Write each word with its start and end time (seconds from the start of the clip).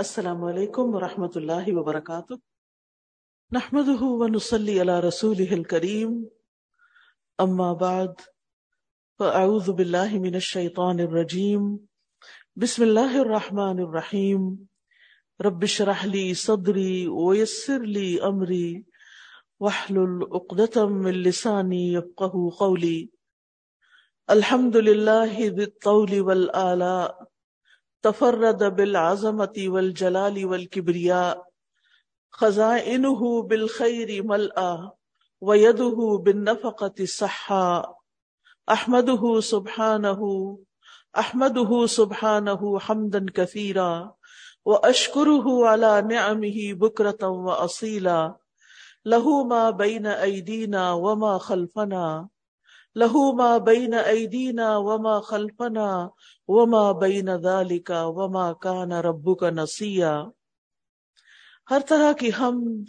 السلام 0.00 0.44
علیکم 0.44 0.94
ورحمۃ 0.94 1.34
اللہ 1.38 1.66
وبرکاتہ۔ 1.78 2.36
نحمده 3.56 4.06
ونصلي 4.20 4.76
على 4.84 4.94
رسوله 5.06 5.56
الكريم 5.56 6.14
اما 7.44 7.66
بعد، 7.82 8.22
فاعوذ 9.18 9.68
بالله 9.80 10.20
من 10.22 10.38
الشيطان 10.40 11.02
الرجيم 11.06 11.66
بسم 12.64 12.84
الله 12.86 13.20
الرحمن 13.24 13.82
الرحيم 13.86 14.46
رب 15.48 15.66
اشرح 15.68 16.04
لي 16.14 16.24
صدري 16.44 16.94
ويسر 17.16 17.84
لي 17.98 18.08
امري 18.28 18.68
واحلل 19.66 20.14
عقدة 20.28 20.86
من 20.94 21.20
لساني 21.28 21.82
يفقهوا 21.92 22.54
قولي 22.62 22.96
الحمد 24.28 24.80
لله 24.88 25.50
ذي 25.60 25.68
الطول 25.72 26.16
والآلاء۔ 26.30 27.29
تفرد 28.02 28.76
بالعظمت 28.76 29.58
والجلال 29.58 30.46
والكبرياء 30.46 31.46
خزائنه 32.30 33.42
بالخير 33.42 34.22
ملأ 34.22 34.90
ويده 35.40 36.20
بالنفقة 36.24 37.04
صحا 37.04 37.94
أحمده 38.70 39.40
سبحانه 39.40 40.20
أحمده 41.18 41.86
سبحانه 41.86 42.78
حمدا 42.78 43.26
كثيرا 43.34 44.14
وأشكره 44.64 45.66
على 45.66 46.02
نعمه 46.02 46.72
بكرة 46.72 47.28
وأصيلا 47.28 48.36
له 49.04 49.44
ما 49.44 49.70
بين 49.70 50.06
أيدينا 50.06 50.92
وما 50.92 51.38
خلفنا 51.38 52.28
لہو 52.96 53.36
ما 53.36 53.56
بین 53.58 53.94
ایدینا 53.94 54.76
وما 54.76 55.20
خلفنا 55.20 56.08
وما 56.48 56.92
بین 56.92 57.28
ذالک 57.42 57.90
وما 57.94 58.52
کان 58.52 58.92
ربک 58.92 59.42
نسیا 59.42 60.22
ہر 61.70 61.80
طرح 61.88 62.12
کی 62.12 62.30
ہم 62.38 62.84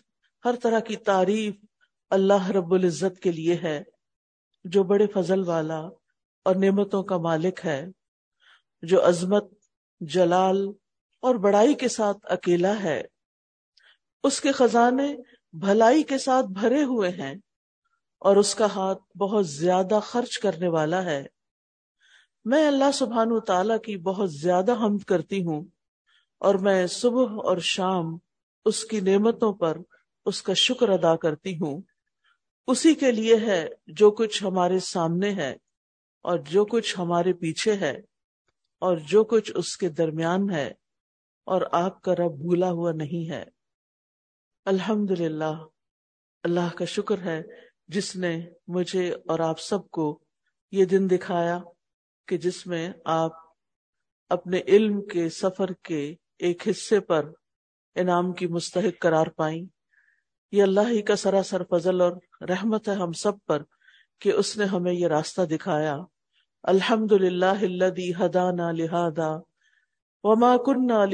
ہر 0.45 0.55
طرح 0.55 0.79
کی 0.79 0.95
تعریف 0.95 1.55
اللہ 2.09 2.49
رب 2.49 2.73
العزت 2.73 3.19
کے 3.19 3.31
لیے 3.31 3.57
ہے، 3.63 3.83
جو 4.63 4.83
بڑے 4.83 5.07
فضل 5.07 5.43
والا 5.43 5.79
اور 6.45 6.55
نعمتوں 6.55 7.03
کا 7.03 7.17
مالک 7.17 7.59
ہے، 7.65 7.85
جو 8.81 9.07
عظمت، 9.07 9.43
جلال 10.01 10.67
اور 11.21 11.35
بڑائی 11.35 11.73
کے 11.73 11.87
ساتھ 11.87 12.17
اکیلا 12.23 12.83
ہے۔ 12.83 13.01
اس 14.23 14.41
کے 14.41 14.51
خزانے 14.51 15.15
بھلائی 15.53 16.03
کے 16.03 16.17
ساتھ 16.17 16.45
بھرے 16.45 16.83
ہوئے 16.83 17.09
ہیں۔ 17.09 17.35
اور 18.21 18.35
اس 18.35 18.55
کا 18.55 18.65
ہاتھ 18.65 19.17
بہت 19.17 19.47
زیادہ 19.47 19.99
خرچ 20.03 20.39
کرنے 20.39 20.67
والا 20.67 21.03
ہے۔ 21.03 21.27
میں 22.45 22.67
اللہ 22.67 22.91
سبحان 22.93 23.39
تعالی 23.39 23.73
کی 23.85 23.97
بہت 23.97 24.33
زیادہ 24.33 24.71
حمد 24.71 25.03
کرتی 25.03 25.45
ہوں 25.45 25.65
اور 26.39 26.55
میں 26.55 26.87
صبح 26.87 27.23
اور 27.23 27.57
شام 27.57 28.17
اس 28.65 28.85
کی 28.85 28.99
نعمتوں 28.99 29.53
پر 29.53 29.77
اس 30.25 30.41
کا 30.41 30.53
شکر 30.53 30.89
ادا 30.89 31.15
کرتی 31.15 31.55
ہوں۔ 31.55 31.81
اسی 32.67 32.93
کے 32.95 33.11
لیے 33.11 33.35
ہے 33.35 33.67
جو 33.87 34.11
کچھ 34.11 34.43
ہمارے 34.43 34.79
سامنے 34.79 35.33
ہے 35.33 35.55
اور 36.21 36.37
جو 36.37 36.65
کچھ 36.65 36.99
ہمارے 36.99 37.33
پیچھے 37.33 37.73
ہے 37.73 38.01
اور 38.79 38.97
جو 38.97 39.23
کچھ 39.23 39.51
اس 39.55 39.77
کے 39.77 39.89
درمیان 39.89 40.49
ہے 40.49 40.73
اور 41.43 41.61
آپ 41.71 42.01
کا 42.01 42.15
رب 42.15 42.31
بھولا 42.31 42.71
ہوا 42.71 42.91
نہیں 42.91 43.29
ہے۔ 43.29 43.45
الحمد 44.65 45.11
للہ 45.11 45.65
اللہ 46.43 46.75
کا 46.75 46.85
شکر 46.85 47.19
ہے 47.19 47.70
جس 47.91 48.15
نے 48.15 48.45
مجھے 48.67 49.15
اور 49.27 49.39
آپ 49.39 49.59
سب 49.59 49.89
کو 49.89 50.19
یہ 50.71 50.85
دن 50.85 51.09
دکھایا 51.09 51.59
کہ 52.27 52.37
جس 52.37 52.67
میں 52.67 52.93
آپ 53.05 53.31
اپنے 54.29 54.61
علم 54.67 55.05
کے 55.05 55.29
سفر 55.29 55.73
کے 55.73 56.15
ایک 56.39 56.67
حصے 56.67 56.99
پر 56.99 57.31
انعام 57.95 58.33
کی 58.33 58.47
مستحق 58.47 59.01
قرار 59.01 59.27
پائیں۔ 59.27 59.65
یہ 60.51 60.63
اللہ 60.63 60.79
ہی 60.87 61.01
کا 61.01 61.15
سراسر 61.15 61.61
فضل 61.69 62.01
اور 62.01 62.11
رحمت 62.41 62.89
ہے 62.89 62.93
ہم 62.93 63.11
سب 63.11 63.31
پر 63.45 63.63
کہ 64.19 64.31
اس 64.31 64.57
نے 64.57 64.65
ہمیں 64.65 64.93
یہ 64.93 65.07
راستہ 65.07 65.41
دکھایا۔ 65.41 65.97
الحمد 66.63 67.11
للہ 67.11 67.85
ہدانا 68.25 68.71
لہدا 68.71 69.37
وما 70.23 70.57
کنہ 70.57 71.05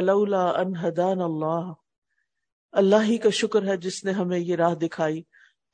لولا 0.00 0.44
ان 0.44 0.76
ہدان 0.76 1.20
اللہ۔ 1.20 1.72
اللہ 2.72 3.02
ہی 3.02 3.18
کا 3.18 3.30
شکر 3.30 3.66
ہے 3.66 3.76
جس 3.76 4.04
نے 4.04 4.12
ہمیں 4.12 4.38
یہ 4.38 4.56
راہ 4.56 4.74
دکھائی۔ 4.74 5.22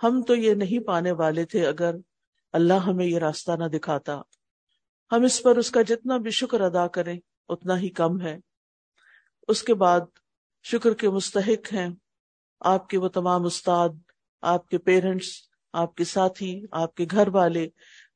ہم 0.02 0.22
تو 0.22 0.34
یہ 0.34 0.54
نہیں 0.54 0.86
پانے 0.86 1.12
والے 1.12 1.44
تھے 1.44 1.66
اگر 1.66 1.94
اللہ 2.52 2.74
ہمیں 2.74 3.06
یہ 3.06 3.18
راستہ 3.18 3.52
نہ 3.52 3.64
دکھاتا۔ 3.64 4.20
ہم 5.12 5.24
اس 5.24 5.42
پر 5.42 5.56
اس 5.56 5.70
کا 5.70 5.82
جتنا 5.82 6.16
بھی 6.16 6.30
شکر 6.30 6.60
ادا 6.60 6.86
کریں، 6.86 7.20
اتنا 7.48 7.78
ہی 7.78 7.88
کم 7.88 8.20
ہے۔ 8.20 8.38
اس 9.48 9.62
کے 9.62 9.74
بعد 9.74 10.00
شکر 10.62 10.94
کے 10.94 11.10
مستحق 11.10 11.72
ہیں۔ 11.72 11.88
آپ 12.60 12.88
کے 12.88 12.98
وہ 12.98 13.08
تمام 13.08 13.44
استاد، 13.44 13.88
آپ 14.42 14.68
کے 14.68 14.78
پیرنٹس، 14.78 15.26
آپ 15.72 15.94
کے 15.94 16.04
ساتھی، 16.04 16.64
آپ 16.72 16.94
کے 16.94 17.06
گھر 17.10 17.28
والے، 17.28 17.68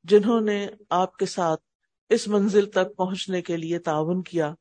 جنہوں 0.04 0.40
نے 0.40 0.68
آپ 0.90 1.16
کے 1.16 1.26
ساتھ 1.26 1.60
اس 2.08 2.28
منزل 2.28 2.70
تک 2.70 2.96
پہنچنے 2.96 3.42
کے 3.42 3.56
لیے 3.56 3.78
تعاون 3.78 4.22
کیا۔ 4.22 4.54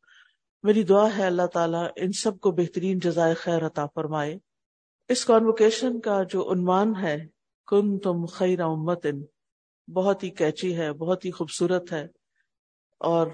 میری 0.63 0.83
دعا 0.83 1.17
ہے 1.17 1.25
اللہ 1.25 1.45
تعالیٰ 1.45 1.88
ان 1.95 2.11
سب 2.11 2.39
کو 2.39 2.51
بہترین 2.51 2.99
جزائے 2.99 3.33
خیر 3.33 3.65
عطا 3.65 3.85
فرمائے۔ 3.85 4.38
اس 5.11 5.25
کانوکیشن 5.25 5.99
کا 5.99 6.23
جو 6.23 6.51
عنوان 6.51 6.95
ہے 6.95 7.27
کن 7.67 7.99
تم 7.99 8.25
خیر 8.25 8.59
امت 8.59 9.07
بہت 9.94 10.23
ہی 10.23 10.29
کیچی 10.29 10.77
ہے، 10.77 10.94
بہت 10.94 11.25
ہی 11.25 11.31
خوبصورت 11.31 11.91
ہے 11.91 12.07
اور 12.99 13.27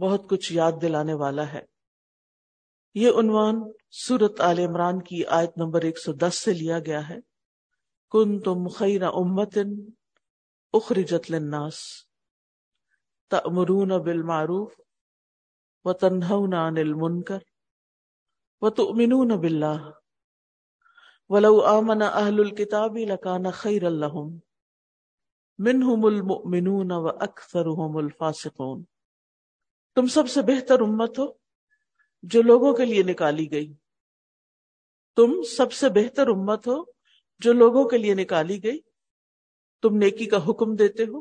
بہت 0.00 0.28
کچھ 0.30 0.52
یاد 0.52 0.72
دلانے 0.82 1.14
والا 1.14 1.52
ہے۔ 1.52 1.62
یہ 2.94 3.10
عنوان 3.18 3.72
سورت 3.90 4.40
عال 4.40 4.58
عمران 4.58 5.02
کی 5.02 5.24
آیت 5.26 5.58
نمبر 5.58 5.82
ایک 5.82 5.98
سو 5.98 6.12
دس 6.12 6.34
سے 6.34 6.52
لیا 6.52 6.78
گیا 6.78 7.08
ہے۔ 7.08 7.18
کن 8.10 8.40
تم 8.40 8.68
خیر 8.68 9.02
امت 9.02 9.58
اخرجت 10.72 11.30
للناس 11.30 11.74
تأمرون 13.30 13.88
بالمعروف 13.88 14.80
وتنہون 15.84 16.54
عن 16.54 16.78
المنکر 16.78 17.38
وتؤمنون 18.60 19.28
باللہ 19.28 19.90
ولو 21.34 21.60
آمن 21.60 22.02
اہل 22.02 22.40
الكتاب 22.40 22.96
لکان 22.96 23.50
خیر 23.50 23.84
اللہم 23.84 24.34
منہم 25.58 26.04
المؤمنون 26.04 26.92
و 26.92 27.08
اکثرهم 27.08 27.96
الفاسقون. 27.96 28.82
تم 29.96 30.06
سب 30.06 30.28
سے 30.28 30.42
بہتر 30.42 30.80
امت 30.80 31.18
ہو 31.18 31.26
جو 32.22 32.42
لوگوں 32.42 32.72
کے 32.74 32.84
لیے 32.84 33.02
نکالی 33.02 33.50
گئی. 33.50 33.74
تم 35.16 35.42
سب 35.56 35.72
سے 35.72 35.88
بہتر 35.88 36.28
امت 36.28 36.66
ہو 36.66 36.82
جو 37.38 37.52
لوگوں 37.52 37.84
کے 37.88 37.98
لیے 37.98 38.14
نکالی 38.14 38.62
گئی. 38.64 38.78
تم 39.82 39.96
نیکی 39.96 40.26
کا 40.26 40.50
حکم 40.50 40.74
دیتے 40.76 41.04
ہو 41.04 41.20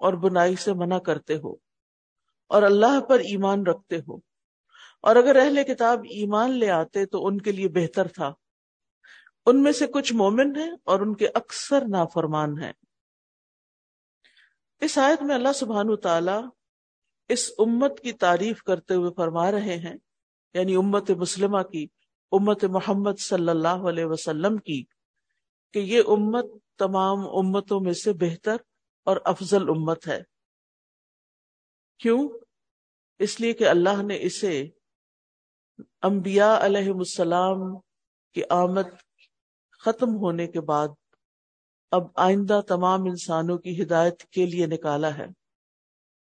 اور 0.00 0.12
بنائی 0.12 0.56
سے 0.56 0.72
منع 0.72 0.98
کرتے 0.98 1.36
ہو 1.36 1.52
اور 2.46 2.62
اللہ 2.62 3.00
پر 3.00 3.18
ایمان 3.18 3.66
رکھتے 3.66 3.96
ہو. 3.96 4.16
اور 5.00 5.16
اگر 5.16 5.36
اہل 5.36 5.64
کتاب 5.64 6.00
ایمان 6.10 6.50
لے 6.50 6.70
آتے 6.70 7.06
تو 7.06 7.26
ان 7.26 7.40
کے 7.40 7.52
لیے 7.52 7.68
بہتر 7.68 8.08
تھا. 8.08 8.32
ان 9.46 9.62
میں 9.62 9.72
سے 9.72 9.86
کچھ 9.86 10.12
مومن 10.12 10.56
ہیں 10.56 10.70
اور 10.84 11.00
ان 11.00 11.14
کے 11.14 11.28
اکثر 11.34 11.82
نافرمان 11.88 12.58
ہیں۔ 12.58 12.72
اس 14.80 14.98
آیت 14.98 15.22
میں 15.22 15.34
اللہ 15.34 15.52
سبحان 15.54 15.96
تعالی 15.96 16.32
اس 17.28 17.50
امت 17.58 18.00
کی 18.00 18.12
تعریف 18.12 18.62
کرتے 18.62 18.94
ہوئے 18.94 19.10
فرما 19.16 19.50
رہے 19.50 19.76
ہیں 19.76 19.96
یعنی 20.54 20.74
امت 20.74 21.10
مسلمہ 21.10 21.62
کی، 21.62 21.86
امت 22.32 22.64
محمد 22.64 23.18
صلی 23.18 23.48
اللہ 23.48 23.88
علیہ 23.88 24.04
وسلم 24.04 24.56
کی، 24.56 24.84
کہ 25.72 25.78
یہ 25.78 26.02
امت 26.06 26.44
تمام 26.78 27.18
امتوں 27.18 27.80
میں 27.80 27.92
سے 27.92 28.12
بہتر 28.12 28.56
اور 29.04 29.16
افضل 29.24 29.68
امت 29.68 30.08
ہے۔ 30.08 30.22
کیوں؟ 31.98 32.28
اس 33.18 33.40
لیے 33.40 33.52
کہ 33.52 33.68
اللہ 33.68 34.02
نے 34.02 34.18
اسے 34.20 34.68
انبیاء 36.02 36.56
علیہ 36.60 36.92
السلام 36.92 37.78
کی 38.32 38.42
آمد 38.50 38.94
ختم 39.84 40.16
ہونے 40.16 40.46
کے 40.46 40.60
بعد 40.60 40.88
اب 41.90 42.06
آئندہ 42.16 42.60
تمام 42.68 43.02
انسانوں 43.02 43.58
کی 43.58 43.82
ہدایت 43.82 44.22
کے 44.24 44.46
لیے 44.46 44.66
نکالا 44.66 45.16
ہے۔ 45.18 45.26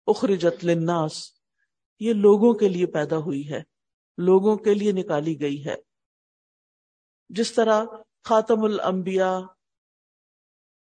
اخرجت 0.07 0.65
للناس، 0.65 1.13
یہ 1.99 2.13
لوگوں 2.13 2.53
کے 2.53 2.69
لیے 2.69 2.85
پیدا 2.85 3.17
ہوئی 3.17 3.49
ہے، 3.49 3.61
لوگوں 4.17 4.55
کے 4.57 4.73
لیے 4.73 4.91
نکالی 4.91 5.39
گئی 5.41 5.65
ہے۔ 5.65 5.75
جس 7.29 7.53
طرح 7.53 7.83
خاتم 8.23 8.63
الانبیاء 8.63 9.39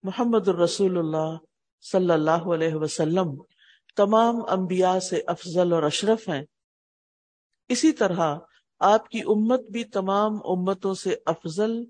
محمد 0.03 0.47
الرسول 0.47 0.97
اللہ 0.97 1.37
صلی 1.81 2.11
اللہ 2.11 2.53
علیہ 2.55 2.75
وسلم 2.75 3.41
تمام 3.95 4.35
انبیاء 4.49 4.99
سے 4.99 5.21
افضل 5.27 5.73
اور 5.73 5.83
اشرف 5.83 6.29
ہیں، 6.29 6.43
اسی 7.69 7.91
طرح 7.91 8.37
آپ 8.79 9.09
کی 9.09 9.21
امت 9.21 9.61
بھی 9.71 9.83
تمام 9.83 10.33
امتوں 10.45 10.93
سے 10.93 11.15
افضل 11.25 11.83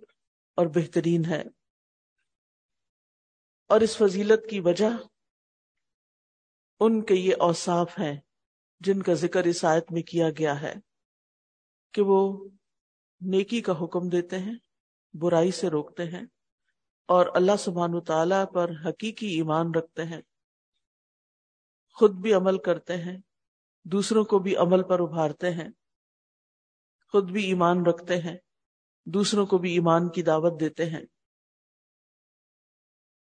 اور 0.58 0.68
بہترین 0.68 1.26
ہے۔ 1.26 1.44
اور 3.68 3.82
اس 3.82 3.98
فضیلت 3.98 4.50
کی 4.50 4.60
وجہ 4.60 4.90
ان 6.80 7.06
کے 7.06 7.14
یہ 7.14 7.36
اوصاف 7.40 8.00
ہیں 8.00 8.20
جن 8.80 9.02
کا 9.02 9.14
ذکر 9.14 9.44
اس 9.44 9.66
آیت 9.66 9.92
میں 9.92 10.02
کیا 10.02 10.30
گیا 10.30 10.62
ہے 10.62 10.74
کہ 11.94 12.02
وہ 12.02 12.50
نیکی 13.22 13.62
کا 13.62 13.74
حکم 13.84 14.10
دیتے 14.10 14.40
ہیں، 14.40 14.56
برائی 15.14 15.52
سے 15.52 15.70
روکتے 15.70 16.04
ہیں 16.04 16.26
اور 17.08 17.26
اللہ 17.34 17.56
سبحان 17.60 17.94
و 17.94 18.02
تعالی 18.02 18.54
پر 18.54 18.70
حقیقی 18.86 19.28
ایمان 19.28 19.72
رکھتے 19.76 20.04
ہیں۔ 20.04 20.22
خود 21.94 22.12
بھی 22.12 22.34
عمل 22.34 22.58
کرتے 22.58 22.98
ہیں، 22.98 23.18
دوسروں 23.84 24.26
کو 24.26 24.40
بھی 24.40 24.56
عمل 24.56 24.84
پر 24.84 25.00
ابھارتے 25.00 25.52
ہیں۔ 25.52 25.70
خود 27.12 27.32
بھی 27.32 27.46
ایمان 27.46 27.86
رکھتے 27.86 28.18
ہیں۔ 28.18 28.38
دوسروں 29.08 29.46
کو 29.46 29.58
بھی 29.58 29.74
ایمان 29.74 30.10
کی 30.10 30.22
دعوت 30.22 30.60
دیتے 30.60 30.86
ہیں۔ 30.86 31.06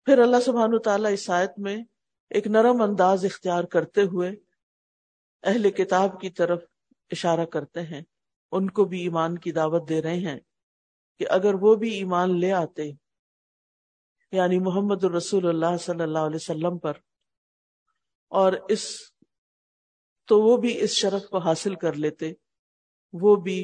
پھر 0.07 0.19
اللہ 0.19 0.41
سبحانہ 0.41 0.79
تعالیٰ 0.79 1.13
اس 1.13 1.31
آیت 1.31 1.59
میں 1.59 1.77
ایک 2.31 2.47
نرم 2.47 2.83
انداز 2.83 3.25
اختیار 3.25 3.65
کرتے 3.65 4.03
ہوئے 4.03 4.31
اہل 5.45 5.71
کتاب 5.71 6.21
کی 6.21 6.31
طرف 6.31 6.63
اشارہ 7.11 7.45
کرتے 7.45 7.81
ہیں۔ 7.81 8.03
ان 8.53 8.71
کو 8.71 8.85
بھی 8.85 9.03
ایمان 9.03 9.39
کی 9.39 9.53
دعوت 9.53 9.89
دے 9.89 10.03
رہے 10.03 10.17
ہیں 10.17 10.39
کہ 11.21 11.27
اگر 11.31 11.55
وہ 11.55 11.75
بھی 11.75 11.91
ایمان 11.91 12.39
لے 12.41 12.53
آتے 12.53 12.91
یعنی 14.33 14.59
محمد 14.59 15.05
الرسول 15.05 15.49
اللہ 15.49 15.77
صلی 15.77 16.03
اللہ 16.03 16.19
علیہ 16.19 16.37
وسلم 16.37 16.79
پر، 16.79 16.93
اور 18.33 18.53
اس، 18.69 18.85
تو 20.29 20.41
وہ 20.41 20.57
بھی 20.57 20.81
اس 20.81 20.91
شرف 20.91 21.29
کو 21.29 21.39
حاصل 21.39 21.75
کر 21.75 21.93
لیتے، 21.93 22.33
وہ 23.13 23.37
بھی 23.37 23.61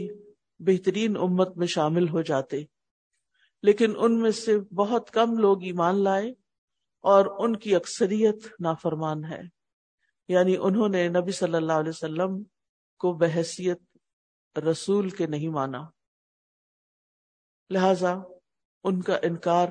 بہترین 0.58 1.16
امت 1.16 1.56
میں 1.56 1.66
شامل 1.66 2.08
ہو 2.08 2.22
جاتے۔ 2.22 2.64
لیکن 3.62 3.92
ان 3.96 4.20
میں 4.20 4.30
سے 4.30 4.58
بہت 4.58 5.10
کم 5.10 5.38
لوگ 5.38 5.62
ایمان 5.62 6.04
لائے 6.04 6.30
اور 7.00 7.44
ان 7.44 7.56
کی 7.56 7.74
اکثریت 7.74 8.46
نافرمان 8.60 9.24
ہے۔ 9.24 9.40
یعنی 10.28 10.56
انہوں 10.60 10.88
نے 10.88 11.08
نبی 11.08 11.32
صلی 11.32 11.56
اللہ 11.56 11.72
علیہ 11.72 11.88
وسلم 11.88 12.42
کو 12.98 13.12
بحثیت 13.12 13.78
رسول 14.58 15.10
کے 15.10 15.26
نہیں 15.26 15.48
مانا۔ 15.48 15.84
لہذا 17.70 18.14
ان 18.84 19.02
کا 19.02 19.16
انکار 19.22 19.68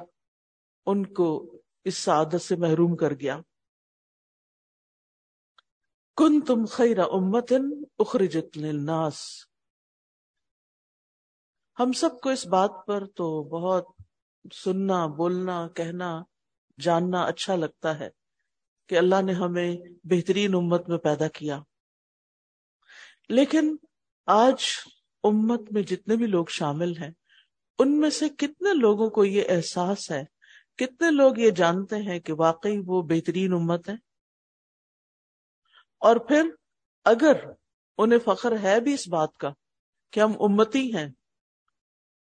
ان 0.86 1.06
کو 1.06 1.62
اس 1.84 1.98
سعادت 1.98 2.42
سے 2.42 2.56
محروم 2.56 2.96
کر 2.96 3.12
گیا۔ 3.12 3.40
کن 6.16 6.42
تم 6.42 6.66
خیر 6.66 7.00
امتن 7.00 7.84
اخرجت 8.00 8.58
للناس۔ 8.58 9.20
ہم 11.80 11.92
سب 11.92 12.20
کو 12.22 12.30
اس 12.30 12.48
بات 12.48 12.72
پر 12.88 13.06
تو 13.06 13.44
بہت 13.44 13.86
سننا، 14.54 15.06
بولنا، 15.08 15.68
کہنا، 15.68 16.22
جاننا 16.80 17.24
اچھا 17.24 17.56
لگتا 17.56 18.00
ہے 18.00 18.10
کہ 18.90 18.98
اللہ 18.98 19.22
نے 19.22 19.34
ہمیں 19.34 19.78
بہترین 20.04 20.56
امت 20.56 20.90
میں 20.90 20.98
پیدا 20.98 21.28
کیا۔ 21.28 21.60
لیکن 23.30 23.76
آج 24.28 24.64
امت 25.24 25.62
میں 25.72 25.82
جتنے 25.82 26.16
بھی 26.16 26.28
لوگ 26.28 26.46
شامل 26.50 26.98
ہیں، 26.98 27.12
ان 27.80 28.00
میں 28.00 28.10
سے 28.10 28.30
کتنے 28.30 28.74
لوگوں 28.74 29.10
کو 29.10 29.26
یہ 29.26 29.44
احساس 29.50 30.12
ہے، 30.12 30.24
کتنے 30.76 31.12
لوگ 31.12 31.38
یہ 31.38 31.52
جانتے 31.52 31.96
ہیں 31.96 32.20
کہ 32.20 32.34
واقعی 32.34 32.78
وہ 32.86 33.02
بہترین 33.02 33.54
امت 33.54 33.90
ہے 33.90 33.96
اور 36.00 36.16
پھر 36.16 36.50
اگر 37.06 37.34
انہیں 37.98 38.20
فخر 38.20 38.58
ہے 38.64 38.80
بھی 38.80 38.94
اس 38.94 39.08
بات 39.08 39.38
کا 39.38 39.50
کہ 40.12 40.20
ہم 40.20 40.32
امتی 40.40 40.96
ہیں 40.96 41.10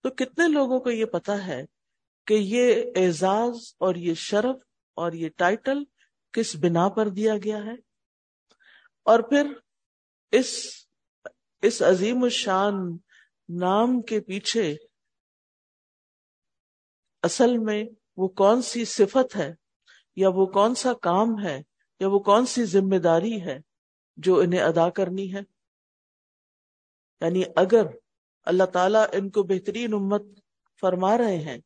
تو 0.01 0.09
کتنے 0.09 0.47
لوگوں 0.47 0.79
کو 0.79 0.91
یہ 0.91 1.05
پتا 1.05 1.47
ہے 1.47 1.65
کہ 2.27 2.33
یہ 2.33 2.83
اعزاز 2.95 3.73
اور 3.77 3.95
یہ 3.95 4.13
شرف 4.13 4.55
اور 4.93 5.11
یہ 5.11 5.29
ٹائٹل 5.29 5.83
کس 6.31 6.55
بنا 6.55 6.89
پر 6.89 7.09
دیا 7.09 7.37
گیا 7.43 7.57
ہے؟ 7.57 7.73
اور 9.03 9.19
پھر 9.19 9.53
اس 10.31 10.69
اس 11.61 11.81
عظیم 11.81 12.23
الشان 12.23 12.73
نام 13.49 14.01
کے 14.01 14.19
پیچھے 14.19 14.75
اصل 17.23 17.57
میں 17.57 17.83
وہ 18.17 18.27
کون 18.27 18.61
سی 18.61 18.85
صفت 18.85 19.35
ہے 19.35 19.53
یا 20.15 20.29
وہ 20.29 20.45
کون 20.45 20.75
سا 20.75 20.93
کام 20.93 21.43
ہے 21.43 21.61
یا 21.99 22.07
وہ 22.07 22.19
کون 22.19 22.45
سی 22.45 22.65
ذمہ 22.65 22.97
داری 22.97 23.41
ہے 23.41 23.59
جو 24.17 24.39
انہیں 24.39 24.61
ادا 24.61 24.89
کرنی 24.89 25.33
ہے؟ 25.33 25.39
یعنی 27.21 27.43
اگر 27.55 27.85
اللہ 28.47 28.63
تعالیٰ 28.63 29.05
ان 29.13 29.29
کو 29.29 29.43
بہترین 29.43 29.93
امت 29.93 30.21
فرما 30.81 31.17
رہے 31.17 31.37
ہیں 31.37 31.57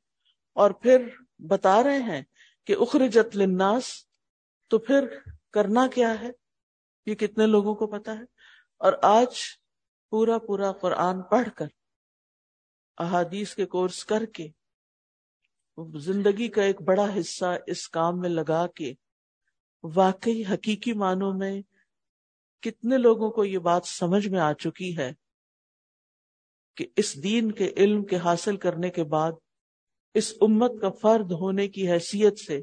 اور 0.58 0.72
پھر 0.72 1.08
بتا 1.40 1.84
رہے 1.84 2.00
ہیں 2.00 2.22
کہ 2.68 2.76
اخرجت 2.80 3.36
للناس 3.36 3.86
تو 4.72 4.78
پھر 4.78 5.06
کرنا 5.52 5.88
کیا 5.88 6.20
ہے؟ 6.22 6.32
یہ 7.06 7.16
کتنے 7.16 7.46
لوگوں 7.46 7.76
کو 7.76 7.88
پتا 7.88 8.18
ہے؟ 8.20 8.24
اور 8.78 8.94
آج 9.02 9.36
پورا 10.10 10.38
پورا 10.38 10.72
قرآن 10.72 11.22
پڑھ 11.22 11.50
کر، 11.56 11.68
احادیث 12.98 13.56
کے 13.56 13.66
کورس 13.66 14.06
کر 14.06 14.26
کے، 14.26 14.48
زندگی 15.96 16.48
کا 16.48 16.64
ایک 16.64 16.82
بڑا 16.82 17.06
حصہ 17.20 17.56
اس 17.68 17.90
کام 17.90 18.20
میں 18.20 18.30
لگا 18.30 18.68
کے، 18.68 18.94
واقعی 19.84 20.44
حقیقی 20.46 20.94
معنوں 20.94 21.34
میں 21.34 21.62
کتنے 22.64 22.98
لوگوں 22.98 23.30
کو 23.30 23.46
یہ 23.46 23.58
بات 23.60 23.86
سمجھ 23.86 24.28
میں 24.28 24.40
آ 24.40 24.54
چکی 24.54 24.98
ہے؟ 24.98 25.12
کہ 26.76 26.88
اس 26.96 27.24
دین 27.24 27.52
کے 27.52 27.72
علم 27.78 28.06
کے 28.06 28.18
حاصل 28.18 28.58
کرنے 28.58 28.90
کے 28.90 29.04
بعد 29.04 29.32
اس 30.14 30.34
امت 30.42 30.72
کا 30.82 30.90
فرد 30.90 31.32
ہونے 31.32 31.68
کی 31.68 31.92
حیثیت 31.92 32.40
سے 32.40 32.62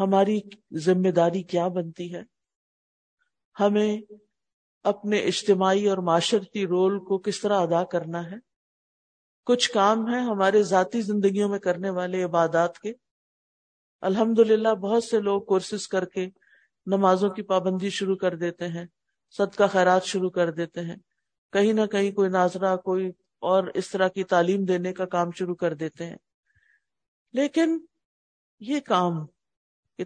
ہماری 0.00 0.40
ذمہ 0.72 1.10
داری 1.10 1.42
کیا 1.42 1.68
بنتی 1.68 2.14
ہے؟ 2.14 2.22
ہمیں 3.60 4.12
اپنے 4.82 5.18
اجتماعی 5.18 5.88
اور 5.88 5.98
معاشرتی 5.98 6.66
رول 6.66 6.98
کو 6.98 7.18
کس 7.18 7.40
طرح 7.40 7.60
ادا 7.60 7.84
کرنا 7.84 8.30
ہے؟ 8.30 8.36
کچھ 9.44 9.70
کام 9.70 10.06
ہیں 10.06 10.20
ہمارے 10.20 10.62
ذاتی 10.62 11.00
زندگیوں 11.00 11.48
میں 11.48 11.58
کرنے 11.58 11.90
والے 11.90 12.22
عبادات 12.22 12.78
کے۔ 12.78 12.92
الحمد 14.00 14.38
بہت 14.80 15.04
سے 15.04 15.20
لوگ 15.20 15.42
کورسز 15.42 15.88
کر 15.88 16.04
کے 16.04 16.26
نمازوں 16.86 17.30
کی 17.30 17.42
پابندی 17.42 17.90
شروع 17.90 18.16
کر 18.16 18.36
دیتے 18.36 18.68
ہیں، 18.68 18.86
صدقہ 19.30 19.64
خیرات 19.72 20.04
شروع 20.04 20.30
کر 20.30 20.50
دیتے 20.50 20.80
ہیں۔ 20.80 20.96
کہیں 21.52 21.72
نہ 21.72 21.86
کہیں 21.86 22.12
کوئی 22.12 22.30
ناظرہ، 22.30 22.76
کوئی 22.76 23.10
اور 23.38 23.64
اس 23.74 23.90
طرح 23.90 24.08
کی 24.08 24.24
تعلیم 24.24 24.64
دینے 24.64 24.92
کا 24.92 25.04
کام 25.04 25.30
شروع 25.30 25.54
کر 25.54 25.74
دیتے 25.74 26.06
ہیں۔ 26.06 26.16
لیکن 27.32 27.84
یہ 28.60 28.80
کام 28.80 29.26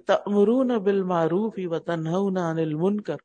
تمرون 0.07 0.69
بالمعروف 0.69 1.59
ہی 1.59 1.67
وطن 1.67 2.07
المنکر 2.07 3.17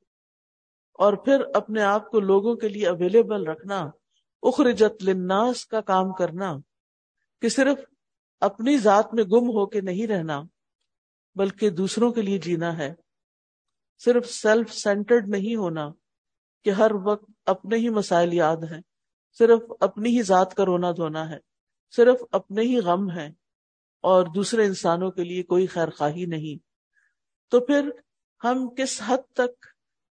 اور 0.94 1.14
پھر 1.14 1.42
اپنے 1.54 1.82
آپ 1.82 2.12
کو 2.12 2.20
لوگوں 2.20 2.56
کے 2.56 2.68
لیے 2.68 2.88
اویلیبل 2.88 3.48
رکھنا، 3.48 3.90
اخرجت 4.44 5.04
للناس 5.04 5.66
کا 5.66 5.82
کام 5.82 6.14
کرنا، 6.14 6.58
کہ 7.42 7.50
صرف 7.50 7.78
اپنی 8.40 8.78
ذات 8.78 9.14
میں 9.14 9.24
گم 9.24 9.50
ہو 9.50 9.66
کے 9.66 9.82
نہیں 9.82 10.08
رہنا، 10.08 10.42
بلکہ 11.36 11.70
دوسروں 11.70 12.12
کے 12.12 12.22
لیے 12.22 12.38
جینا 12.38 12.78
ہے۔ 12.78 12.94
صرف 14.00 14.30
سیلف 14.30 14.74
سینٹرڈ 14.74 15.30
نہیں 15.30 15.56
ہونا 15.56 15.90
کہ 16.66 16.70
ہر 16.70 16.92
وقت 17.04 17.41
اپنے 17.52 17.78
ہی 17.78 17.90
مسائل 17.90 18.34
یاد 18.34 18.58
ہیں۔ 18.58 18.82
صرف 19.38 19.60
اپنی 19.80 20.18
ہی 20.18 20.24
ذات 20.24 20.54
کا 20.56 20.66
رونا 20.66 20.92
دھونا 20.92 21.30
ہے۔ 21.30 21.38
صرف 21.96 22.24
اپنے 22.32 22.62
ہی 22.62 22.78
غم 22.78 23.12
ہے 23.12 23.28
اور 24.02 24.26
دوسرے 24.36 24.66
انسانوں 24.66 25.12
کے 25.12 25.24
لیے 25.24 25.44
کوئی 25.44 25.68
خیر 25.68 25.90
خواہی 25.90 26.26
نہیں۔ 26.26 26.64
تو 27.52 27.60
پھر 27.60 27.90
ہم 28.44 28.70
کس 28.78 29.02
حد 29.06 29.34
تک 29.34 29.66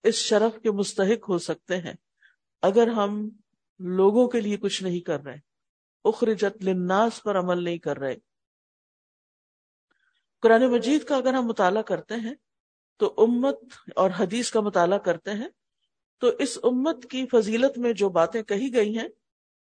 اس 0.03 0.15
شرف 0.15 0.61
کے 0.61 0.71
مستحق 0.71 1.29
ہو 1.29 1.37
سکتے 1.37 1.77
ہیں؟ 1.77 1.93
اگر 2.61 2.87
ہم 2.87 3.29
لوگوں 3.79 4.27
کے 4.27 4.41
لیے 4.41 4.57
کچھ 4.57 4.83
نہیں 4.83 4.99
کر 4.99 5.19
رہے۔ 5.19 5.39
اخرجت 6.05 6.63
للناس 6.63 7.23
پر 7.23 7.39
عمل 7.39 7.63
نہیں 7.63 7.77
کر 7.77 7.97
رہے۔ 7.97 8.15
قرآن 10.41 10.71
مجید 10.71 11.03
کا 11.03 11.15
اگر 11.15 11.33
ہم 11.33 11.45
مطالعہ 11.45 11.81
کرتے 11.81 12.15
ہیں، 12.15 12.35
تو 12.97 13.13
امت 13.17 13.59
اور 13.95 14.09
حدیث 14.17 14.51
کا 14.51 14.59
مطالعہ 14.59 14.97
کرتے 14.97 15.31
ہیں 15.31 15.47
تو 16.17 16.27
اس 16.27 16.59
امت 16.63 17.05
کی 17.09 17.25
فضیلت 17.25 17.77
میں 17.77 17.93
جو 17.93 18.09
باتیں 18.09 18.43
کہی 18.43 18.73
گئی 18.75 18.97
ہیں، 18.97 19.07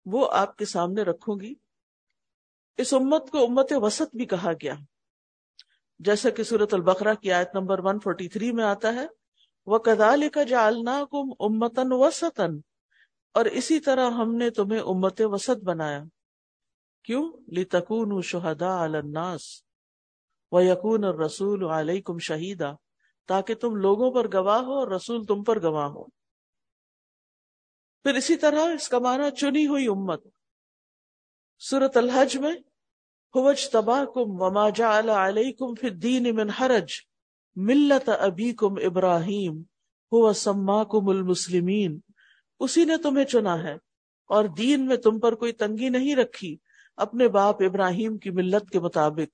وہ 0.05 0.27
آپ 0.31 0.57
کے 0.57 0.65
سامنے 0.65 1.01
رکھوں 1.01 1.39
گی۔ 1.39 1.53
اس 2.77 2.93
امت 2.93 3.29
کو 3.29 3.43
امت 3.43 3.73
وسط 3.75 4.15
بھی 4.15 4.25
کہا 4.25 4.51
گیا۔ 4.62 4.73
جیسا 6.00 6.29
کہ 6.29 6.43
صورت 6.43 6.73
البقرہ 6.73 7.13
کی 7.13 7.31
آیت 7.31 7.50
نمبر 7.53 7.79
143 7.79 8.51
میں 8.53 8.63
آتا 8.63 8.93
ہے 8.93 9.07
وہ 9.65 9.77
کدال 9.77 10.29
کا 10.29 10.43
جالنا 10.43 11.03
کم 11.12 11.31
امتن 11.39 11.91
وسطن 11.91 12.59
اور 13.33 13.45
اسی 13.45 13.79
طرح 13.79 14.09
ہم 14.09 14.35
نے 14.35 14.50
تمہیں 14.50 14.81
امت 14.81 15.21
وسط 15.25 15.63
بنایا۔ 15.63 16.03
کیوں؟ 17.03 17.31
لتکون 17.47 18.21
شہدا 18.21 18.83
الناس 18.83 19.41
و 20.51 20.62
یقون 20.62 21.03
اور 21.03 21.15
رسول 21.15 21.63
علیہ 21.63 22.01
کم 22.01 22.17
شہیدا 22.17 22.71
تاکہ 23.27 23.55
تم 23.55 23.75
لوگوں 23.75 24.12
پر 24.12 24.27
گواہ 24.33 24.62
ہو 24.62 24.73
اور 24.73 24.88
رسول 24.88 25.25
تم 25.25 25.43
پر 25.43 25.62
گواہ 25.62 25.88
ہو۔ 25.88 26.23
پھر 28.05 28.15
اسی 28.15 28.36
طرح 28.38 28.74
اس 28.75 28.88
کا 28.89 29.00
معنی 29.00 29.29
چنی 29.38 29.65
ہوئی 29.67 29.88
امت۔ 29.88 30.22
سورت 31.62 31.98
الحج 31.98 32.38
میں، 32.38 32.53
ہوج 33.36 33.69
تباہ 33.69 34.03
کم 34.05 34.41
وما 34.41 34.69
جعل 34.69 35.10
علیکم 35.10 35.74
فی 35.75 35.88
الدین 35.88 36.36
من 36.36 36.50
حرج 36.60 36.93
ملت 37.57 38.10
ابیکم 38.10 38.75
ابراہیم 38.86 39.62
ہوا 40.12 40.33
سماکم 40.38 41.10
المسلمین 41.10 42.00
اسی 42.62 42.83
نے 42.86 42.98
تمہیں 43.03 43.25
چنا 43.25 43.55
ہے، 43.63 43.74
اور 44.29 44.45
دین 44.57 44.86
میں 44.88 44.98
تم 44.98 45.19
پر 45.19 45.36
کوئی 45.36 45.51
تنگی 45.53 45.89
نہیں 45.89 46.15
رکھی، 46.15 46.55
اپنے 46.98 47.27
باپ 47.29 47.62
ابراہیم 47.63 48.17
کی 48.17 48.29
ملت 48.31 48.69
کے 48.69 48.79
مطابق۔ 48.79 49.29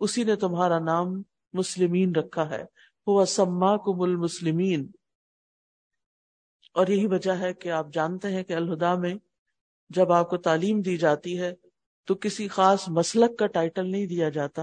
اسی 0.00 0.24
نے 0.24 0.36
تمہارا 0.36 0.78
نام 0.80 1.20
مسلمین 1.54 2.14
رکھا 2.16 2.48
ہے 2.50 2.64
وہ 3.06 3.24
سماکم 3.24 4.00
المسلمین 4.00 4.86
اور 6.76 6.86
یہی 6.86 7.06
وجہ 7.06 7.30
ہے 7.30 7.54
کہ 7.54 7.68
آپ 7.68 7.86
جانتے 7.92 8.28
ہیں 8.28 8.42
کہ 8.42 8.52
الہدا 8.52 8.94
میں 8.94 9.14
جب 9.90 10.12
آپ 10.12 10.30
کو 10.30 10.36
تعلیم 10.36 10.80
دی 10.80 10.96
جاتی 10.96 11.40
ہے 11.40 11.52
تو 12.06 12.14
کسی 12.14 12.48
خاص 12.48 12.88
مسلک 12.88 13.38
کا 13.38 13.46
ٹائٹل 13.46 13.90
نہیں 13.90 14.06
دیا 14.06 14.28
جاتا 14.28 14.62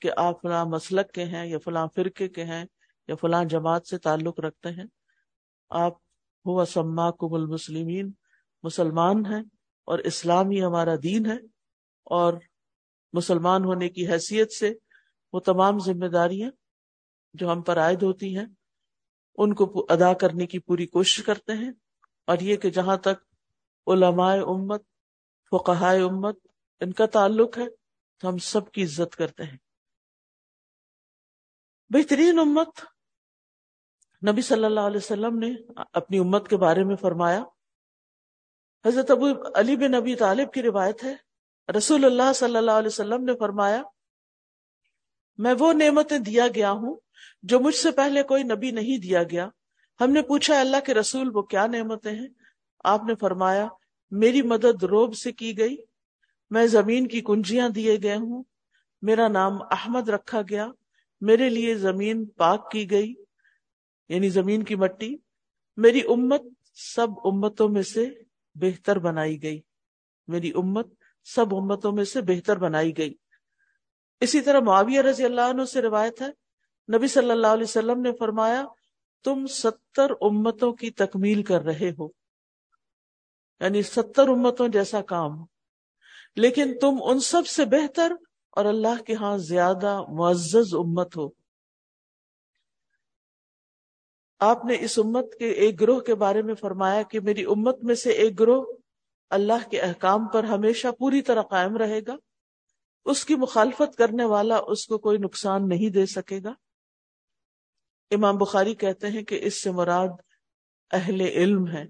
کہ 0.00 0.10
آپ 0.16 0.42
فلاں 0.42 0.64
مسلک 0.64 1.12
کے 1.12 1.24
ہیں 1.24 1.46
یا 1.46 1.58
فلاں 1.64 1.86
فرقے 1.96 2.28
کے 2.28 2.44
ہیں 2.44 2.64
یا 3.08 3.14
فلاں 3.14 3.44
جماعت 3.44 3.86
سے 3.86 3.98
تعلق 3.98 4.40
رکھتے 4.40 4.68
ہیں۔ 4.68 4.84
آپ 5.70 5.92
ہوا 6.46 6.64
سما 6.64 7.10
کم 7.10 7.34
المسلمین، 7.34 8.12
مسلمان 8.62 9.26
ہیں 9.26 9.42
اور 9.84 9.98
اسلام 9.98 10.50
ہی 10.50 10.64
ہمارا 10.64 10.94
دین 11.02 11.26
ہے 11.26 11.36
اور 12.04 12.34
مسلمان 13.12 13.64
ہونے 13.64 13.88
کی 13.88 14.08
حیثیت 14.08 14.52
سے 14.52 14.72
وہ 15.32 15.40
تمام 15.40 15.78
ذمہ 15.78 16.06
داریاں 16.06 16.50
جو 17.34 17.52
ہم 17.52 17.62
پر 17.62 17.78
عائد 17.78 18.02
ہوتی 18.02 18.38
ہیں 18.38 18.46
ان 19.36 19.54
کو 19.54 19.86
ادا 19.88 20.12
کرنے 20.12 20.46
کی 20.46 20.58
پوری 20.58 20.86
کوشش 20.86 21.24
کرتے 21.24 21.52
ہیں 21.52 21.72
اور 22.26 22.38
یہ 22.38 22.56
کہ 22.56 22.70
جہاں 22.70 22.96
تک 22.96 23.24
علماء 23.86 24.34
امت 24.34 24.82
فقہائے 25.50 26.02
امت 26.02 26.38
ان 26.80 26.92
کا 26.92 27.06
تعلق 27.06 27.58
ہے، 27.58 27.64
تو 28.18 28.28
ہم 28.28 28.38
سب 28.38 28.70
کی 28.70 28.84
عزت 28.84 29.16
کرتے 29.16 29.42
ہیں۔ 29.42 29.56
بہترین 31.90 32.38
امت 32.38 32.68
نبی 34.30 34.42
صلی 34.42 34.64
اللہ 34.64 34.80
علیہ 34.80 34.96
وسلم 34.96 35.38
نے 35.38 35.54
اپنی 35.92 36.18
امت 36.18 36.48
کے 36.48 36.56
بارے 36.56 36.84
میں 36.84 36.96
فرمایا۔ 36.96 37.44
حضرت 38.86 39.10
ابو 39.10 39.26
علی 39.54 39.76
بن 39.76 39.92
نبی 39.92 40.14
طالب 40.14 40.52
کی 40.52 40.62
روایت 40.62 41.04
ہے۔ 41.04 41.16
رسول 41.76 42.04
اللہ 42.04 42.32
صلی 42.32 42.56
اللہ 42.56 42.70
علیہ 42.70 42.86
وسلم 42.86 43.24
نے 43.24 43.32
فرمایا، 43.38 43.82
میں 45.38 45.54
وہ 45.58 45.72
نعمتیں 45.72 46.18
دیا 46.18 46.46
گیا 46.54 46.70
ہوں 46.70 46.96
جو 47.42 47.60
مجھ 47.60 47.74
سے 47.74 47.90
پہلے 47.90 48.22
کوئی 48.22 48.42
نبی 48.42 48.70
نہیں 48.70 48.98
دیا 48.98 49.22
گیا۔ 49.22 49.48
ہم 50.00 50.10
نے 50.10 50.22
پوچھا، 50.22 50.60
اللہ 50.60 50.76
کے 50.86 50.94
رسول 50.94 51.36
وہ 51.36 51.42
کیا 51.42 51.66
نعمتیں 51.66 52.12
ہیں؟ 52.12 52.28
آپ 52.84 53.04
نے 53.04 53.14
فرمایا، 53.14 53.68
میری 54.10 54.42
مدد 54.42 54.84
روب 54.84 55.16
سے 55.16 55.32
کی 55.32 55.58
گئی۔ 55.58 55.76
میں 56.50 56.66
زمین 56.66 57.08
کی 57.08 57.20
کنجیاں 57.20 57.68
دیے 57.68 57.96
گئے 58.02 58.16
ہوں۔ 58.16 58.42
میرا 59.02 59.28
نام 59.28 59.62
احمد 59.70 60.08
رکھا 60.08 60.42
گیا۔ 60.50 60.66
میرے 61.20 61.48
لیے 61.48 61.74
زمین 61.74 62.24
پاک 62.24 62.70
کی 62.70 62.90
گئی 62.90 63.14
یعنی 64.08 64.28
زمین 64.28 64.62
کی 64.62 64.74
مٹی۔ 64.74 65.16
میری 65.76 66.00
امت 66.00 66.42
سب 66.74 67.06
امتوں 67.24 67.68
میں 67.68 67.82
سے 67.82 68.10
بہتر 68.54 68.98
بنائی 68.98 69.42
گئی۔ 69.42 69.60
میری 70.26 70.50
امت 70.50 70.88
سب 71.24 71.54
امتوں 71.54 71.92
میں 71.92 72.04
سے 72.04 72.20
بہتر 72.20 72.56
بنائی 72.56 72.98
گئی۔ 72.98 73.14
اسی 74.20 74.40
طرح 74.40 74.60
معاویہ 74.60 75.00
رضی 75.00 75.24
اللہ 75.24 75.40
عنہ 75.40 75.64
سے 75.64 75.82
روایت 75.82 76.22
ہے 76.22 76.30
نبی 76.94 77.08
صلی 77.08 77.30
اللہ 77.30 77.46
علیہ 77.46 77.64
وسلم 77.64 78.00
نے 78.00 78.12
فرمایا، 78.18 78.64
تم 79.24 79.46
ستر 79.46 80.10
امتوں 80.20 80.72
کی 80.72 80.90
تکمیل 80.90 81.42
کر 81.42 81.62
رہے 81.62 81.90
ہو۔ 81.98 82.08
یعنی 83.60 83.82
ستر 83.82 84.28
امتوں 84.28 84.68
جیسا 84.68 85.02
کام۔ 85.02 85.44
لیکن 86.36 86.78
تم 86.80 86.94
ان 87.02 87.20
سب 87.20 87.46
سے 87.46 87.64
بہتر 87.64 88.12
اور 88.50 88.64
اللہ 88.64 89.02
کے 89.02 89.14
ہاں 89.14 89.36
زیادہ 89.36 90.02
معزز 90.08 90.74
امت 90.74 91.16
ہو۔ 91.16 91.28
آپ 94.38 94.64
نے 94.64 94.76
اس 94.80 94.98
امت 94.98 95.34
کے 95.38 95.50
ایک 95.50 95.80
گروہ 95.80 96.00
کے 96.00 96.14
بارے 96.14 96.42
میں 96.42 96.54
فرمایا 96.54 97.02
کہ 97.02 97.20
میری 97.20 97.44
امت 97.44 97.84
میں 97.84 97.94
سے 97.94 98.10
ایک 98.10 98.40
گروہ 98.40 98.64
اللہ 99.30 99.68
کے 99.70 99.80
احکام 99.80 100.28
پر 100.28 100.44
ہمیشہ 100.44 100.88
پوری 100.98 101.22
طرح 101.22 101.42
قائم 101.42 101.76
رہے 101.76 102.00
گا۔ 102.06 102.16
اس 103.04 103.24
کی 103.24 103.34
مخالفت 103.34 103.96
کرنے 103.96 104.24
والا 104.24 104.56
اس 104.56 104.86
کو 104.86 104.98
کوئی 104.98 105.18
نقصان 105.18 105.68
نہیں 105.68 105.90
دے 105.90 106.06
سکے 106.06 106.40
گا۔ 106.44 106.52
امام 108.10 108.36
بخاری 108.36 108.74
کہتے 108.74 109.06
ہیں 109.06 109.22
کہ 109.22 109.38
اس 109.42 109.62
سے 109.62 109.70
مراد 109.70 110.08
اہل 110.90 111.20
علم 111.20 111.68
ہے۔ 111.68 111.84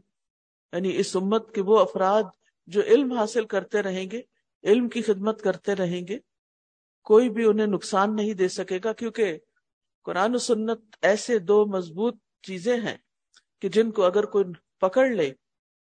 یعنی 0.72 0.96
اس 0.96 1.16
امت 1.16 1.54
کے 1.54 1.62
وہ 1.62 1.78
افراد 1.78 2.22
جو 2.66 2.82
علم 2.82 3.12
حاصل 3.12 3.44
کرتے 3.44 3.82
رہیں 3.82 4.10
گے، 4.10 4.22
علم 4.64 4.88
کی 4.88 5.02
خدمت 5.02 5.42
کرتے 5.42 5.74
رہیں 5.74 6.06
گے، 6.08 6.18
کوئی 7.02 7.30
بھی 7.30 7.44
انہیں 7.44 7.66
نقصان 7.66 8.16
نہیں 8.16 8.34
دے 8.34 8.48
سکے 8.48 8.78
گا، 8.84 8.92
کیونکہ 8.92 9.38
قرآن 10.04 10.34
و 10.34 10.38
سنت 10.38 10.96
ایسے 11.02 11.38
دو 11.38 11.66
مضبوط 11.66 12.16
چیزیں 12.42 12.80
ہیں 12.80 12.96
کہ 13.62 13.68
جن 13.68 13.90
کو 13.90 14.04
اگر 14.04 14.24
کوئی 14.24 14.44
پکڑ 14.80 15.08
لے 15.08 15.32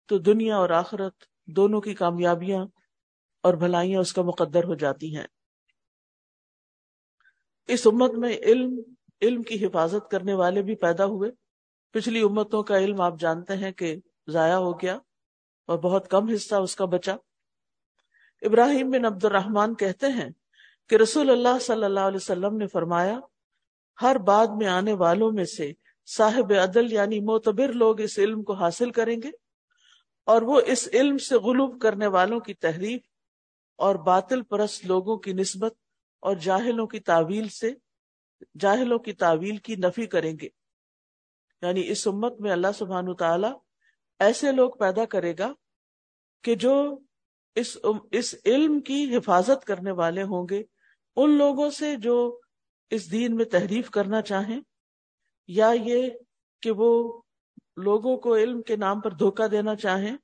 تو 0.05 0.17
دنیا 0.17 0.57
اور 0.57 0.69
آخرت 0.69 1.23
دونوں 1.47 1.81
کی 1.81 1.93
کامیابیاں 1.93 2.65
اور 3.43 3.53
بھلائیاں 3.53 3.99
اس 3.99 4.13
کا 4.13 4.21
مقدر 4.21 4.63
ہو 4.63 4.75
جاتی 4.75 5.17
ہیں۔ 5.17 5.27
اس 7.67 7.87
امت 7.87 8.11
میں 8.11 8.37
علم 8.37 8.92
علم 9.23 9.43
کی 9.43 9.65
حفاظت 9.65 10.11
کرنے 10.11 10.33
والے 10.33 10.61
بھی 10.61 10.75
پیدا 10.75 11.05
ہوئے۔ 11.05 11.31
پچھلی 11.91 12.21
امتوں 12.21 12.63
کا 12.63 12.77
علم 12.77 13.01
آپ 13.01 13.19
جانتے 13.19 13.57
ہیں 13.57 13.71
کہ 13.71 13.95
ضائع 14.27 14.55
ہو 14.55 14.71
گیا 14.81 14.97
اور 15.69 15.77
بہت 15.77 16.09
کم 16.09 16.29
حصہ 16.29 16.55
اس 16.55 16.75
کا 16.75 16.85
بچا۔ 16.85 17.15
ابراہیم 18.41 18.89
بن 18.89 19.05
عبد 19.05 19.25
الرحمان 19.25 19.75
کہتے 19.75 20.07
ہیں 20.07 20.29
کہ 20.89 20.95
رسول 20.95 21.29
اللہ 21.29 21.59
صلی 21.61 21.83
اللہ 21.83 21.99
علیہ 21.99 22.15
وسلم 22.15 22.57
نے 22.57 22.67
فرمایا، 22.67 23.19
ہر 24.01 24.17
بعد 24.17 24.47
میں 24.47 24.67
آنے 24.67 24.93
والوں 24.93 25.31
میں 25.31 25.45
سے 25.45 25.71
صاحب 26.07 26.53
عدل 26.63 26.91
یعنی 26.93 27.19
معتبر 27.19 27.73
لوگ 27.73 28.01
اس 28.01 28.19
علم 28.19 28.43
کو 28.43 28.53
حاصل 28.53 28.91
کریں 28.91 29.21
گے 29.23 29.31
اور 30.27 30.41
وہ 30.41 30.61
اس 30.65 30.89
علم 30.93 31.17
سے 31.17 31.35
غلوب 31.35 31.81
کرنے 31.81 32.07
والوں 32.07 32.39
کی 32.39 32.53
تحریف 32.53 33.01
اور 33.79 33.95
باطل 33.95 34.41
پرست 34.41 34.85
لوگوں 34.85 35.17
کی 35.17 35.33
نسبت 35.33 35.73
اور 36.19 36.35
جاہلوں 36.35 36.87
کی 36.87 36.99
تعویل 36.99 37.47
سے 37.47 37.71
جاہلوں 38.59 38.99
کی 38.99 39.13
تعویل 39.13 39.57
کی 39.57 39.75
نفی 39.75 40.05
کریں 40.05 40.37
گے۔ 40.41 40.47
یعنی 41.61 41.89
اس 41.89 42.07
امت 42.07 42.41
میں 42.41 42.51
اللہ 42.51 42.67
سبحان 42.77 43.15
تعالی 43.15 43.47
ایسے 44.19 44.51
لوگ 44.51 44.71
پیدا 44.71 45.05
کرے 45.05 45.33
گا 45.39 45.53
کہ 46.43 46.55
جو 46.55 46.99
اس 47.55 47.77
اس 48.11 48.35
علم 48.45 48.79
کی 48.79 49.17
حفاظت 49.17 49.65
کرنے 49.65 49.91
والے 49.91 50.23
ہوں 50.23 50.47
گے۔ 50.49 50.63
ان 51.15 51.37
لوگوں 51.37 51.69
سے 51.69 51.95
جو 51.95 52.39
اس 52.89 53.11
دین 53.11 53.35
میں 53.35 53.45
تحریف 53.45 53.89
کرنا 53.89 54.21
چاہیں 54.21 54.61
یا 55.47 55.71
یہ 55.83 56.09
کہ 56.61 56.71
وہ 56.71 57.21
لوگوں 57.77 58.17
کو 58.17 58.35
علم 58.35 58.61
کے 58.61 58.75
نام 58.75 58.99
پر 58.99 59.11
دھوکہ 59.11 59.47
دینا 59.47 59.75
چاہیں 59.75 60.17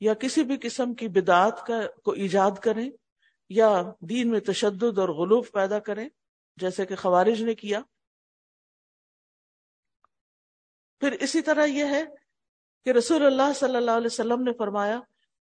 یا 0.00 0.14
کسی 0.14 0.42
بھی 0.42 0.56
قسم 0.62 0.94
کی 0.94 1.08
بدعات 1.08 1.66
کا 1.66 1.80
کو 2.04 2.10
ایجاد 2.10 2.50
کریں 2.62 2.90
یا 3.48 3.82
دین 4.00 4.30
میں 4.30 4.40
تشدد 4.40 4.98
اور 4.98 5.08
غلوف 5.08 5.52
پیدا 5.52 5.78
کریں۔ 5.78 6.08
جیسے 6.56 6.86
کہ 6.86 6.96
خوارج 6.96 7.42
نے 7.42 7.54
کیا۔ 7.54 7.80
پھر 11.00 11.12
اسی 11.12 11.42
طرح 11.42 11.64
یہ 11.64 11.84
ہے 11.84 12.02
کہ 12.84 12.90
رسول 12.90 13.26
اللہ 13.26 13.52
صلی 13.56 13.76
اللہ 13.76 13.90
علیہ 13.90 14.06
وسلم 14.06 14.42
نے 14.42 14.52
فرمایا، 14.58 15.00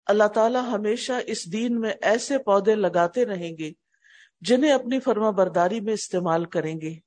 اللہ 0.05 0.27
تعالی 0.27 0.59
ہمیشہ 0.71 1.13
اس 1.25 1.53
دین 1.53 1.79
میں 1.79 1.93
ایسے 2.01 2.37
پودے 2.37 2.75
لگاتے 2.75 3.25
رہیں 3.25 3.57
گے 3.57 3.71
جنہیں 4.41 4.71
اپنی 4.71 4.99
فرما 4.99 5.29
برداری 5.29 5.79
میں 5.79 5.93
استعمال 5.93 6.45
کریں 6.45 6.81
گے۔ 6.81 6.99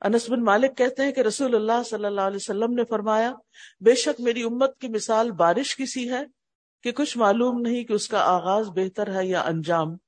انس 0.00 0.30
بن 0.30 0.44
مالک 0.44 0.76
کہتے 0.76 1.02
ہیں 1.02 1.12
کہ 1.12 1.20
رسول 1.20 1.54
اللہ 1.54 1.82
صلی 1.86 2.04
اللہ 2.04 2.20
علیہ 2.20 2.36
وسلم 2.36 2.72
نے 2.74 2.84
فرمایا، 2.84 3.32
بے 3.80 3.94
شک 3.94 4.20
میری 4.20 4.42
امت 4.42 4.78
کی 4.78 4.88
مثال 4.88 5.30
بارش 5.30 5.76
کی 5.76 5.86
سی 5.86 6.10
ہے 6.10 6.22
کہ 6.82 6.92
کچھ 6.92 7.18
معلوم 7.18 7.60
نہیں 7.60 7.84
کہ 7.84 7.92
اس 7.92 8.08
کا 8.08 8.18
آغاز 8.18 8.68
بہتر 8.68 9.14
ہے 9.14 9.26
یا 9.26 9.40
انجام۔ 9.40 10.07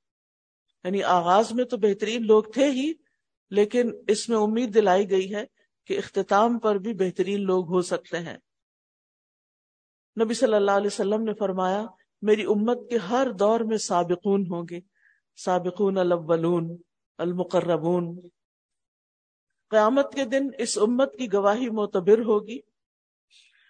یعنی 0.85 1.03
آغاز 1.03 1.53
میں 1.53 1.65
تو 1.65 1.77
بہترین 1.77 2.27
لوگ 2.27 2.43
تھے 2.43 2.71
ہی، 2.71 2.93
لیکن 3.51 3.91
اس 4.09 4.29
میں 4.29 4.37
امید 4.37 4.75
دلائی 4.75 5.11
گئی 5.11 5.35
ہے 5.35 5.45
کہ 5.87 5.99
اختتام 5.99 6.59
پر 6.59 6.77
بھی 6.77 6.95
بہترین 6.95 7.43
لوگ 7.43 7.69
ہو 7.69 7.83
سکتے 7.83 8.19
ہیں۔ 8.19 8.37
نبی 10.25 10.35
صلی 10.35 10.55
اللہ 10.55 10.71
علیہ 10.71 10.87
وسلم 10.87 11.23
نے 11.23 11.35
فرمایا، 11.35 11.87
میری 12.23 12.43
امت 12.43 12.79
کے 12.91 12.97
ہر 12.97 13.31
دور 13.31 13.61
میں 13.61 13.77
سابقون 13.77 14.47
ہوں 14.51 14.63
گے۔ 14.71 14.81
سابقون 15.37 15.99
الاولون، 15.99 16.77
المقربون۔ 17.19 18.21
قیامت 19.71 20.15
کے 20.15 20.25
دن 20.25 20.49
اس 20.59 20.79
امت 20.79 21.15
کی 21.19 21.33
گواہی 21.33 21.71
معتبر 21.71 22.19
ہوگی۔ 22.19 22.59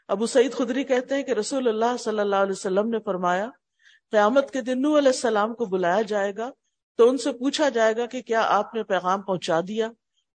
ابو 0.09 0.27
سعید 0.27 0.53
خدری 0.53 0.85
کہتے 0.85 1.15
ہیں 1.15 1.23
کہ 1.23 1.31
رسول 1.31 1.69
اللہ 1.69 1.97
صلی 1.97 2.19
اللہ 2.19 2.37
علیہ 2.37 2.53
وسلم 2.53 2.89
نے 2.89 2.99
فرمایا، 3.05 3.51
قیامت 4.11 4.51
کے 4.51 4.61
دن 4.61 4.83
نو 4.83 4.99
علیہ 4.99 5.09
السلام 5.09 5.55
کو 5.55 5.65
بلایا 5.65 6.03
جائے 6.03 6.37
گا 6.37 6.51
تو 6.97 7.09
ان 7.09 7.19
سے 7.19 7.33
پوچھا 7.33 7.69
جائے 7.69 7.97
گا 7.97 8.07
کہ 8.07 8.23
کیا 8.23 8.43
آپ 8.49 8.75
نے 8.75 8.83
پیغام 8.83 9.23
پہنچا 9.23 9.61
دیا؟ 9.69 9.91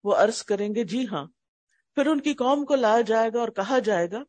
وہ 0.05 0.15
عرض 0.15 0.43
کریں 0.43 0.75
گے 0.75 0.85
جی 0.85 1.07
ہاں۔ 1.07 1.27
پھر 1.95 2.07
ان 2.07 2.21
کی 2.21 2.35
قوم 2.35 2.65
کو 2.65 2.75
لایا 2.75 3.01
جائے 3.01 3.31
گا 3.35 3.41
اور 3.41 3.49
کہا 3.49 3.79
جائے 3.79 4.11
گا، 4.11 4.23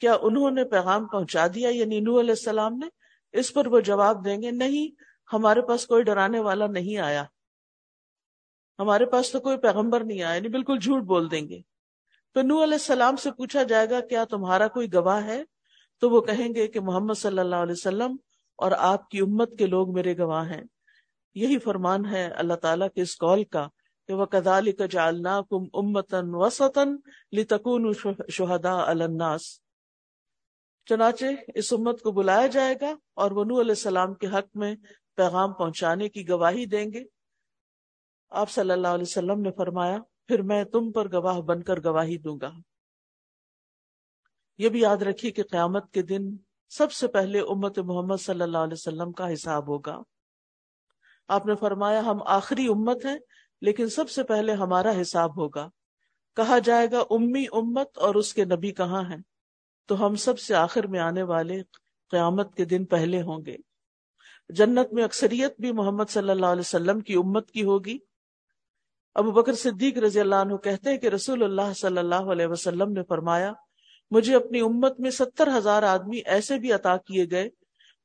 کیا 0.00 0.16
انہوں 0.22 0.50
نے 0.50 0.64
پیغام 0.64 1.06
پہنچا 1.06 1.46
دیا؟ 1.54 1.68
یعنی 1.68 2.00
نو 2.00 2.20
علیہ 2.20 2.30
السلام 2.30 2.78
نے؟ 2.78 2.86
اس 3.32 3.52
پر 3.52 3.66
وہ 3.66 3.80
جواب 3.80 4.24
دیں 4.24 4.42
گے، 4.42 4.50
نہیں، 4.50 5.02
ہمارے 5.32 5.62
پاس 5.62 5.86
کوئی 5.86 6.02
ڈرانے 6.02 6.40
والا 6.40 6.66
نہیں 6.66 6.98
آیا۔ 6.98 7.24
ہمارے 8.78 9.06
پاس 9.06 9.32
تو 9.32 9.40
کوئی 9.40 9.56
پیغمبر 9.56 10.04
نہیں 10.04 10.22
آیا 10.22 10.40
نہیں 10.40 10.52
بالکل 10.52 10.78
جھوٹ 10.78 11.02
بول 11.02 11.30
دیں 11.30 11.48
گے۔ 11.48 11.60
تو 12.32 12.42
نو 12.42 12.62
علیہ 12.62 12.72
السلام 12.72 13.16
سے 13.16 13.30
پوچھا 13.30 13.62
جائے 13.62 13.90
گا، 13.90 14.00
کیا 14.00 14.24
تمہارا 14.24 14.68
کوئی 14.68 14.92
گواہ 14.92 15.24
ہے؟ 15.24 15.44
تو 16.00 16.10
وہ 16.10 16.20
کہیں 16.20 16.54
گے 16.54 16.66
کہ 16.66 16.80
محمد 16.80 17.14
صلی 17.14 17.38
اللہ 17.38 17.56
علیہ 17.56 17.72
وسلم 17.72 18.16
اور 18.56 18.72
آپ 18.72 19.08
کی 19.08 19.20
امت 19.20 19.58
کے 19.58 19.66
لوگ 19.66 19.92
میرے 19.92 20.18
گواہ 20.18 20.50
ہیں۔ 20.50 20.62
یہی 21.34 21.58
فرمان 21.58 22.06
ہے 22.06 22.28
اللہ 22.28 22.54
تعالیٰ 22.54 22.88
کے 22.94 23.02
اس 23.02 23.18
قول 23.18 23.44
کا 23.44 23.68
کہ 24.08 24.14
وہ 24.14 24.26
کدال 24.26 24.72
کا 24.72 24.86
جالنا 24.86 25.40
کم 25.42 25.64
امتن 25.72 26.34
وسطن 26.34 26.96
لتکون 27.32 27.92
شہدا 28.28 28.90
الناس۔ 28.90 29.60
چنانچہ 30.86 31.24
اس 31.54 31.72
امت 31.72 32.02
کو 32.02 32.12
بلایا 32.12 32.46
جائے 32.46 32.74
گا 32.80 32.94
اور 33.14 33.30
وہ 33.30 33.44
نو 33.44 33.60
علیہ 33.60 33.70
السلام 33.70 34.14
کے 34.14 34.26
حق 34.26 34.56
میں 34.56 34.74
پیغام 35.16 35.52
پہنچانے 35.52 36.08
کی 36.08 36.28
گواہی 36.28 36.66
دیں 36.66 36.92
گے۔ 36.92 37.04
آپ 38.30 38.50
صلی 38.50 38.70
اللہ 38.70 38.88
علیہ 38.88 39.02
وسلم 39.02 39.40
نے 39.40 39.50
فرمایا، 39.56 39.98
پھر 40.28 40.42
میں 40.42 40.64
تم 40.64 40.92
پر 40.92 41.12
گواہ 41.12 41.40
بن 41.40 41.62
کر 41.62 41.80
گواہی 41.84 42.18
دوں 42.18 42.38
گا۔ 42.42 42.50
یہ 44.58 44.68
بھی 44.68 44.80
یاد 44.80 44.96
رکھیے 44.96 45.30
کہ 45.30 45.42
قیامت 45.42 45.90
کے 45.90 46.02
دن 46.02 46.36
سب 46.68 46.92
سے 46.92 47.08
پہلے 47.08 47.40
امت 47.40 47.78
محمد 47.78 48.16
صلی 48.16 48.42
اللہ 48.42 48.58
علیہ 48.58 48.72
وسلم 48.72 49.12
کا 49.12 49.32
حساب 49.32 49.68
ہوگا۔ 49.68 50.00
آپ 51.28 51.46
نے 51.46 51.54
فرمایا، 51.54 52.00
ہم 52.00 52.22
آخری 52.26 52.66
امت 52.66 53.06
ہیں، 53.06 53.18
لیکن 53.62 53.88
سب 53.88 54.10
سے 54.10 54.22
پہلے 54.22 54.52
ہمارا 54.52 55.00
حساب 55.00 55.36
ہوگا۔ 55.36 55.68
کہا 56.36 56.58
جائے 56.58 56.90
گا، 56.90 57.02
امی 57.10 57.44
امت 57.52 57.98
اور 57.98 58.14
اس 58.14 58.34
کے 58.34 58.44
نبی 58.44 58.72
کہاں 58.72 59.02
ہیں؟ 59.10 59.16
تو 59.86 60.06
ہم 60.06 60.14
سب 60.14 60.38
سے 60.38 60.54
آخر 60.54 60.86
میں 60.86 61.00
آنے 61.00 61.22
والے 61.22 61.62
قیامت 62.10 62.54
کے 62.54 62.64
دن 62.64 62.84
پہلے 62.84 63.22
ہوں 63.22 63.44
گے۔ 63.46 63.56
جنت 64.48 64.92
میں 64.92 65.04
اکثریت 65.04 65.60
بھی 65.60 65.72
محمد 65.72 66.04
صلی 66.08 66.30
اللہ 66.30 66.46
علیہ 66.46 66.60
وسلم 66.60 67.00
کی 67.00 67.14
امت 67.14 67.50
کی 67.50 67.64
ہوگی۔ 67.64 67.98
ابو 69.14 69.30
بکر 69.30 69.52
صدیق 69.52 69.98
رضی 69.98 70.20
اللہ 70.20 70.34
عنہ 70.34 70.56
کہتے 70.56 70.90
ہیں 70.90 70.98
کہ 70.98 71.06
رسول 71.06 71.42
اللہ 71.42 71.72
صلی 71.76 71.98
اللہ 71.98 72.14
علیہ 72.14 72.46
وسلم 72.46 72.92
نے 72.92 73.00
فرمایا، 73.08 73.52
مجھے 74.10 74.36
اپنی 74.36 74.60
امت 74.60 75.00
میں 75.00 75.10
ستر 75.10 75.48
ہزار 75.58 75.82
آدمی 75.82 76.20
ایسے 76.24 76.58
بھی 76.58 76.72
عطا 76.72 76.96
کیے 76.96 77.26
گئے 77.30 77.48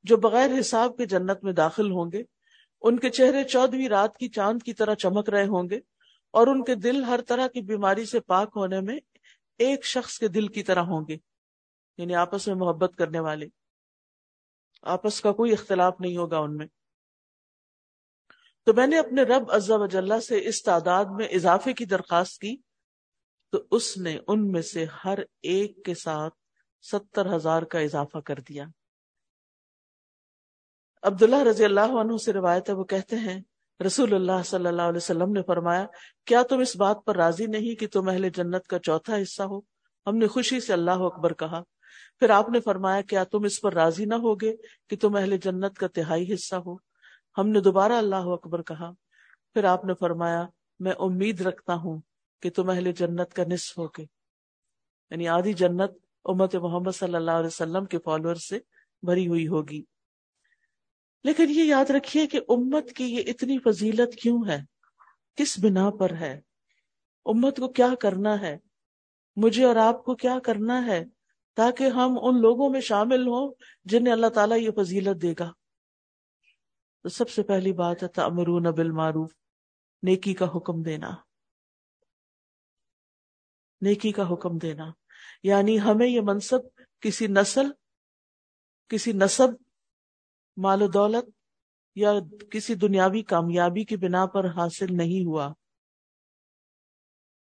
جو 0.04 0.18
بغیر 0.18 0.60
حساب 0.60 0.98
کے 0.98 1.06
جنت 1.06 1.44
میں 1.44 1.54
داخل 1.54 1.92
ہوں 1.92 2.12
گے۔ 2.12 2.24
ان 2.82 3.00
کے 3.00 3.10
چہرے 3.10 3.44
چودہویں 3.44 3.90
رات 3.90 4.18
کی 4.18 4.30
چاند 4.30 4.64
کی 4.64 4.74
طرح 4.74 4.94
چمک 4.94 5.30
رہے 5.30 5.46
ہوں 5.46 5.70
گے 5.70 5.80
اور 6.32 6.48
ان 6.48 6.64
کے 6.64 6.76
دل 6.76 7.04
ہر 7.04 7.22
طرح 7.22 7.48
کی 7.48 7.62
بیماری 7.62 8.06
سے 8.06 8.20
پاک 8.20 8.52
ہونے 8.56 8.82
میں 8.82 9.00
ایک 9.58 9.86
شخص 9.86 10.18
کے 10.18 10.28
دل 10.28 10.48
کی 10.48 10.64
طرح 10.64 10.80
ہوں 10.80 11.06
گے 11.08 11.18
یعنی 11.98 12.16
آپس 12.16 12.48
میں 12.48 12.56
محبت 12.56 12.96
کرنے 12.98 13.20
والے۔ 13.20 13.48
آپس 14.82 15.22
کا 15.22 15.32
کوئی 15.32 15.54
اختلاف 15.54 15.96
نہیں 16.00 16.18
ہوگا 16.18 16.38
ان 16.38 16.58
میں۔ 16.58 16.68
تو 18.64 18.74
میں 18.74 18.88
نے 18.88 19.00
اپنے 19.00 19.24
رب 19.24 19.52
عزا 19.52 19.76
وجاللہ 19.76 20.20
سے 20.20 20.48
اس 20.48 20.64
تعداد 20.64 21.06
میں 21.06 21.28
اضافے 21.28 21.74
کی 21.74 21.86
درخواست 21.86 22.42
کی، 22.42 22.58
تو 23.52 23.58
اس 23.72 23.98
نے 23.98 24.18
ان 24.28 24.52
میں 24.52 24.62
سے 24.62 24.86
ہر 25.06 25.20
ایک 25.42 25.86
کے 25.86 25.94
ساتھ 25.94 26.34
ستر 26.82 27.36
ہزار 27.36 27.62
کا 27.62 27.80
اضافہ 27.80 28.18
کر 28.18 28.36
دیا۔ 28.36 28.66
عبداللہ 31.04 31.44
رضی 31.44 31.66
اللہ 31.66 31.80
عنہ 31.80 32.18
سے 32.18 32.34
روایت 32.34 32.70
ہے، 32.70 32.74
وہ 32.74 32.84
کہتے 32.84 33.16
ہیں، 33.16 33.42
رسول 33.86 34.14
اللہ 34.14 34.44
صلی 34.46 34.68
اللہ 34.68 34.82
علیہ 34.82 34.98
وسلم 34.98 35.32
نے 35.32 35.42
فرمایا، 35.48 35.86
کیا 36.26 36.42
تم 36.42 36.60
اس 36.60 36.76
بات 36.76 36.98
پر 37.06 37.16
راضی 37.16 37.46
نہیں 37.46 37.80
کہ 37.80 37.88
تم 37.88 38.10
اہل 38.10 38.30
جنت 38.30 38.68
کا 38.68 38.80
چوتھا 38.80 39.22
حصہ 39.22 39.44
ہو؟ 39.44 39.60
ہم 40.08 40.18
نے 40.18 40.28
خوشی 40.28 40.60
سے 40.60 40.74
اللہ 40.74 40.92
اکبر 40.92 41.34
کہا۔ 41.34 41.64
پھر 42.20 42.30
آپ 42.30 42.50
نے 42.50 42.60
فرمایا، 42.60 43.02
کیا 43.02 43.24
تم 43.24 43.44
اس 43.44 43.62
پر 43.62 43.74
راضی 43.74 44.06
نہ 44.06 44.14
ہوگے 44.14 44.56
کہ 44.90 44.96
تم 45.02 45.16
اہل 45.16 45.38
جنت 45.38 45.78
کا 45.78 45.88
تہائی 45.88 46.34
حصہ 46.34 46.56
ہو؟ 46.56 46.76
ہم 47.38 47.50
نے 47.50 47.60
دوبارہ 47.60 47.94
اللہ 47.94 48.16
اکبر 48.16 48.62
کہا۔ 48.62 48.92
پھر 49.54 49.64
آپ 49.64 49.86
نے 49.86 49.94
فرمایا، 50.00 50.46
میں 50.80 50.92
امید 51.00 51.42
رکھتا 51.42 51.74
ہوں 51.74 52.02
کہ 52.42 52.50
تم 52.50 52.70
اہل 52.70 52.92
جنت 52.92 53.34
کا 53.34 53.44
نصف 53.52 53.78
ہوگے۔ 53.78 54.04
یعنی 55.12 55.28
آدھی 55.28 55.54
جنت 55.54 55.92
امت 56.26 56.56
محمد 56.56 56.92
صلی 56.92 57.16
اللہ 57.16 57.32
علیہ 57.32 57.48
وسلم 57.48 57.86
کے 57.86 57.98
فالوور 58.06 58.36
سے 58.36 58.60
بھری 59.04 59.28
ہوئی 59.28 59.48
ہوگی۔ 59.48 59.84
لیکن 61.24 61.46
یہ 61.50 61.64
یاد 61.64 61.90
رکھیے 61.90 62.28
کہ 62.28 62.40
امت 62.48 62.92
کی 62.96 63.04
یہ 63.04 63.24
اتنی 63.28 63.58
فضیلت 63.60 64.16
کیوں 64.22 64.44
ہے؟ 64.48 64.58
کس 65.36 65.60
بنا 65.64 65.90
پر 65.90 66.14
ہے؟ 66.14 66.42
امت 67.26 67.58
کو 67.58 67.68
کیا 67.68 67.90
کرنا 68.02 68.42
ہے؟ 68.42 68.58
مجھے 69.36 69.66
اور 69.66 69.76
آپ 69.76 70.04
کو 70.06 70.16
کیا 70.16 70.40
کرنا 70.44 70.86
ہے 70.86 71.06
تاکہ 71.56 71.84
ہم 71.84 72.18
ان 72.22 72.42
لوگوں 72.42 72.70
میں 72.70 72.82
شامل 72.82 73.28
ہوں 73.28 73.54
جنہیں 73.84 74.14
اللہ 74.14 74.28
تعالیٰ 74.28 74.58
یہ 74.58 74.70
فضیلت 74.78 75.22
دے 75.22 75.34
گا۔ 75.40 75.52
تو 77.04 77.10
سب 77.10 77.30
سے 77.30 77.44
پہلی 77.44 77.74
بات 77.74 78.04
ہے 78.04 78.08
تمرون 78.08 78.64
بالمعروف، 78.64 79.34
نیکی 80.04 80.34
کا 80.34 80.46
حکم 80.56 80.82
دینا۔ 80.82 81.12
نیکی 83.82 84.12
کا 84.12 84.34
حکم 84.34 84.58
دینا۔ 84.58 84.92
یعنی 85.44 85.82
ہمیں 85.82 86.08
یہ 86.08 86.22
منصب، 86.22 86.60
کسی 87.00 87.28
نسل، 87.28 87.68
کسی 88.88 89.12
نصب 89.12 89.69
مال 90.64 90.82
و 90.82 90.88
دولت 90.88 91.26
یا 91.96 92.12
کسی 92.52 92.76
دنیاوی 92.76 93.22
کامیابی 93.24 93.84
کی 93.84 93.98
بنا 93.98 94.26
پر 94.26 94.46
حاصل 94.46 94.98
نہیں 94.98 95.26
ہوا۔ 95.26 95.54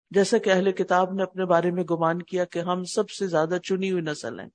جیسا 0.09 0.37
کہ 0.37 0.49
اہل 0.49 0.71
کتاب 0.71 1.13
نے 1.13 1.23
اپنے 1.23 1.45
بارے 1.45 1.71
میں 1.71 1.83
گمان 1.83 2.21
کیا 2.21 2.45
کہ 2.45 2.59
ہم 2.59 2.83
سب 2.83 3.09
سے 3.09 3.27
زیادہ 3.27 3.57
چنی 3.63 3.91
ہوئی 3.91 4.01
نسل 4.01 4.39
ہیں۔ 4.39 4.49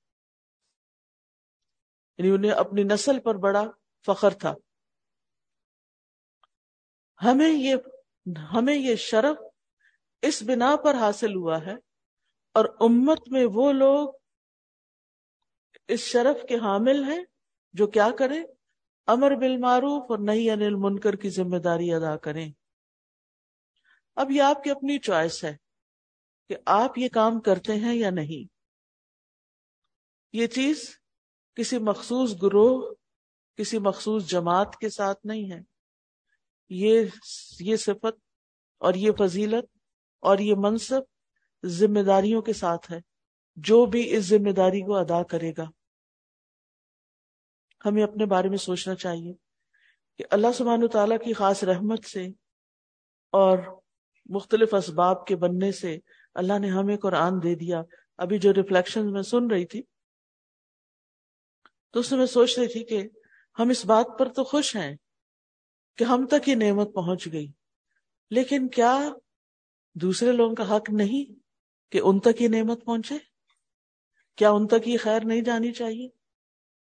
یعنی 2.17 2.31
انہیں 2.31 2.51
اپنی 2.51 2.83
نسل 2.83 3.19
پر 3.19 3.35
بڑا 3.35 3.63
فخر 4.05 4.29
تھا۔ 4.29 4.53
ہمیں 7.23 7.49
یہ 7.49 7.75
ہمیں 8.53 8.75
یہ 8.75 8.95
شرف 8.95 9.37
اس 10.21 10.43
بنا 10.43 10.75
پر 10.83 10.95
حاصل 10.95 11.35
ہوا 11.35 11.65
ہے 11.65 11.73
اور 12.53 12.65
امت 12.65 13.19
میں 13.27 13.45
وہ 13.53 13.71
لوگ 13.71 14.09
اس 15.87 15.99
شرف 15.99 16.47
کے 16.49 16.55
حامل 16.55 17.03
ہیں 17.03 17.23
جو 17.73 17.87
کیا 17.87 18.09
کریں؟ 18.19 18.43
امر 19.07 19.35
بالمعروف 19.35 20.03
اور 20.09 20.19
نہیں 20.19 20.51
انل 20.51 20.75
منکر 20.75 21.15
کی 21.15 21.29
ذمہ 21.29 21.57
داری 21.57 21.93
ادا 21.93 22.17
کریں۔ 22.17 22.51
اب 24.15 24.31
یہ 24.31 24.41
آپ 24.41 24.63
کی 24.63 24.71
اپنی 24.71 24.99
چوائس 24.99 25.43
ہے 25.43 25.57
کہ 26.49 26.55
آپ 26.65 26.97
یہ 26.97 27.09
کام 27.09 27.41
کرتے 27.41 27.75
ہیں 27.75 27.95
یا 27.95 28.09
نہیں۔ 28.09 28.53
یہ 30.33 30.47
چیز 30.47 30.99
کسی 31.55 31.77
مخصوص 31.77 32.33
گروہ، 32.41 32.93
کسی 33.55 33.79
مخصوص 33.79 34.29
جماعت 34.29 34.77
کے 34.77 34.89
ساتھ 34.89 35.25
نہیں 35.25 35.51
ہے۔ 35.51 35.59
یہ 36.69 37.05
یہ 37.59 37.75
صفت 37.75 38.19
اور 38.77 38.93
یہ 38.93 39.11
فضیلت 39.19 39.77
اور 40.19 40.37
یہ 40.37 40.53
منصب 40.57 41.01
ذمہ 41.65 41.99
داریوں 41.99 42.41
کے 42.41 42.53
ساتھ 42.53 42.91
ہے۔ 42.91 42.97
جو 43.55 43.85
بھی 43.85 44.15
اس 44.15 44.25
ذمہ 44.25 44.51
داری 44.51 44.81
کو 44.81 44.95
ادا 44.95 45.23
کرے 45.23 45.51
گا۔ 45.57 45.82
ہمیں 47.83 48.03
اپنے 48.03 48.25
بارے 48.25 48.49
میں 48.49 48.57
سوچنا 48.57 48.95
چاہیے 48.95 49.33
کہ 50.19 50.23
اللہ 50.31 50.51
سبحانہ 50.55 50.87
تعالیٰ 50.87 51.17
کی 51.17 51.33
خاص 51.33 51.63
رحمت 51.63 52.05
سے 52.05 52.25
اور 53.33 53.57
مختلف 54.29 54.73
اسباب 54.73 55.25
کے 55.27 55.35
بننے 55.35 55.71
سے 55.71 55.97
اللہ 56.35 56.59
نے 56.59 56.69
ہمیں 56.69 56.95
قرآن 56.97 57.41
دے 57.43 57.55
دیا۔ 57.55 57.81
ابھی 58.19 58.37
جو 58.39 58.53
ریفلیکشن 58.53 59.11
میں 59.11 59.21
سن 59.21 59.47
رہی 59.47 59.65
تھی، 59.65 59.81
تو 61.93 61.99
اس 61.99 62.11
میں 62.11 62.25
سوچ 62.25 62.57
رہی 62.59 62.67
تھی 62.67 62.83
کہ 62.83 63.01
ہم 63.57 63.69
اس 63.69 63.85
بات 63.85 64.17
پر 64.19 64.29
تو 64.29 64.43
خوش 64.43 64.75
ہیں 64.75 64.95
کہ 65.97 66.03
ہم 66.03 66.25
تک 66.25 66.49
یہ 66.49 66.55
نعمت 66.55 66.93
پہنچ 66.93 67.27
گئی، 67.31 67.47
لیکن 68.31 68.67
کیا 68.67 68.97
دوسرے 69.95 70.31
لوگوں 70.31 70.55
کا 70.55 70.75
حق 70.75 70.89
نہیں 70.89 71.31
کہ 71.91 72.01
ان 72.03 72.19
تک 72.19 72.41
یہ 72.41 72.47
نعمت 72.47 72.85
پہنچے؟ 72.85 73.17
کیا 74.37 74.49
ان 74.49 74.67
تک 74.67 74.87
یہ 74.87 74.97
خیر 74.97 75.25
نہیں 75.25 75.41
جانی 75.41 75.71
چاہیے؟ 75.71 76.07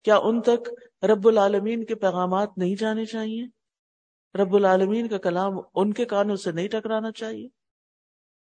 کیا 0.04 0.16
ان 0.16 0.42
تک 0.42 0.68
رب 1.04 1.28
العالمین 1.28 1.84
کے 1.84 1.94
پیغامات 1.94 2.58
نہیں 2.58 2.76
جانے 2.76 3.04
چاہیے؟ 3.04 3.46
رب 4.38 4.54
العالمین 4.54 5.08
کا 5.08 5.18
کلام 5.18 5.52
ان 5.74 5.92
کے 5.92 6.04
کانوں 6.04 6.36
سے 6.36 6.52
نہیں 6.52 6.68
ٹکرانا 6.68 7.12
چاہیے؟ 7.12 7.48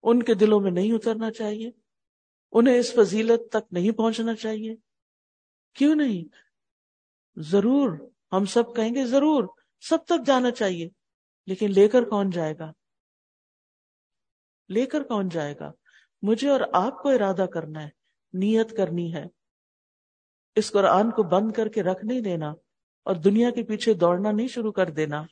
ان 0.04 0.24
کے 0.24 0.34
دلوں 0.34 0.60
میں 0.60 0.72
نہیں 0.72 0.94
اترنا 0.94 1.32
چاہیے؟ 1.32 1.72
انہیں 2.52 2.78
اس 2.78 2.94
فضیلت 2.94 3.52
تک 3.52 3.74
نہیں 3.74 3.92
پہنچنا 3.92 4.36
چاہیے؟ 4.36 4.76
کیوں 5.74 5.96
نہیں؟ 5.96 6.36
ضرور، 7.36 8.10
ہم 8.32 8.46
سب 8.46 8.76
کہیں 8.76 8.96
گے 8.96 9.06
ضرور، 9.06 9.48
سب 9.82 9.98
تک 10.06 10.26
جانا 10.26 10.52
چاہیے، 10.52 10.90
لیکن 11.46 11.72
لے 11.72 11.88
کر 11.88 12.04
کون 12.04 12.30
جائے 12.30 12.54
گا؟ 12.60 12.72
لے 14.70 14.86
کر 14.86 15.04
کون 15.04 15.30
جائے 15.30 15.56
گا؟ 15.60 15.72
مجھے 16.22 16.50
اور 16.50 16.60
آپ 16.74 17.04
کو 17.04 17.10
ارادہ 17.10 17.46
کرنا 17.54 17.84
ہے، 17.84 17.90
نیت 18.34 18.78
کرنی 18.78 19.14
ہے۔ 19.14 19.26
اس 20.56 20.72
قرآن 20.72 21.12
کو 21.12 21.24
بند 21.24 21.52
کر 21.52 21.68
کے 21.68 21.84
رکھ 21.84 22.06
نہیں 22.06 22.22
دینا 22.22 22.50
اور 23.04 23.16
دنیا 23.16 23.50
کے 23.50 23.64
پیچھے 23.64 23.94
دوڑنا 23.94 24.32
نہیں 24.32 24.48
شروع 24.48 24.72
کر 24.72 24.90
دینا۔ 24.90 25.24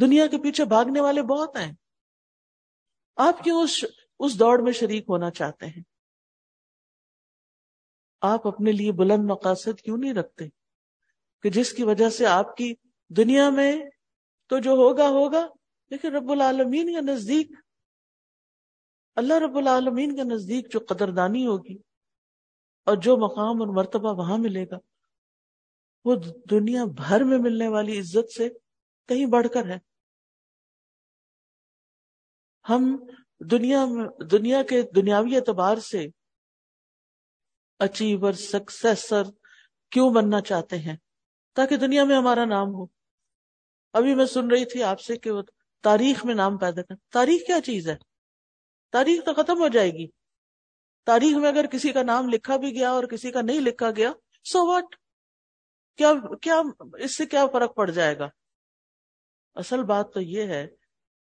دنیا 0.00 0.26
کے 0.26 0.38
پیچھے 0.38 0.64
بھاگنے 0.64 1.00
والے 1.00 1.22
بہت 1.22 1.56
ہیں۔ 1.56 1.72
آپ 3.16 3.44
کیوں 3.44 3.62
اس 3.62 3.84
اس 4.18 4.38
دوڑ 4.38 4.62
میں 4.62 4.72
شریک 4.72 5.04
ہونا 5.08 5.30
چاہتے 5.30 5.66
ہیں؟ 5.66 5.82
آپ 8.20 8.46
اپنے 8.46 8.72
لیے 8.72 8.92
بلند 8.92 9.30
مقاصد 9.30 9.80
کیوں 9.80 9.96
نہیں 9.96 10.14
رکھتے؟ 10.14 10.48
کہ 11.42 11.50
جس 11.50 11.72
کی 11.72 11.84
وجہ 11.84 12.10
سے 12.10 12.26
آپ 12.26 12.56
کی 12.56 12.74
دنیا 13.08 13.50
میں 13.50 13.84
تو 14.46 14.58
جو 14.58 14.70
ہوگا 14.70 15.08
ہوگا، 15.08 15.46
لیکن 15.90 16.16
رب 16.16 16.30
العالمین 16.30 16.94
کا 16.94 17.12
نزدیک، 17.12 17.52
اللہ 19.16 19.34
رب 19.34 19.56
العالمین 19.56 20.16
کے 20.16 20.22
نزدیک 20.22 20.72
جو 20.72 20.80
قدردانی 20.88 21.46
ہوگی۔ 21.46 21.91
اور 22.84 22.96
جو 22.96 23.16
مقام 23.16 23.60
اور 23.60 23.68
مرتبہ 23.68 24.14
وہاں 24.14 24.38
ملے 24.38 24.64
گا، 24.64 24.78
وہ 26.04 26.14
دنیا 26.50 26.84
بھر 26.84 27.24
میں 27.24 27.38
ملنے 27.38 27.68
والی 27.68 28.00
عزت 28.00 28.32
سے 28.32 28.48
کہیں 29.08 29.26
بڑھ 29.26 29.46
کر 29.54 29.66
ہے۔ 29.66 29.78
ہم 32.68 33.06
دنیا 33.50 33.84
میں، 33.84 34.24
دنیا 34.24 34.62
کے 34.62 34.82
دنیاوی 34.82 35.36
اعتبار 35.36 35.76
سے 35.76 36.06
اچیور 37.78 38.32
سکسیسر 38.32 39.22
کیوں 39.90 40.14
بننا 40.14 40.40
چاہتے 40.40 40.78
ہیں؟ 40.78 40.96
تاکہ 41.52 41.76
دنیا 41.76 42.04
میں 42.04 42.16
ہمارا 42.16 42.44
نام 42.44 42.68
ہو۔ 42.68 42.86
ابھی 43.92 44.14
میں 44.14 44.26
سن 44.26 44.50
رہی 44.50 44.64
تھی 44.64 44.82
آپ 44.82 45.00
سے 45.00 45.16
کہ 45.16 45.30
وہ 45.30 45.42
تاریخ 45.82 46.24
میں 46.24 46.34
نام 46.34 46.58
پیدا 46.58 46.82
کر، 46.82 46.94
تاریخ 47.12 47.46
کیا 47.46 47.60
چیز 47.60 47.88
ہے؟ 47.88 47.96
تاریخ 48.90 49.24
تو 49.24 49.34
ختم 49.34 49.58
ہو 49.58 49.68
جائے 49.68 49.90
گی۔ 49.90 50.21
تاریخ 51.04 51.36
میں 51.36 51.48
اگر 51.48 51.66
کسی 51.66 51.92
کا 51.92 52.02
نام 52.02 52.28
لکھا 52.28 52.56
بھی 52.56 52.74
گیا 52.74 52.90
اور 52.90 53.04
کسی 53.04 53.30
کا 53.30 53.40
نہیں 53.40 53.60
لکھا 53.60 53.90
گیا 53.90 54.12
سو 54.44 54.66
واٹ 54.66 54.96
کیا 55.96 56.12
کیا، 56.42 56.62
اس 56.98 57.16
سے 57.16 57.26
کیا 57.26 57.46
فرق 57.46 57.74
پڑ 57.74 57.90
جائے 57.90 58.18
گا؟ 58.18 58.28
اصل 59.54 59.82
بات 59.82 60.14
تو 60.14 60.20
یہ 60.20 60.42
ہے 60.42 60.68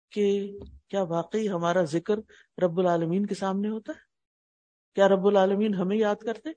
کہ 0.09 0.57
کیا 0.87 1.01
واقعی 1.01 1.49
ہمارا 1.49 1.83
ذکر 1.83 2.15
رب 2.61 2.79
العالمین 2.79 3.25
کے 3.25 3.35
سامنے 3.35 3.69
ہوتا 3.69 3.93
ہے؟ 3.93 3.99
کیا 4.95 5.07
رب 5.07 5.27
العالمین 5.27 5.73
ہمیں 5.73 5.97
یاد 5.97 6.15
کرتے؟ 6.15 6.49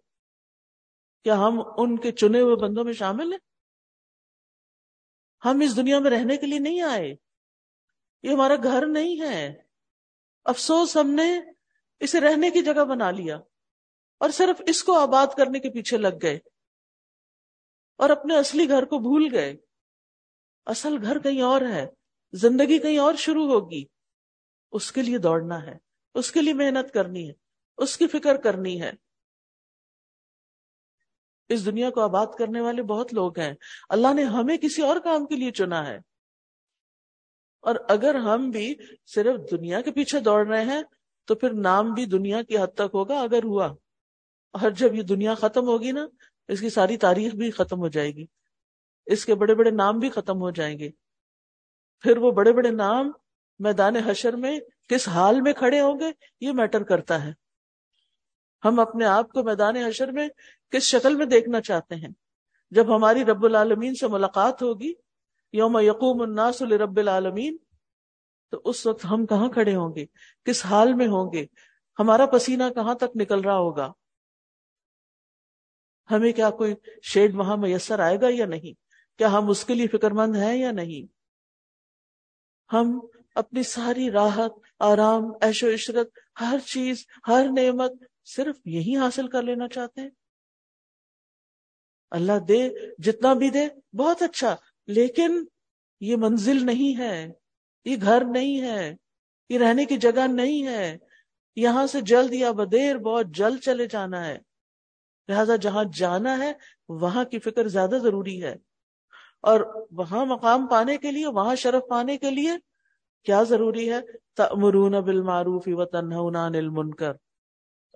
کیا 1.24 1.34
ہم 1.34 1.62
ان 1.76 1.98
کے 1.98 2.12
چنے 2.12 2.40
ہوئے 2.40 2.56
بندوں 2.56 2.84
میں 2.84 2.92
شامل 2.92 3.32
ہیں؟ 3.32 3.38
ہم 5.44 5.60
اس 5.60 5.76
دنیا 5.76 5.98
میں 5.98 6.10
رہنے 6.10 6.37
کے 6.37 6.46
لیے 6.46 6.58
نہیں 6.58 6.80
آئے؟ 6.80 7.14
یہ 8.22 8.30
ہمارا 8.30 8.54
گھر 8.62 8.87
نہیں 8.87 9.20
ہے۔ 9.20 9.62
افسوس 10.44 10.96
ہم 10.96 11.10
نے 11.10 11.40
اسے 12.05 12.21
رہنے 12.21 12.51
کی 12.51 12.62
جگہ 12.62 12.85
بنا 12.85 13.11
لیا 13.11 13.37
اور 14.19 14.31
صرف 14.31 14.62
اس 14.67 14.85
کو 14.85 14.99
آباد 14.99 15.27
کرنے 15.37 15.59
کے 15.59 15.71
پیچھے 15.71 15.97
لگ 15.97 16.17
گئے 16.23 16.38
اور 17.97 18.11
اپنے 18.11 18.38
اصلی 18.38 18.69
گھر 18.69 18.85
کو 18.85 18.99
بھول 18.99 19.29
گئے۔ 19.33 19.57
اصل 20.67 20.97
گھر 21.03 21.19
کہیں 21.19 21.43
اور 21.43 21.61
ہے۔ 21.61 21.87
زندگی 22.33 22.79
کہیں 22.79 22.99
اور 22.99 23.14
شروع 23.14 23.47
ہوگی۔ 23.47 23.85
اس 24.73 24.93
کے 24.93 25.03
لیے 25.03 25.19
دوڑنا 25.19 25.62
ہے۔ 25.62 25.77
اس 26.14 26.33
کے 26.33 26.43
لیے 26.43 26.55
محنت 26.55 26.95
کرنی 26.95 27.29
ہے۔ 27.29 27.35
اس 27.77 27.97
کی 27.97 28.07
فکر 28.07 28.37
کرنی 28.37 28.83
ہے۔ 28.83 28.93
اس 31.49 31.67
دنیا 31.67 31.90
کو 31.90 32.01
آباد 32.01 32.27
کرنے 32.38 32.61
والے 32.61 32.83
بہت 32.83 33.14
لوگ 33.14 33.38
ہیں۔ 33.38 33.55
اللہ 33.88 34.14
نے 34.14 34.25
ہمیں 34.25 34.57
کسی 34.57 34.83
اور 34.83 34.97
کام 35.01 35.27
کے 35.27 35.37
لیے 35.37 35.51
چنا 35.51 35.87
ہے۔ 35.87 35.99
اور 37.61 37.75
اگر 37.88 38.14
ہم 38.14 38.51
بھی 38.51 38.75
صرف 39.07 39.51
دنیا 39.51 39.81
کے 39.81 39.93
پیچھے 39.93 40.21
دوڑ 40.21 40.47
رہے 40.47 40.64
ہیں 40.64 40.83
تو 41.24 41.34
پھر 41.34 41.52
نام 41.52 41.94
بھی 41.94 42.06
دنیا 42.06 42.42
کی 42.42 42.58
حد 42.58 42.74
تک 42.74 42.94
ہوگا، 42.94 43.20
اگر 43.20 43.44
ہوا۔ 43.44 43.66
اور 44.52 44.70
جب 44.70 44.94
یہ 44.94 45.02
دنیا 45.02 45.34
ختم 45.34 45.66
ہوگی 45.66 45.92
نا، 45.92 46.06
اس 46.48 46.60
کی 46.60 46.70
ساری 46.70 46.96
تاریخ 46.96 47.34
بھی 47.34 47.50
ختم 47.50 47.78
ہو 47.78 47.88
جائے 47.88 48.10
گی۔ 48.10 48.26
اس 49.06 49.24
کے 49.24 49.34
بڑے 49.34 49.54
بڑے 49.54 49.70
نام 49.70 49.98
بھی 49.98 50.08
ختم 50.10 50.40
ہو 50.40 50.50
جائیں 50.50 50.78
گے۔ 50.78 50.90
پھر 52.00 52.16
وہ 52.16 52.30
بڑے 52.30 52.52
بڑے 52.52 52.70
نام 52.70 53.10
میدان 53.58 53.96
حشر 53.96 54.37
میں 54.37 54.60
کس 54.88 55.08
حال 55.08 55.40
میں 55.40 55.52
کھڑے 55.52 55.80
ہوں 55.80 56.00
گے، 56.00 56.06
یہ 56.40 56.52
میٹر 56.52 56.82
کرتا 56.82 57.24
ہے۔ 57.24 57.32
ہم 58.64 58.80
اپنے 58.80 59.04
آپ 59.04 59.32
کو 59.32 59.42
میدان 59.42 59.76
حشر 59.76 60.12
میں 60.12 60.28
کس 60.70 60.82
شکل 60.82 61.14
میں 61.14 61.26
دیکھنا 61.26 61.60
چاہتے 61.60 61.94
ہیں؟ 61.94 62.08
جب 62.70 62.96
ہماری 62.96 63.24
رب 63.24 63.44
العالمین 63.44 63.94
سے 63.94 64.08
ملاقات 64.08 64.62
ہوگی، 64.62 64.92
یوم 65.52 65.78
یقوم 65.78 66.22
الناس 66.22 66.62
رب 66.62 66.98
العالمین 66.98 67.56
تو 68.50 68.61
اس 68.64 68.87
وقت 68.87 69.04
ہم 69.04 69.26
کہاں 69.26 69.48
کھڑے 69.48 69.74
ہوں 69.74 69.94
گے؟ 69.96 70.07
کس 70.44 70.64
حال 70.66 70.94
میں 70.94 71.07
ہوں 71.07 71.33
گے؟ 71.33 71.46
ہمارا 71.98 72.26
پسینہ 72.26 72.64
کہاں 72.74 72.94
تک 72.94 73.16
نکل 73.20 73.40
رہا 73.40 73.57
ہوگا؟ 73.57 73.92
ہمیں 76.11 76.33
کیا 76.33 76.50
کوئی 76.50 76.74
شیڈ 77.02 77.35
وہاں 77.35 77.57
میسر 77.57 77.98
آئے 77.98 78.20
گا 78.20 78.26
یا 78.30 78.46
نہیں؟ 78.46 78.72
کیا 79.18 79.33
ہم 79.33 79.50
اس 79.50 79.64
کے 79.64 79.74
لیے 79.74 79.87
فکر 79.87 80.11
مند 80.11 80.37
ہیں 80.37 80.57
یا 80.57 80.72
نہیں؟ 80.72 81.14
ہم 82.72 83.00
اپنی 83.35 83.62
ساری 83.62 84.11
راحت، 84.11 84.52
آرام 84.80 85.22
ایش 85.40 85.64
و 85.64 85.74
عشرت، 85.74 86.18
ہر 86.40 86.59
چیز، 86.59 87.07
ہر 87.28 87.46
نعمت 87.57 87.92
صرف 88.24 88.57
یہی 88.64 88.96
حاصل 88.96 89.28
کر 89.28 89.42
لینا 89.42 89.68
چاہتے 89.68 90.00
ہیں۔ 90.00 90.11
اللہ 92.11 92.38
دے، 92.48 92.70
جتنا 92.98 93.33
بھی 93.33 93.50
دے، 93.50 93.68
بہت 93.96 94.22
اچھا 94.22 94.57
لیکن 94.87 95.44
یہ 96.00 96.16
منزل 96.16 96.66
نہیں 96.66 96.98
ہے۔ 96.98 97.33
یہ 97.85 97.97
گھر 98.03 98.25
نہیں 98.25 98.61
ہے، 98.61 98.97
یہ 99.49 99.59
رہنے 99.59 99.85
کی 99.85 99.97
جگہ 99.97 100.27
نہیں 100.27 100.66
ہے، 100.66 100.99
یہاں 101.57 101.87
سے 101.87 102.01
جلد 102.01 102.35
یا 102.35 102.51
بدیر 102.51 102.99
بہت 102.99 103.27
جلد 103.27 103.61
چلے 103.61 103.87
جانا 103.87 104.27
ہے۔ 104.27 104.38
لہذا 105.29 105.57
جہاں 105.57 105.85
جانا 105.97 106.38
ہے، 106.38 106.53
وہاں 106.88 107.25
کی 107.25 107.38
فکر 107.38 107.68
زیادہ 107.68 107.99
ضروری 108.03 108.44
ہے۔ 108.44 108.57
اور 109.42 109.87
وہاں 109.90 110.27
مقام 110.27 110.66
پانے 110.66 110.97
کے 110.97 111.11
لیے، 111.11 111.27
وہاں 111.27 111.55
شرف 111.55 111.83
پانے 111.88 112.18
کے 112.18 112.31
لیے 112.31 112.51
کیا 113.25 113.42
ضروری 113.42 113.92
ہے؟ 113.92 114.01
تأمرون 114.37 114.92
بالمعروف 114.92 115.62
و 115.66 115.85
تنہون 115.85 116.37
عن 116.37 116.55
المنکر۔ 116.55 117.12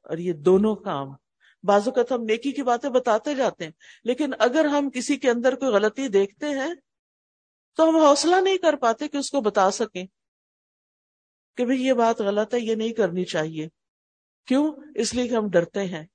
اور 0.03 0.19
یہ 0.19 0.33
دونوں 0.33 0.77
کام۔ 0.77 1.09
بعض 1.63 1.89
اوقات 1.89 2.13
ہم 2.13 2.23
نیکی 2.23 2.53
کی 2.53 2.63
باتیں 2.63 2.91
بتاتے 2.91 3.35
جاتے 3.35 3.65
ہیں، 3.65 3.71
لیکن 4.05 4.31
اگر 4.39 4.65
ہم 4.65 4.91
کسی 4.91 5.17
کے 5.17 5.31
اندر 5.31 5.55
کوئی 5.55 5.73
غلطی 5.73 6.09
دیکھتے 6.09 6.47
ہیں 6.47 6.75
تو 7.79 7.89
ہم 7.89 7.97
حوصلہ 7.97 8.37
نہیں 8.37 8.59
کر 8.59 8.77
پاتے 8.77 9.09
کہ 9.09 9.17
اس 9.17 9.31
کو 9.31 9.41
بتا 9.41 9.71
سکیں 9.71 10.07
کہ 11.57 11.65
بھئی 11.65 11.87
یہ 11.87 11.93
بات 11.93 12.21
غلط 12.21 12.55
ہے، 12.55 12.61
یہ 12.61 12.75
نہیں 12.75 12.93
کرنی 12.93 13.25
چاہیے۔ 13.25 13.69
کیوں؟ 14.47 14.73
اس 14.95 15.15
لیے 15.15 15.29
کہ 15.29 15.35
ہم 15.35 15.51
ڈرتے 15.51 15.85
ہیں 15.85 16.07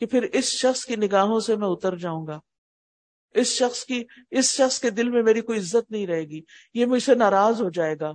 کہ 0.00 0.06
پھر 0.06 0.22
اس 0.22 0.44
شخص 0.44 0.84
کی 0.84 0.96
نگاہوں 0.96 1.40
سے 1.40 1.56
میں 1.56 1.68
اتر 1.68 1.96
جاؤں 1.96 2.26
گا۔ 2.26 2.40
اس 3.30 3.46
شخص 3.46 3.84
کی، 3.84 4.04
اس 4.30 4.44
شخص 4.44 4.80
کے 4.80 4.90
دل 4.90 5.10
میں 5.10 5.22
میری 5.22 5.40
کوئی 5.40 5.58
عزت 5.58 5.90
نہیں 5.90 6.06
رہے 6.06 6.22
گی۔ 6.22 6.40
یہ 6.74 6.86
مجھ 6.86 7.02
سے 7.02 7.14
ناراض 7.14 7.62
ہو 7.62 7.70
جائے 7.70 7.96
گا۔ 8.00 8.12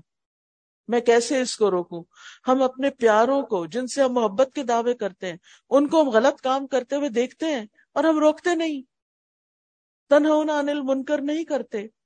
میں 0.87 0.99
کیسے 0.99 1.41
اس 1.41 1.55
کو 1.55 1.71
روکوں؟ 1.71 2.03
ہم 2.47 2.61
اپنے 2.61 2.89
پیاروں 2.89 3.41
کو، 3.41 3.65
جن 3.65 3.87
سے 3.87 4.01
ہم 4.03 4.13
محبت 4.13 4.49
کے 4.55 4.63
دعوے 4.63 4.93
کرتے 4.93 5.27
ہیں، 5.27 5.37
ان 5.69 5.87
کو 5.87 6.01
ہم 6.01 6.09
غلط 6.09 6.41
کام 6.41 6.67
کرتے 6.67 6.95
ہوئے 6.95 7.09
دیکھتے 7.09 7.45
ہیں 7.45 7.65
اور 7.93 8.03
ہم 8.03 8.19
روکتے 8.19 8.55
نہیں۔ 8.55 8.81
تنہا 10.09 10.33
انل 10.33 10.81
منکر 10.81 11.21
نہیں 11.21 11.43
کرتے۔ 11.43 11.96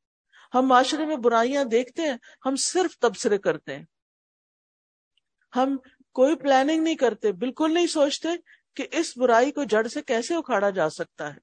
ہم 0.56 0.68
معاشرے 0.68 1.06
میں 1.06 1.16
برائیاں 1.16 1.64
دیکھتے 1.64 2.02
ہیں، 2.02 2.18
ہم 2.46 2.56
صرف 2.56 2.98
تبصرے 2.98 3.38
کرتے 3.38 3.78
ہیں۔ 3.78 3.86
ہم 5.56 5.78
کوئی 6.14 6.36
پلاننگ 6.36 6.84
نہیں 6.84 6.96
کرتے، 6.96 7.32
بالکل 7.32 7.74
نہیں 7.74 7.88
سوچتے 7.88 8.28
کہ 8.76 8.88
اس 8.92 9.18
برائی 9.18 9.52
کو 9.52 9.64
جڑ 9.64 9.88
سے 9.88 10.02
کیسے 10.02 10.36
اکھاڑا 10.36 10.70
جا 10.70 10.90
سکتا 10.90 11.34
ہے۔ 11.34 11.40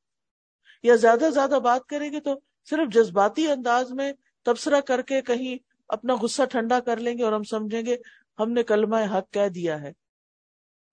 یا 0.82 0.94
زیادہ 0.94 1.24
زیادہ 1.34 1.58
بات 1.64 1.86
کریں 1.86 2.12
گے 2.12 2.20
تو 2.20 2.34
صرف 2.70 2.94
جذباتی 2.94 3.50
انداز 3.50 3.92
میں 3.92 4.12
تبصرہ 4.42 4.80
کر 4.80 5.02
کے 5.02 5.22
کہیں 5.22 5.58
اپنا 5.88 6.14
غصہ 6.14 6.42
ٹھنڈا 6.42 6.80
کر 6.80 6.96
لیں 6.96 7.18
گے 7.18 7.22
اور 7.22 7.32
ہم 7.32 7.42
سمجھیں 7.42 7.82
گے، 7.86 7.96
ہم 8.38 8.52
نے 8.52 8.62
کلمہ 8.62 8.96
حق 8.96 9.32
کہہ 9.32 9.48
دیا 9.48 9.80
ہے۔ 9.80 9.92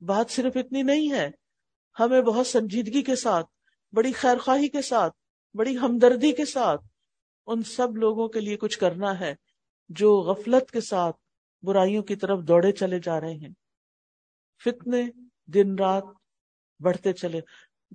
بات 0.01 0.31
صرف 0.31 0.53
اتنی 0.55 0.81
نہیں 0.81 1.11
ہے، 1.11 1.31
ہمیں 1.99 2.21
بہت 2.21 2.47
سنجیدگی 2.47 3.01
کے 3.01 3.15
ساتھ، 3.15 3.47
بڑی 3.93 4.11
خیر 4.11 4.37
خواہی 4.37 4.67
کے 4.67 4.81
ساتھ، 4.81 5.13
بڑی 5.55 5.77
ہمدردی 5.77 6.31
کے 6.31 6.45
ساتھ 6.45 6.81
ان 7.47 7.63
سب 7.63 7.97
لوگوں 7.97 8.27
کے 8.27 8.39
لیے 8.39 8.57
کچھ 8.57 8.79
کرنا 8.79 9.19
ہے 9.19 9.35
جو 9.89 10.21
غفلت 10.21 10.71
کے 10.71 10.81
ساتھ 10.81 11.15
برائیوں 11.63 12.03
کی 12.03 12.15
طرف 12.15 12.39
دوڑے 12.39 12.71
چلے 12.71 12.99
جا 12.99 13.21
رہے 13.21 13.33
ہیں۔ 13.33 13.53
فتنے 14.63 15.03
دن 15.45 15.75
رات 15.79 16.03
بڑھتے 16.79 17.13
چلے 17.13 17.41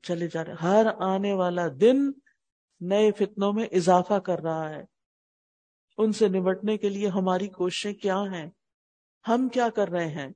چلے 0.03 0.29
جا 0.29 0.45
رہے 0.45 0.55
ہر 0.63 0.87
آنے 0.99 1.33
والا 1.33 1.69
دن 1.81 2.11
نئے 2.81 3.13
فتنوں 3.13 3.53
میں 3.53 3.67
اضافہ 3.73 4.19
کر 4.19 4.39
رہا 4.39 4.71
ہے۔ 4.71 4.85
ان 5.99 6.13
سے 6.13 6.29
نمٹنے 6.29 6.79
کے 6.79 6.89
لیے 6.89 7.09
ہماری 7.09 7.49
کوششیں 7.49 7.95
کیا 7.95 8.17
ہیں؟ 8.17 8.51
ہم 9.29 9.49
کیا 9.49 9.69
کر 9.69 9.89
رہے 9.89 10.09
ہیں؟ 10.09 10.29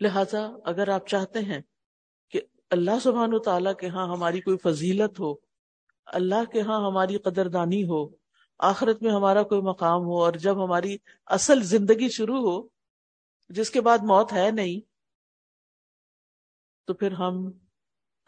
لہذا 0.00 0.50
اگر 0.64 0.88
آپ 0.88 1.08
چاہتے 1.08 1.38
ہیں 1.38 1.60
کہ 2.28 2.40
اللہ 2.70 2.98
سبحانہ 3.02 3.34
و 3.34 3.38
تعالیٰ 3.38 3.74
کے 3.74 3.88
ہاں 3.88 4.06
ہماری 4.06 4.40
کوئی 4.40 4.58
فضیلت 4.58 5.20
ہو 5.20 5.49
اللہ 6.06 6.44
کے 6.52 6.60
ہاں 6.60 6.86
ہماری 6.86 7.18
قدردانی 7.18 7.82
ہو، 7.82 8.08
آخرت 8.58 9.02
میں 9.02 9.12
ہمارا 9.12 9.42
کوئی 9.42 9.60
مقام 9.60 10.00
ہو، 10.00 10.24
اور 10.24 10.32
جب 10.32 10.64
ہماری 10.64 10.96
اصل 11.26 11.62
زندگی 11.62 12.08
شروع 12.08 12.40
ہو، 12.40 12.68
جس 13.48 13.70
کے 13.70 13.80
بعد 13.80 13.98
موت 13.98 14.32
ہے 14.32 14.50
نہیں، 14.50 14.80
تو 16.84 16.94
پھر 16.94 17.12
ہم 17.12 17.50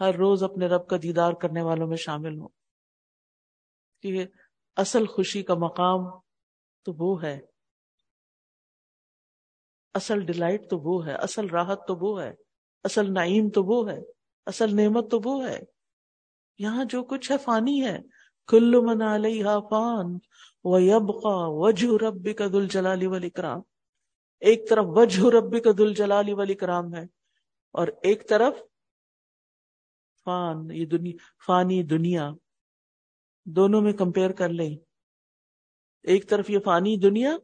ہر 0.00 0.14
روز 0.14 0.42
اپنے 0.42 0.66
رب 0.66 0.88
کا 0.88 0.96
دیدار 1.02 1.32
کرنے 1.32 1.62
والوں 1.62 1.86
میں 1.86 1.96
شامل 1.96 2.38
ہوں۔ 2.38 2.48
کہ 4.02 4.26
اصل 4.76 5.06
خوشی 5.06 5.42
کا 5.42 5.54
مقام 5.54 6.18
تو 6.82 6.92
وہ 6.98 7.22
ہے۔ 7.22 7.40
اصل 9.94 10.20
ڈیلائٹ 10.20 10.70
تو 10.70 10.78
وہ 10.78 11.06
ہے، 11.06 11.14
اصل 11.14 11.48
راحت 11.48 11.78
تو 11.88 11.96
وہ 11.96 12.22
ہے، 12.22 12.34
اصل 12.84 13.14
نعیم 13.14 13.48
تو 13.48 13.62
وہ 13.64 13.90
ہے، 13.90 13.98
اصل 14.46 14.76
نعمت 14.76 15.10
تو 15.10 15.20
وہ 15.24 15.48
ہے۔ 15.48 15.71
یہاں 16.58 16.84
جو 16.84 17.04
کچھ 17.04 17.32
ہے 17.32 17.38
فانی 17.38 17.84
ہے۔ 17.84 17.98
کلو 18.46 18.82
من 18.82 19.02
علیہ 19.02 19.46
فان 19.70 20.18
ویبقا 20.64 21.46
وجہ 21.46 22.04
ربی 22.04 22.32
کا 22.32 22.46
دل 22.52 22.68
جلالی 22.68 23.06
والی 23.06 23.30
کرام 23.30 23.60
ایک 24.40 24.68
طرف 24.68 24.84
وجہ 24.88 25.22
ربی 25.36 25.60
کا 25.60 25.70
دل 25.78 25.94
جلالی 25.94 26.32
والی 26.32 26.54
کرام 26.54 26.94
ہے 26.94 27.02
اور 27.72 27.88
ایک 28.02 28.28
طرف 28.28 28.54
فان، 30.24 30.70
یہ 30.70 30.86
دنیا 30.86 31.16
فانی 31.46 31.82
دنیا۔ 31.82 32.30
دونوں 33.44 33.80
میں 33.80 33.92
کمپیئر 33.92 34.30
کر 34.30 34.48
لیں۔ 34.48 34.76
ایک 36.02 36.28
طرف 36.28 36.50
یہ 36.50 36.58
فانی 36.58 36.96
دنیا 36.96 37.36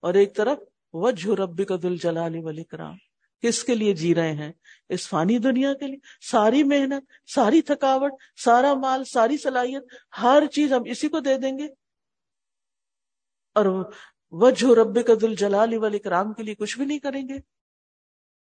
اور 0.00 0.14
ایک 0.14 0.36
طرف 0.36 0.58
وجہ 0.92 1.30
رب 1.30 1.66
کا 1.68 1.76
دل 1.82 1.96
جلال 1.96 2.34
ولی 2.42 2.64
کرام 2.64 2.96
کس 3.42 3.64
کے 3.64 3.74
لیے 3.74 3.94
جی 3.94 4.14
رہے 4.14 4.32
ہیں؟ 4.32 4.52
اس 4.88 5.08
فانی 5.08 5.38
دنیا 5.38 5.74
کے 5.74 5.86
لیے۔ 5.86 5.96
ساری 6.20 6.62
محنت، 6.62 7.30
ساری 7.34 7.62
تھکاوٹ، 7.62 8.12
سارا 8.44 8.74
مال، 8.74 9.04
ساری 9.04 9.38
صلاحیت، 9.38 9.84
ہر 10.22 10.42
چیز 10.46 10.72
ہم 10.72 10.82
اسی 10.86 11.08
کو 11.08 11.20
دے 11.20 11.38
دیں 11.38 11.58
گے۔ 11.58 11.68
اور 13.54 13.92
وجہ 14.30 14.66
رب 14.80 15.06
کا 15.06 15.12
دل 15.20 15.34
جلال 15.34 15.74
ولی 15.74 15.98
کے 15.98 16.42
لیے 16.42 16.54
کچھ 16.54 16.78
بھی 16.78 16.86
نہیں 16.86 16.98
کریں 16.98 17.28
گے۔ 17.28 17.38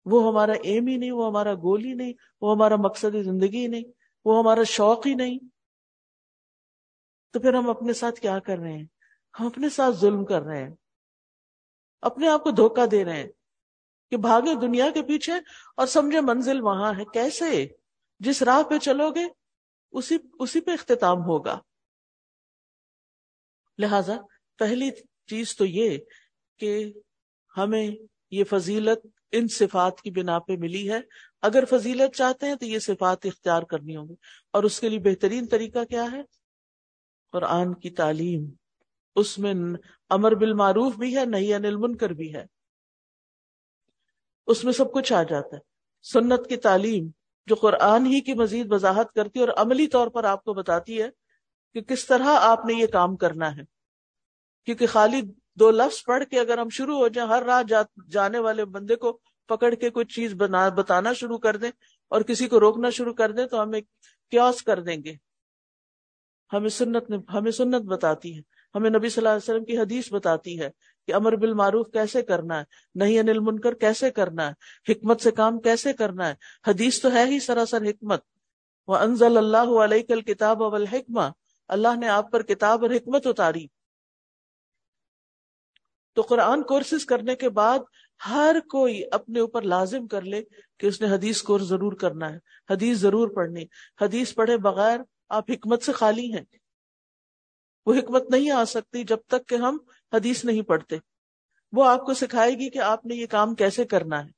وہ 0.06 0.28
ہمارا 0.28 0.52
ایم 0.64 0.88
ہی 0.88 0.98
نہیں، 0.98 1.12
وہ 1.12 1.28
ہمارا 1.28 1.54
گول 1.54 1.86
ہی 1.86 1.94
نہیں، 1.94 2.14
وہ 2.42 2.56
ہمارا 2.56 2.76
مقصد 2.76 3.24
زندگی 3.24 3.58
ہی 3.58 3.68
نہیں، 3.68 3.84
وہ 4.26 4.40
ہمارا 4.40 4.64
شوق 4.64 5.08
ہی 5.08 5.14
نہیں۔ 5.14 5.40
تو 7.32 7.40
پھر 7.40 7.54
ہم 7.54 7.70
اپنے 7.70 7.94
ساتھ 7.94 8.20
کیا 8.20 8.40
کر 8.40 8.58
رہے 8.58 8.72
ہیں؟ 8.72 8.86
ہم 9.40 9.46
اپنے 9.46 9.70
ساتھ 9.70 9.96
ظلم 9.96 10.26
کر 10.26 10.42
رہے 10.42 10.64
ہیں۔ 10.64 10.76
اپنے 12.02 12.28
آپ 12.28 12.44
کو 12.44 12.52
دھوکہ 12.52 12.86
دے 12.86 13.06
رہے 13.06 13.16
ہیں۔ 13.16 13.30
کہ 14.14 14.18
بھاگے 14.18 14.56
دنیا 14.56 14.90
کے 14.94 15.02
پیچھے 15.02 15.34
اور 15.78 15.88
سمجھے 15.88 16.22
منزل 16.22 16.62
وہاں 16.62 16.94
ہے۔ 16.98 17.04
کیسے؟ 17.14 17.68
جس 18.20 18.42
راہ 18.42 18.64
پہ 18.64 18.78
چلو 18.78 19.12
گے، 19.12 19.26
اسی 19.92 20.18
اسی 20.40 20.62
پہ 20.62 20.72
اختتام 20.72 21.18
ہوگا۔ 21.18 21.60
لہذا 23.78 24.14
پہلی 24.60 24.90
چیز 25.28 25.56
تو 25.56 25.66
یہ 25.66 25.98
کہ 26.60 26.94
ہمیں 27.58 27.90
یہ 28.32 28.44
فضیلت 28.44 29.08
ان 29.32 29.48
صفات 29.48 30.02
کی 30.02 30.12
بنا 30.12 30.40
پہ 30.40 30.54
ملی 30.58 30.92
ہے۔ 30.92 31.00
اگر 31.42 31.64
فضیلت 31.70 32.16
چاہتے 32.16 32.48
ہیں 32.48 32.56
تو 32.56 32.66
یہ 32.66 32.80
صفات 32.80 33.26
اختیار 33.26 33.64
کرنی 33.64 33.96
ہوگی 33.96 34.16
اور 34.54 34.64
اس 34.64 34.80
کے 34.80 34.90
لیے 34.90 35.00
بہترین 35.00 35.48
طریقہ 35.48 35.84
کیا 35.84 36.06
ہے؟ 36.12 36.22
قرآن 37.32 37.74
کی 37.74 37.90
تعلیم۔ 37.90 38.50
اس 39.16 39.40
میں 39.40 39.54
امر 40.10 40.36
بالمعروف 40.36 40.96
بھی 40.96 41.18
ہے 41.18 41.26
نہیں 41.26 41.54
انل 41.54 41.76
منکر 41.76 42.10
بھی 42.10 42.36
ہے۔ 42.36 42.53
اس 44.48 44.64
میں 44.64 44.74
سب 44.74 44.94
کچھ 44.94 45.14
آ 45.14 45.24
جاتا 45.24 45.56
ہے۔ 45.56 45.62
سنت 46.02 46.50
کی 46.50 46.58
تعلیم 46.58 47.10
جو 47.46 47.56
قرآن 47.56 48.06
ہی 48.06 48.22
کی 48.22 48.34
مزید 48.34 48.74
وضاحت 48.74 49.14
کرتی 49.14 49.40
ہے 49.40 49.46
اور 49.46 49.66
عملی 49.66 49.88
طور 49.88 50.08
پر 50.08 50.24
آپ 50.24 50.44
کو 50.44 50.54
بتاتی 50.54 51.02
ہے 51.02 51.10
کہ 51.74 51.82
کس 51.82 52.06
طرح 52.06 52.26
آپ 52.26 52.66
نے 52.66 52.74
یہ 52.74 52.88
کام 52.88 53.16
کرنا 53.16 53.56
ہے۔ 53.56 53.62
کیونکہ 54.66 54.88
خالی 54.88 55.22
دو 55.56 55.72
لفظ 55.72 56.04
پڑھ 56.04 56.24
کے 56.32 56.40
اگر 56.40 56.58
ہم 56.58 56.70
شروع 56.70 56.98
ہو 56.98 57.08
جائیں، 57.08 57.30
ہر 57.30 57.44
راہ 57.44 57.62
جانے 58.10 58.40
والے 58.40 58.66
بندے 58.66 58.96
کو 58.96 59.20
پکڑ 59.48 59.74
کے 59.74 59.90
کوئی 59.90 60.06
چیز 60.06 60.34
بنا 60.34 60.70
بتانا 60.70 61.14
شروع 61.14 61.38
کر 61.38 61.56
دیں 61.56 61.72
اور 62.10 62.22
کسی 62.22 62.48
کو 62.48 62.60
روکنا 62.60 62.90
شروع 62.90 63.14
کر 63.14 63.32
دیں 63.32 63.48
تو 63.48 63.64
ہمیں 63.64 63.82
کیوس 64.32 64.64
کر 64.64 64.80
دیں 64.82 64.98
گے۔ 65.06 65.16
ہمیں 66.54 66.70
سنت 66.70 67.12
ہمیں 67.34 67.52
سنت 67.52 67.82
بتاتی 67.82 68.38
ہے۔ 68.38 68.42
ہمیں 68.76 68.90
نبی 68.90 69.10
صلی 69.10 69.22
اللہ 69.22 69.30
علیہ 69.30 69.54
وسلم 69.54 69.66
کی 69.66 69.78
حدیث 69.78 70.14
بتاتی 70.14 70.60
ہے 70.60 70.70
کہ 71.08 71.14
امر 71.14 71.36
بالمعروف 71.36 71.88
کیسے 71.94 72.22
کرنا 72.22 72.60
ہے؟ 72.60 72.64
نہیں 72.96 73.20
انل 73.20 73.40
منکر 73.40 73.74
کیسے 73.74 74.12
کرنا 74.12 74.50
ہے؟ 74.50 74.92
حکمت 74.92 75.22
سے 75.22 75.32
کام 75.32 75.60
کیسے 75.60 75.94
کرنا 75.94 76.30
ہے؟ 76.30 76.36
حدیث 76.68 77.02
تو 77.02 77.14
ہے 77.14 77.26
ہی 77.26 77.40
سراسر 77.40 77.82
حکمت۔ 77.82 78.24
وہ 78.88 78.96
انزل 78.96 79.38
اللہ 79.38 79.84
علیہ 79.84 80.04
کل 80.04 80.22
کتاب 80.22 80.64
اول 80.64 80.86
اللہ 81.68 81.96
نے 82.00 82.08
آپ 82.08 82.32
پر 82.32 82.44
کتاب 82.44 82.86
اور 82.86 82.90
حکمت 82.90 83.28
اتاری۔ 83.28 83.68
تو 86.14 86.22
قرآن 86.22 86.64
کورسز 86.64 87.06
کرنے 87.06 87.36
کے 87.36 87.50
بعد 87.50 87.80
ہر 88.30 88.56
کوئی 88.70 89.04
اپنے 89.12 89.40
اوپر 89.40 89.62
لازم 89.62 90.08
کر 90.08 90.22
لے 90.22 90.44
کہ 90.80 90.88
اس 90.88 91.02
نے 91.02 91.08
حدیث 91.08 91.42
کورس 91.42 91.64
ضرور 91.64 91.94
کرنا 91.94 92.34
ہے۔ 92.34 92.40
حدیث 92.70 92.98
ضرور 92.98 93.28
پڑھنی۔ 93.28 93.66
حدیث 94.02 94.34
پڑھے 94.34 94.58
بغیر 94.58 95.00
آپ 95.30 95.52
حکمت 95.52 95.84
سے 95.84 95.92
خالی 95.92 96.34
ہیں۔ 96.34 96.44
وہ 97.86 97.94
حکمت 97.94 98.30
نہیں 98.30 98.52
آ 98.52 98.66
سکتی 98.66 99.04
جب 99.04 99.18
تک 99.28 99.48
کہ 99.48 99.56
ہم 99.56 99.78
حدیث 100.14 100.46
نہیں 100.46 100.62
پڑھتے۔ 100.62 100.98
وہ 101.72 101.86
آپ 101.86 102.06
کو 102.06 102.14
سکھائے 102.14 102.52
گی 102.52 102.70
کہ 102.70 102.80
آپ 102.80 103.06
نے 103.06 103.16
یہ 103.16 103.26
کام 103.28 103.56
کیسے 103.56 103.86
کرنا 103.86 104.26
ہے۔ 104.26 104.32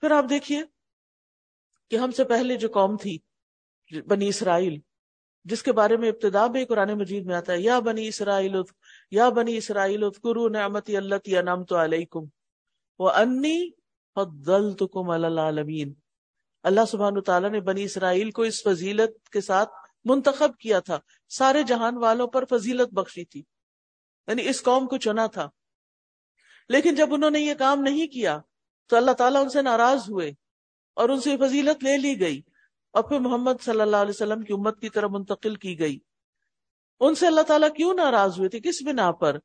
پھر 0.00 0.10
آپ 0.10 0.24
دیکھیے 0.30 0.62
کہ 1.90 1.96
ہم 1.96 2.10
سے 2.10 2.24
پہلے 2.24 2.56
جو 2.56 2.68
قوم 2.68 2.96
تھی، 2.96 3.18
بنی 4.06 4.28
اسرائیل، 4.28 4.78
جس 5.44 5.62
کے 5.62 5.72
بارے 5.72 5.96
میں 5.96 6.08
ابتدا 6.08 6.46
بھی 6.46 6.64
قرآن 6.64 6.98
مجید 6.98 7.26
میں 7.26 7.34
آتا 7.34 7.52
ہے، 7.52 7.60
یا 7.60 7.78
بنی 7.78 8.08
اسرائیل، 8.08 8.56
یا 9.10 9.28
بنی 9.28 9.56
اسرائیل 9.56 10.10
کرو 10.10 10.48
نعمتی 10.48 10.96
اللہ 10.96 11.14
انعام 11.26 11.64
تو 11.64 11.76
علیکم 11.76 12.24
وہ 12.98 13.10
انی 13.10 13.70
فضلتکم 14.14 15.10
علی 15.10 15.26
العالمین۔ 15.26 15.94
اللہ 16.62 16.84
سبحانہ 16.88 17.20
تعالیٰ 17.20 17.50
نے 17.50 17.60
بنی 17.60 17.84
اسرائیل 17.84 18.30
کو 18.30 18.42
اس 18.42 18.62
فضیلت 18.62 19.28
کے 19.28 19.40
ساتھ 19.40 19.70
منتخب 20.08 20.56
کیا 20.56 20.80
تھا۔ 20.80 20.98
سارے 21.28 21.62
جہان 21.62 21.96
والوں 21.96 22.26
پر 22.26 22.44
فضیلت 22.44 22.94
بخشی 22.94 23.24
تھی۔ 23.24 23.42
یعنی 24.26 24.48
اس 24.48 24.62
قوم 24.62 24.86
کو 24.86 24.96
چنا 24.96 25.26
تھا۔ 25.26 25.50
لیکن 26.68 26.94
جب 26.94 27.14
انہوں 27.14 27.30
نے 27.30 27.40
یہ 27.40 27.54
کام 27.54 27.82
نہیں 27.82 28.06
کیا، 28.06 28.40
تو 28.86 28.96
اللہ 28.96 29.10
تعالیٰ 29.10 29.42
ان 29.42 29.48
سے 29.48 29.62
ناراض 29.62 30.10
ہوئے 30.10 30.32
اور 30.94 31.08
ان 31.08 31.20
سے 31.20 31.36
فضیلت 31.36 31.84
لے 31.84 31.96
لی 31.96 32.20
گئی۔ 32.20 32.42
اور 32.92 33.02
پھر 33.02 33.18
محمد 33.18 33.52
صلی 33.60 33.80
اللہ 33.80 33.96
علیہ 33.96 34.10
وسلم 34.10 34.42
کی 34.42 34.52
امت 34.52 34.80
کی 34.80 34.88
طرف 34.88 35.10
منتقل 35.10 35.54
کی 35.54 35.78
گئی۔ 35.78 35.98
ان 37.00 37.14
سے 37.14 37.26
اللہ 37.26 37.40
تعالیٰ 37.40 37.68
کیوں 37.76 37.94
ناراض 37.94 38.38
ہوئے 38.38 38.48
تھے؟ 38.48 38.60
کس 38.60 38.82
بنا 38.82 39.12
پر؟ 39.12 39.38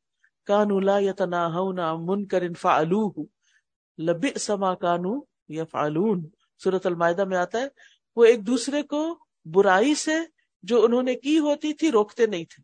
کانو 0.45 0.79
لا 0.79 0.99
یتناہونا 0.99 1.95
منکر 1.95 2.53
فعلوہ 2.53 3.23
لبئس 3.97 4.49
ما 4.49 4.75
کانو 4.75 5.19
یفعلون۔ 5.47 6.29
سورۃ 6.63 6.85
المائدہ 6.85 7.23
میں 7.23 7.37
آتا 7.37 7.59
ہے، 7.59 7.67
وہ 8.15 8.23
ایک 8.23 8.47
دوسرے 8.47 8.83
کو 8.83 9.25
برائی 9.45 9.95
سے 9.95 10.15
جو 10.63 10.85
انہوں 10.85 11.03
نے 11.03 11.15
کی 11.15 11.39
ہوتی 11.39 11.73
تھی 11.73 11.91
روکتے 11.91 12.25
نہیں 12.25 12.45
تھے۔ 12.45 12.63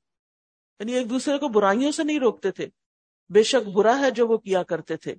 یعنی 0.80 0.94
ایک 0.94 1.10
دوسرے 1.10 1.38
کو 1.38 1.48
برائیوں 1.48 1.92
سے 1.92 2.04
نہیں 2.04 2.20
روکتے 2.20 2.52
تھے۔ 2.52 2.68
بے 3.30 3.44
شک 3.44 3.68
برا 3.70 4.00
ہے 4.00 4.12
جو 4.12 4.28
وہ 4.28 4.38
کیا 4.38 4.64
کرتے 4.64 4.98
تھے۔ 4.98 5.16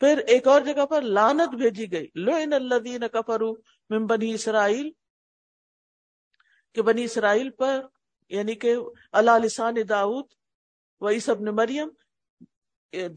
پھر 0.00 0.18
ایک 0.18 0.48
اور 0.48 0.60
جگہ 0.60 0.86
پر 0.86 1.02
لانت 1.02 1.54
بھیجی 1.54 1.92
گئی۔ 1.92 2.06
لو 2.14 2.32
ان 2.34 2.52
اللہ 2.52 3.06
کفرو 3.12 3.52
من 3.90 4.06
بنی 4.06 4.34
اسرائیل، 4.34 4.90
کہ 6.74 6.82
بنی 6.82 7.04
اسرائیل 7.04 7.50
پر 7.50 7.86
یعنی 8.28 8.54
کہ 8.54 8.76
اللہ 9.12 9.38
لسان 9.42 9.74
داؤد 9.88 10.24
و 11.00 11.08
عیسب 11.08 11.40
نے 11.40 11.50
مریم، 11.50 11.88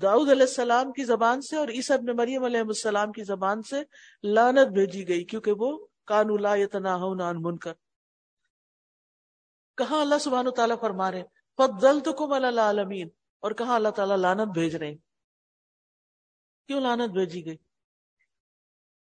داؤد 0.01 0.29
علیہ 0.29 0.41
السلام 0.41 0.91
کی 0.91 1.03
زبان 1.03 1.41
سے 1.41 1.55
اور 1.55 1.67
عیسب 1.67 2.01
نے 2.01 2.13
مریم 2.13 2.43
علیہ 2.43 2.59
السلام 2.59 3.11
کی 3.11 3.23
زبان 3.23 3.61
سے 3.61 3.81
لانت 4.23 4.67
بھیجی 4.67 5.07
گئی، 5.07 5.23
کیونکہ 5.23 5.51
وہ 5.51 5.85
کانو 6.05 6.37
لا 6.37 6.55
یتناہون 6.55 7.21
منکر۔ 7.35 7.73
کہاں 9.77 10.01
اللہ 10.01 10.17
سبحانہ 10.21 10.49
تعالیٰ 10.49 10.79
فرما 10.79 11.11
رہے 11.11 11.23
فضلتکم 11.57 12.33
علی 12.33 12.47
العالمین 12.47 13.09
اور 13.39 13.51
کہاں 13.51 13.75
اللہ 13.75 13.89
تعالیٰ 13.89 14.17
لانت 14.17 14.47
بھیج 14.53 14.75
رہے 14.75 14.87
ہیں؟ 14.87 14.95
کیوں 16.67 16.81
لانت 16.81 17.11
بھیجی 17.11 17.45
گئی؟ 17.45 17.57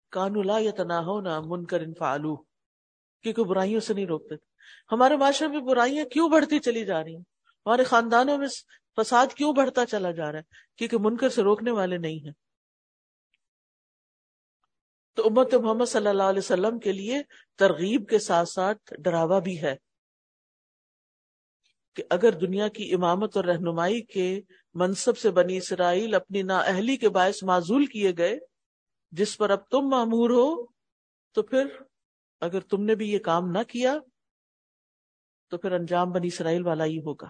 کانو 0.09 0.41
لا 0.41 0.59
یتناہون 0.59 1.27
منکر 1.45 1.83
فعلو 1.99 2.35
کیونکہ 3.21 3.43
برائیوں 3.43 3.79
سے 3.79 3.93
نہیں 3.93 4.05
روکتے۔ 4.05 4.35
ہمارے 4.91 5.17
معاشرے 5.17 5.47
میں 5.47 5.59
برائیاں 5.59 6.05
کیوں 6.05 6.29
بڑھتی 6.29 6.59
چلی 6.59 6.85
جا 6.85 7.03
رہی 7.03 7.15
ہیں؟ 7.15 7.23
ہمارے 7.65 7.83
خاندانوں 7.83 8.37
میں 8.37 8.47
فساد 8.97 9.27
کیوں 9.27 9.53
بڑھتا 9.53 9.85
چلا 9.85 10.11
جا 10.11 10.31
رہا 10.31 10.39
ہے؟ 10.39 10.43
کیونکہ 10.77 10.97
منکر 10.99 11.29
سے 11.29 11.41
روکنے 11.41 11.71
والے 11.71 11.97
نہیں 11.97 12.25
ہیں۔ 12.25 12.31
تو 15.13 15.27
امت 15.27 15.53
محمد 15.53 15.85
صلی 15.85 16.07
اللہ 16.07 16.23
علیہ 16.23 16.39
وسلم 16.39 16.79
کے 16.79 16.91
لیے 16.91 17.21
ترغیب 17.55 18.09
کے 18.09 18.19
ساتھ 18.19 18.49
ساتھ 18.49 18.93
ڈراوا 18.99 19.39
بھی 19.39 19.61
ہے۔ 19.61 19.86
کہ 21.97 22.03
اگر 22.09 22.31
دنیا 22.31 22.67
کی 22.67 22.93
امامت 22.93 23.37
اور 23.37 23.45
رہنمائی 23.45 24.01
کے 24.01 24.41
منصب 24.73 25.17
سے 25.17 25.29
بنی 25.31 25.57
اسرائیل 25.57 26.15
اپنی 26.15 26.41
نااہلی 26.41 26.97
کے 26.97 27.09
باعث 27.09 27.43
معذول 27.43 27.85
کیے 27.85 28.11
گئے، 28.17 28.37
جس 29.11 29.37
پر 29.37 29.49
اب 29.49 29.67
تم 29.69 29.87
معمور 29.89 30.29
ہو، 30.29 30.65
تو 31.35 31.43
پھر 31.43 31.67
اگر 32.41 32.59
تم 32.59 32.83
نے 32.83 32.95
بھی 32.95 33.11
یہ 33.11 33.19
کام 33.19 33.49
نہ 33.51 33.63
کیا، 33.63 33.93
تو 35.51 35.57
پھر 35.57 35.71
انجام 35.71 36.11
بنی 36.11 36.27
اسرائیل 36.27 36.65
والا 36.65 36.85
ہی 36.85 36.97
ہوگا۔ 36.97 37.27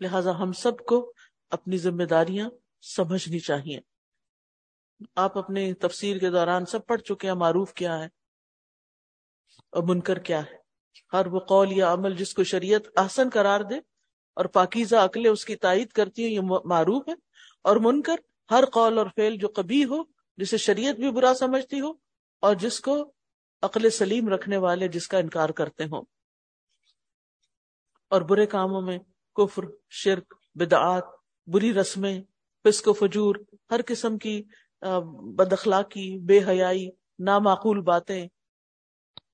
لہذا 0.00 0.38
ہم 0.38 0.52
سب 0.52 0.84
کو 0.86 1.12
اپنی 1.50 1.78
ذمہ 1.78 2.04
داریاں 2.04 2.48
سمجھنی 2.82 3.38
چاہیے۔ 3.38 3.80
آپ 5.14 5.38
اپنے 5.38 5.74
تفسیر 5.74 6.18
کے 6.18 6.30
دوران 6.30 6.66
سب 6.66 6.86
پڑھ 6.86 7.02
چکے 7.02 7.28
ہیں، 7.28 7.34
معروف 7.34 7.72
کیا 7.74 7.98
ہے، 7.98 8.08
اور 9.72 9.82
منکر 9.82 10.18
کیا 10.18 10.40
ہے۔ 10.46 10.65
ہر 11.12 11.26
وہ 11.26 11.40
قول 11.40 11.72
یا 11.72 11.92
عمل 11.92 12.16
جس 12.16 12.34
کو 12.34 12.44
شریعت 12.44 12.82
احسن 12.96 13.30
قرار 13.30 13.60
دے 13.60 13.74
اور 14.34 14.44
پاکیزہ 14.44 14.96
عقلیں 14.96 15.30
اس 15.30 15.44
کی 15.44 15.56
تائید 15.56 15.88
کرتی 15.88 16.24
ہیں، 16.24 16.30
یہ 16.30 16.40
معروف 16.64 17.08
ہے۔ 17.08 17.14
اور 17.62 17.76
منکر، 17.76 18.14
ہر 18.50 18.64
قول 18.72 18.98
اور 18.98 19.06
فعل 19.16 19.36
جو 19.36 19.48
کبھی 19.48 19.84
ہو، 19.84 20.02
جسے 20.36 20.56
شریعت 20.56 20.94
بھی 20.94 21.10
برا 21.10 21.34
سمجھتی 21.34 21.80
ہو 21.80 21.92
اور 22.40 22.54
جس 22.54 22.80
کو 22.80 23.12
عقل 23.62 23.90
سلیم 23.90 24.28
رکھنے 24.28 24.56
والے 24.56 24.88
جس 24.88 25.08
کا 25.08 25.18
انکار 25.18 25.48
کرتے 25.48 25.84
ہوں۔ 25.84 26.02
اور 28.10 28.22
برے 28.22 28.46
کاموں 28.46 28.82
میں 28.82 28.98
کفر، 29.34 29.62
شرک، 29.90 30.34
بدعات، 30.54 31.04
بری 31.46 31.74
رسمیں، 31.74 32.22
پسک 32.62 32.88
و 32.88 32.92
فجور، 32.92 33.34
ہر 33.70 33.80
قسم 33.86 34.18
کی 34.18 34.42
بد 35.36 35.52
اخلاقی، 35.52 36.18
بے 36.18 36.40
حیائی، 36.48 36.88
نامعقول 37.18 37.80
باتیں 37.80 38.28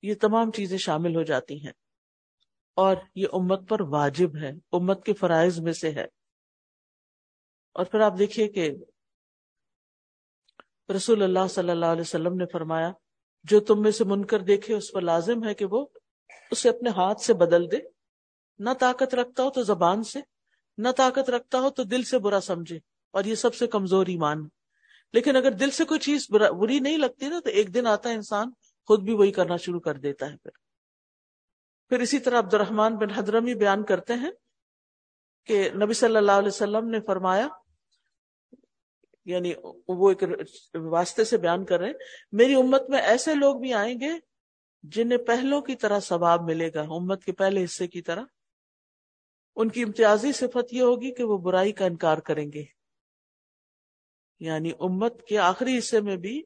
یہ 0.03 0.15
تمام 0.15 0.51
چیزیں 0.51 0.79
شامل 0.79 1.17
ہو 1.17 1.23
جاتی 1.23 1.65
ہیں۔ 1.65 1.73
اور 2.75 2.97
یہ 3.15 3.27
امت 3.33 3.69
پر 3.69 3.81
واجب 3.81 4.37
ہے، 4.37 4.51
امت 4.73 5.05
کے 5.05 5.13
فرائض 5.13 5.59
میں 5.59 5.73
سے 5.73 5.91
ہے۔ 5.91 6.05
اور 7.73 7.85
پھر 7.85 8.01
آپ 8.01 8.19
دیکھیے 8.19 8.49
کہ 8.49 8.71
رسول 10.97 11.23
اللہ 11.23 11.47
صلی 11.51 11.71
اللہ 11.71 11.87
علیہ 11.87 12.01
وسلم 12.01 12.35
نے 12.35 12.45
فرمایا، 12.53 12.93
جو 13.45 13.61
تم 13.61 13.83
میں 13.83 13.91
سے 13.91 14.05
منکر 14.05 14.41
دیکھے، 14.41 14.75
اس 14.75 14.93
پر 14.93 15.01
لازم 15.01 15.49
ہے 15.49 15.55
کہ 15.55 15.65
وہ 15.65 15.87
اسے 16.51 16.69
اپنے 16.69 16.91
ہاتھ 16.91 17.21
سے 17.21 17.35
بدل 17.35 17.71
دے۔ 17.71 17.77
نہ 18.59 18.71
طاقت 18.81 19.15
رکھتا 19.15 19.43
ہو 19.43 19.51
تو 19.51 19.63
زبان 19.63 20.03
سے، 20.03 20.21
نہ 20.79 20.89
طاقت 20.97 21.31
رکھتا 21.31 21.61
ہو 21.61 21.71
تو 21.71 21.85
دل 21.85 22.03
سے 22.03 22.19
برا 22.19 22.41
سمجھے۔ 22.41 22.79
اور 23.11 23.25
یہ 23.25 23.35
سب 23.35 23.55
سے 23.55 23.67
کمزور 23.67 24.07
ایمان 24.07 24.49
لیکن 25.13 25.37
اگر 25.37 25.51
دل 25.51 25.71
سے 25.71 25.85
کوئی 25.85 26.01
چیز 26.01 26.27
بری 26.31 26.81
نہیں 26.81 26.99
لگتی 26.99 27.29
نا، 27.29 27.41
تو 27.45 27.51
ایک 27.51 27.75
دن 27.75 27.87
آتا 27.87 28.09
ہے 28.09 28.15
انسان 28.15 28.51
خود 28.87 29.03
بھی 29.03 29.13
وہی 29.13 29.33
کرنا 29.33 29.57
شروع 29.57 29.81
کر 29.81 29.95
دیتا 29.95 30.33
ہے 30.33 30.37
پھر۔ 30.37 30.51
پھر 31.89 32.01
اسی 32.01 32.19
طرح 32.19 32.39
عبد 32.39 32.55
الرحمان 32.55 32.97
بن 32.97 33.11
حضرمی 33.11 33.55
بیان 33.55 33.85
کرتے 33.85 34.13
ہیں 34.13 34.31
کہ 35.47 35.71
نبی 35.75 35.93
صلی 35.93 36.17
اللہ 36.17 36.33
علیہ 36.33 36.49
وسلم 36.49 36.89
نے 36.89 37.01
فرمایا 37.01 37.49
یعنی 39.25 39.53
وہ 39.89 40.11
ایک 40.11 40.25
واسطے 40.75 41.25
سے 41.25 41.37
بیان 41.37 41.65
کر 41.65 41.79
رہے 41.79 41.87
ہیں، 41.87 41.95
میری 42.33 42.55
امت 42.55 42.91
میں 42.91 42.99
ایسے 42.99 43.35
لوگ 43.35 43.61
بھی 43.61 43.75
آئیں 43.75 44.01
گے 44.01 44.11
جنہیں 44.83 45.19
پہلوں 45.19 45.61
کی 45.61 45.77
طرح 45.77 46.01
ثواب 46.01 46.43
ملے 46.43 46.71
گا، 46.75 46.81
امت 46.81 47.25
کے 47.25 47.33
پہلے 47.33 47.65
حصے 47.65 47.87
کی 47.87 48.03
طرح۔ 48.03 48.25
ان 49.57 49.69
کی 49.69 49.83
امتیازی 49.83 50.33
صفت 50.33 50.73
یہ 50.73 50.83
ہوگی 50.83 51.15
کہ 51.15 51.25
وہ 51.25 51.39
برائی 51.39 51.73
کا 51.73 51.85
انکار 51.85 52.19
کریں 52.19 52.53
گے۔ 52.53 52.65
یعنی 54.41 54.73
امت 54.81 55.23
کے 55.23 55.39
آخری 55.39 55.79
حصے 55.79 56.01
میں 56.01 56.17
بھی 56.17 56.43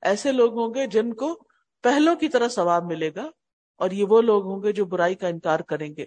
ایسے 0.00 0.32
لوگ 0.32 0.58
ہوں 0.58 0.74
گے 0.74 0.86
جن 0.86 1.14
کو 1.14 1.49
پہلوں 1.82 2.16
کی 2.16 2.28
طرح 2.28 2.48
ثواب 2.48 2.84
ملے 2.84 3.14
گا 3.14 3.30
اور 3.76 3.90
یہ 3.90 4.04
وہ 4.04 4.22
لوگ 4.22 4.46
ہوں 4.46 4.62
گے 4.62 4.72
جو 4.72 4.84
برائی 4.84 5.14
کا 5.14 5.28
انکار 5.28 5.60
کریں 5.60 5.94
گے۔ 5.96 6.06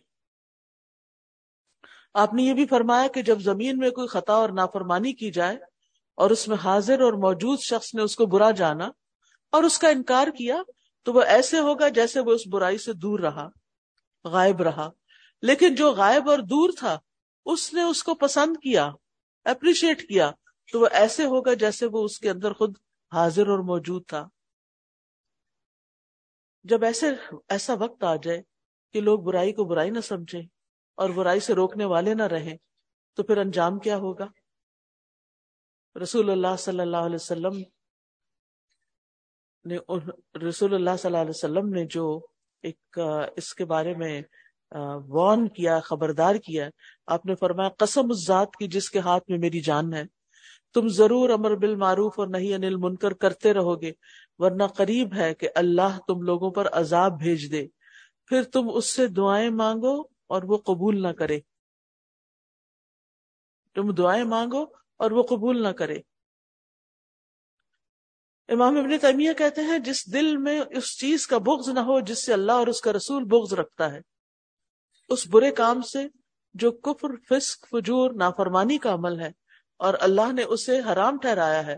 آپ 2.14 2.34
نے 2.34 2.44
یہ 2.44 2.54
بھی 2.54 2.66
فرمایا 2.66 3.08
کہ 3.08 3.22
جب 3.22 3.40
زمین 3.40 3.78
میں 3.78 3.90
کوئی 3.90 4.08
خطا 4.08 4.34
اور 4.34 4.50
نافرمانی 4.50 5.14
کی 5.14 5.32
جائے 5.32 5.58
اور 6.16 6.30
اس 6.30 6.48
میں 6.48 6.58
حاضر 6.64 7.02
اور 7.02 7.14
موجود 7.14 7.60
شخص 7.60 7.96
نے 7.96 8.02
اس 8.02 8.16
کو 8.16 8.26
برا 8.26 8.52
جانا 8.52 8.90
اور 9.52 9.64
اس 9.64 9.80
کا 9.80 9.90
انکار 9.90 10.28
کیا 10.28 10.62
تو 11.04 11.14
وہ 11.14 11.22
ایسے 11.22 11.60
ہوگا 11.60 11.88
جیسے 11.88 12.20
وہ 12.20 12.32
اس 12.32 12.48
برائی 12.48 12.78
سے 12.78 12.94
دور 12.94 13.20
رہا، 13.20 13.50
غائب 14.24 14.62
رہا۔ 14.62 14.90
لیکن 15.42 15.76
جو 15.76 15.92
غائب 15.92 16.30
اور 16.30 16.40
دور 16.40 16.70
تھا، 16.80 17.00
اس 17.46 17.74
نے 17.74 17.82
اس 17.82 18.04
کو 18.04 18.16
پسند 18.16 18.58
کیا 18.58 18.92
اپریشیٹ 19.46 20.08
کیا 20.08 20.32
تو 20.72 20.80
وہ 20.80 20.88
ایسے 20.92 21.26
ہوگا 21.26 21.54
جیسے 21.54 21.86
وہ 21.86 22.06
اس 22.06 22.20
کے 22.20 22.30
اندر 22.30 22.54
خود 22.54 22.78
حاضر 23.14 23.48
اور 23.48 23.60
موجود 23.60 24.06
تھا۔ 24.08 24.28
جب 26.66 26.84
ایسے 26.84 27.08
ایسا 27.50 27.74
وقت 27.80 28.04
آ 28.04 28.16
جائے 28.16 28.42
کہ 28.96 29.02
لوگ 29.02 29.20
برائی 29.20 29.52
کو 29.54 29.64
برائی 29.66 29.90
نہ 29.90 30.00
سمجھے 30.00 30.40
اور 30.98 31.10
برائی 31.10 31.40
سے 31.40 31.54
روکنے 31.54 31.86
والے 31.86 32.14
نہ 32.14 32.28
رہیں، 32.28 32.56
تو 33.18 33.24
پھر 33.24 33.38
انجام 33.38 33.80
کیا 33.80 33.98
ہوگا؟ 33.98 34.28
رسول 35.96 36.30
اللہ 36.30 36.56
صلی 36.60 36.80
اللہ 36.80 37.04
علیہ 37.06 37.16
وسلم 37.16 37.62
نے 39.66 39.78
رسول 40.48 40.74
اللہ 40.74 40.96
صلی 41.00 41.10
اللہ 41.10 41.22
علیہ 41.22 41.30
وسلم 41.30 41.70
نے 41.70 41.86
جو 41.86 42.06
ایک، 42.64 43.00
اس 43.38 43.54
کے 43.54 43.66
بارے 43.66 43.94
میں 43.98 44.22
وارن 45.10 45.48
کیا، 45.48 45.80
خبردار 45.80 46.36
کیا، 46.36 46.68
آپ 47.08 47.26
نے 47.26 47.36
فرمایا، 47.36 47.70
قسم 47.78 48.12
اس 48.12 48.26
ذات 48.28 48.56
کی 48.56 48.68
جس 48.68 48.90
کے 48.90 49.00
ہاتھ 49.00 49.30
میں 49.30 49.38
میری 49.40 49.62
جان 49.62 49.94
ہے۔ 49.94 50.04
تم 50.76 50.88
ضرور 50.90 51.30
امر 51.30 51.56
بالمعروف 51.56 52.20
اور 52.20 52.28
نہیں 52.28 52.54
انل 52.54 52.76
منکر 52.78 53.14
کرتے 53.14 53.54
رہو 53.54 53.82
گے۔ 53.82 53.92
ورنہ 54.38 54.64
قریب 54.64 55.14
ہے 55.14 55.34
کہ 55.34 55.50
اللہ 55.56 56.00
تم 56.08 56.22
لوگوں 56.22 56.52
پر 56.52 56.68
عذاب 56.72 57.20
بھیج 57.20 57.52
دے۔ 57.52 57.68
پھر 58.26 58.44
تم 58.44 58.70
اس 58.74 58.86
سے 58.86 59.08
دعائیں 59.08 59.50
مانگو 59.50 60.02
اور 60.28 60.44
وہ 60.44 60.58
قبول 60.58 61.02
نہ 61.02 61.08
کرے۔ 61.08 61.40
تم 63.74 63.92
دعائیں 63.94 64.24
مانگو 64.24 64.64
اور 64.98 65.12
وہ 65.12 65.24
قبول 65.24 65.64
نہ 65.64 65.68
کرے۔ 65.68 66.00
امام 68.48 68.78
ابن 68.78 69.00
تیمیہ 69.00 69.34
کہتے 69.34 69.62
ہیں، 69.62 69.80
جس 69.80 70.14
دل 70.14 70.38
میں 70.38 70.62
اس 70.70 71.00
چیز 71.00 71.28
کا 71.28 71.38
بغض 71.38 71.70
نہ 71.70 71.80
ہو 71.80 72.00
جس 72.00 72.26
سے 72.26 72.34
اللہ 72.34 72.52
اور 72.52 72.68
اس 72.68 72.82
کا 72.82 72.94
رسول 72.94 73.24
بغض 73.24 73.54
رکھتا 73.54 73.92
ہے، 73.92 74.02
اس 75.10 75.28
برے 75.28 75.52
کام 75.52 75.82
سے 75.82 76.08
جو 76.54 76.72
کفر، 76.72 77.08
فسق، 77.30 77.66
فجور، 77.72 78.12
نافرمانی 78.12 78.78
کا 78.78 78.94
عمل 78.94 79.20
ہے 79.20 79.32
اور 79.78 79.94
اللہ 80.00 80.34
نے 80.34 80.44
اسے 80.44 80.80
حرام 80.80 81.18
ٹھہرایا 81.18 81.66
ہے۔ 81.66 81.78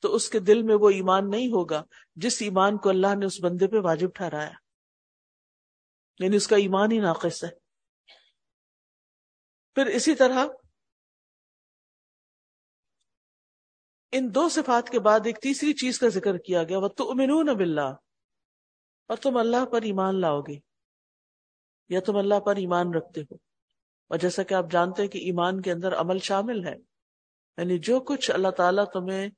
تو 0.00 0.14
اس 0.14 0.28
کے 0.28 0.38
دل 0.38 0.62
میں 0.62 0.76
وہ 0.80 0.90
ایمان 0.90 1.30
نہیں 1.30 1.48
ہوگا 1.48 1.82
جس 2.16 2.42
ایمان 2.42 2.78
کو 2.78 2.88
اللہ 2.88 3.14
نے 3.18 3.26
اس 3.26 3.44
بندے 3.44 3.66
پہ 3.66 3.76
واجب 3.76 4.08
ٹھہرایا۔ 4.14 4.50
یعنی 6.18 6.36
اس 6.36 6.46
کا 6.46 6.56
ایمان 6.56 6.92
ہی 6.92 6.98
ناقص 6.98 7.44
ہے۔ 7.44 7.48
پھر 9.74 9.86
اسی 9.86 10.14
طرح 10.14 10.46
ان 14.12 14.34
دو 14.34 14.48
صفات 14.48 14.88
کے 14.88 15.00
بعد 15.00 15.20
ایک 15.24 15.38
تیسری 15.42 15.72
چیز 15.72 15.98
کا 15.98 16.08
ذکر 16.08 16.38
کیا 16.38 16.64
گیا 16.64 16.78
وہ 16.78 16.88
تو 16.88 17.10
امنون 17.10 17.56
باللہ 17.56 17.94
اور 19.08 19.16
تم 19.16 19.36
اللہ 19.36 19.64
پر 19.64 19.82
ایمان 19.82 20.20
لاؤ 20.20 20.40
گے، 20.40 20.58
یا 21.88 22.00
تم 22.00 22.16
اللہ 22.16 22.40
پر 22.40 22.56
ایمان 22.56 22.94
رکھتے 22.94 23.20
ہو۔ 23.20 23.34
اور 24.08 24.18
جیسا 24.18 24.42
کہ 24.42 24.54
آپ 24.54 24.64
جانتے 24.70 25.02
ہیں 25.02 25.08
کہ 25.08 25.18
ایمان 25.18 25.60
کے 25.60 25.72
اندر 25.72 25.94
عمل 25.94 26.18
شامل 26.18 26.66
ہے 26.66 26.74
یعنی 27.58 27.78
جو 27.78 28.00
کچھ 28.00 28.30
اللہ 28.30 28.48
تعالیٰ 28.48 28.84
تمہیں 28.84 29.28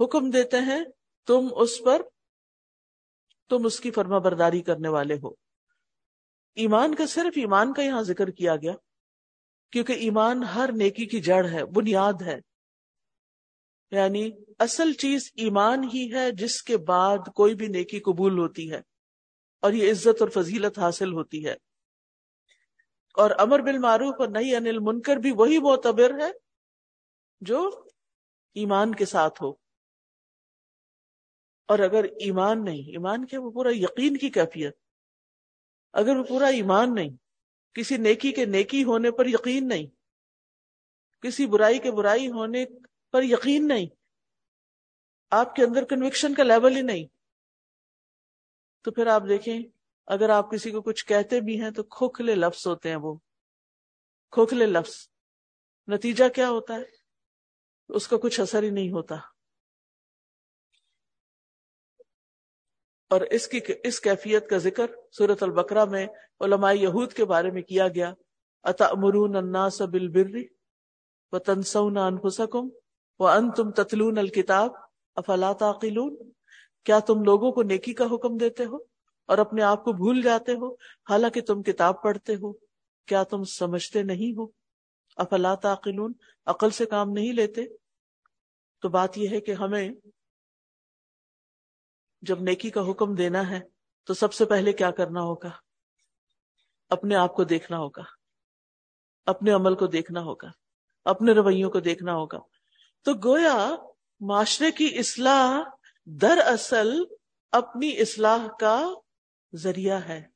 حکم 0.00 0.30
دیتے 0.30 0.56
ہیں، 0.58 0.84
تم 1.26 1.48
اس 1.56 1.82
پر، 1.84 2.02
تم 3.48 3.66
اس 3.66 3.80
کی 3.80 3.90
فرما 3.90 4.18
برداری 4.18 4.62
کرنے 4.62 4.88
والے 4.88 5.14
ہو۔ 5.22 5.28
ایمان 6.54 6.94
کا 6.94 7.06
صرف 7.06 7.32
ایمان 7.36 7.72
کا 7.72 7.82
یہاں 7.82 8.02
ذکر 8.02 8.30
کیا 8.30 8.56
گیا، 8.56 8.72
کیونکہ 9.70 9.92
ایمان 9.92 10.42
ہر 10.42 10.70
نیکی 10.72 11.06
کی 11.06 11.20
جڑ 11.20 11.46
ہے، 11.46 11.64
بنیاد 11.64 12.22
ہے۔ 12.26 12.38
یعنی 13.90 14.30
اصل 14.58 14.92
چیز 14.92 15.30
ایمان 15.34 15.84
ہی 15.84 16.14
ہے، 16.14 16.32
جس 16.32 16.62
کے 16.62 16.76
بعد 16.76 17.18
کوئی 17.34 17.54
بھی 17.54 17.66
نیکی 17.66 18.00
قبول 18.00 18.38
ہوتی 18.38 18.72
ہے، 18.72 18.80
اور 19.60 19.72
یہ 19.72 19.90
عزت 19.90 20.22
اور 20.22 20.28
فضیلت 20.28 20.78
حاصل 20.78 21.12
ہوتی 21.12 21.46
ہے۔ 21.46 21.54
اور 23.14 23.30
امر 23.38 23.58
بالمعروف 23.58 24.14
اور 24.18 24.28
نہیں 24.28 24.56
انل 24.56 24.78
منکر 24.80 25.16
بھی 25.16 25.30
وہی 25.30 25.58
معتبر 25.58 26.10
ہے، 26.20 26.30
جو 27.40 27.84
ایمان 28.54 28.94
کے 28.94 29.04
ساتھ 29.04 29.42
ہو۔ 29.42 29.69
اور 31.70 31.78
اگر 31.78 32.04
ایمان 32.20 32.64
نہیں، 32.64 32.90
ایمان 32.90 33.26
کیا 33.26 33.40
وہ 33.40 33.50
پورا 33.50 33.70
یقین 33.72 34.16
کی 34.16 34.30
کیفیت، 34.30 34.76
اگر 35.94 36.16
وہ 36.16 36.24
پورا 36.24 36.46
ایمان 36.46 36.94
نہیں، 36.94 37.16
کسی 37.76 37.96
نیکی 37.96 38.32
کے 38.32 38.44
نیکی 38.44 38.84
ہونے 38.84 39.10
پر 39.10 39.26
یقین 39.26 39.68
نہیں، 39.68 39.86
کسی 41.24 41.46
برائی 41.46 41.78
کے 41.78 41.90
برائی 41.90 42.28
ہونے 42.28 42.64
پر 43.14 43.22
یقین 43.22 43.68
نہیں، 43.68 43.86
آپ 45.32 45.54
کے 45.54 45.64
اندر 45.64 45.84
کنوکشن 45.84 46.34
کا 46.34 46.42
لیول 46.42 46.76
ہی 46.76 46.82
نہیں، 46.82 47.06
تو 48.84 48.90
پھر 48.90 49.06
آپ 49.06 49.22
دیکھیں، 49.28 49.58
اگر 50.08 50.30
آپ 50.30 50.50
کسی 50.50 50.70
کو 50.70 50.82
کچھ 50.82 51.06
کہتے 51.06 51.40
بھی 51.40 51.60
ہیں 51.60 51.70
تو 51.70 51.82
کھوکھلے 51.82 52.34
لفظ 52.34 52.66
ہوتے 52.66 52.88
ہیں 52.88 52.96
وہ، 52.96 53.14
کھوکھلے 54.32 54.66
لفظ، 54.66 54.96
نتیجہ 55.88 56.28
کیا 56.28 56.48
ہوتا 56.50 56.74
ہے؟ 56.74 56.84
اس 57.88 58.08
کا 58.08 58.16
کچھ 58.16 58.40
اثر 58.40 58.62
ہی 58.62 58.70
نہیں 58.70 58.90
ہوتا۔ 58.90 59.16
اور 63.10 63.20
اس 63.20 63.48
کی، 63.48 63.60
اس 63.84 64.00
کیفیت 64.00 64.48
کا 64.48 64.56
ذکر 64.56 64.86
صورت 65.18 65.42
البقرہ 65.42 65.84
میں 65.84 66.06
علماء 66.40 66.72
یہود 66.72 67.12
کے 67.12 67.24
بارے 67.24 67.50
میں 67.50 67.62
کیا 67.62 67.88
گیا۔ 67.88 68.14
اتأمرون 68.62 69.36
الناس 69.36 69.80
بالبر 69.80 70.38
وتنسون 71.32 71.96
انفسکم 71.96 72.68
وانتم 73.18 73.70
تتلون 73.70 74.18
الكتاب 74.18 74.70
افلا 75.16 75.52
تعقلون۔ 75.52 76.16
کیا 76.84 76.98
تم 76.98 77.22
لوگوں 77.22 77.52
کو 77.52 77.62
نیکی 77.62 77.94
کا 77.94 78.04
حکم 78.04 78.36
دیتے 78.36 78.64
ہو 78.64 78.76
اور 79.26 79.38
اپنے 79.38 79.62
آپ 79.62 79.84
کو 79.84 79.92
بھول 79.92 80.22
جاتے 80.22 80.52
ہو؟ 80.52 80.72
حالانکہ 81.10 81.40
تم 81.40 81.62
کتاب 81.62 82.02
پڑھتے 82.02 82.34
ہو۔ 82.34 82.52
کیا 83.06 83.22
تم 83.22 83.44
سمجھتے 83.44 84.02
نہیں 84.02 84.38
ہو؟ 84.38 84.46
افلا 85.16 85.54
تعقلون۔ 85.54 86.12
عقل 86.46 86.70
سے 86.70 86.86
کام 86.86 87.10
نہیں 87.10 87.32
لیتے۔ 87.32 87.62
تو 88.82 88.88
بات 88.88 89.18
یہ 89.18 89.28
ہے 89.28 89.40
کہ 89.40 89.52
ہمیں 89.52 89.88
جب 92.22 92.42
نیکی 92.42 92.70
کا 92.70 92.90
حکم 92.90 93.14
دینا 93.14 93.50
ہے 93.50 93.60
تو 94.04 94.14
سب 94.14 94.32
سے 94.32 94.44
پہلے 94.44 94.72
کیا 94.72 94.90
کرنا 94.90 95.20
ہوگا؟ 95.20 95.50
اپنے 96.88 97.14
آپ 97.14 97.34
کو 97.34 97.44
دیکھنا 97.44 97.78
ہوگا۔ 97.78 98.02
اپنے 99.26 99.50
عمل 99.50 99.74
کو 99.74 99.86
دیکھنا 99.86 100.20
ہوگا۔ 100.20 100.48
اپنے 101.04 101.32
رویوں 101.32 101.70
کو 101.70 101.80
دیکھنا 101.80 102.14
ہوگا۔ 102.14 102.38
تو 103.04 103.12
گویا 103.24 103.76
معاشرے 104.20 104.70
کی 104.70 104.98
اصلاح 104.98 105.60
در 106.04 106.38
اصل 106.46 107.02
اپنی 107.52 108.00
اصلاح 108.00 108.46
کا 108.60 108.88
ذریعہ 109.54 110.00
ہے۔ 110.08 110.28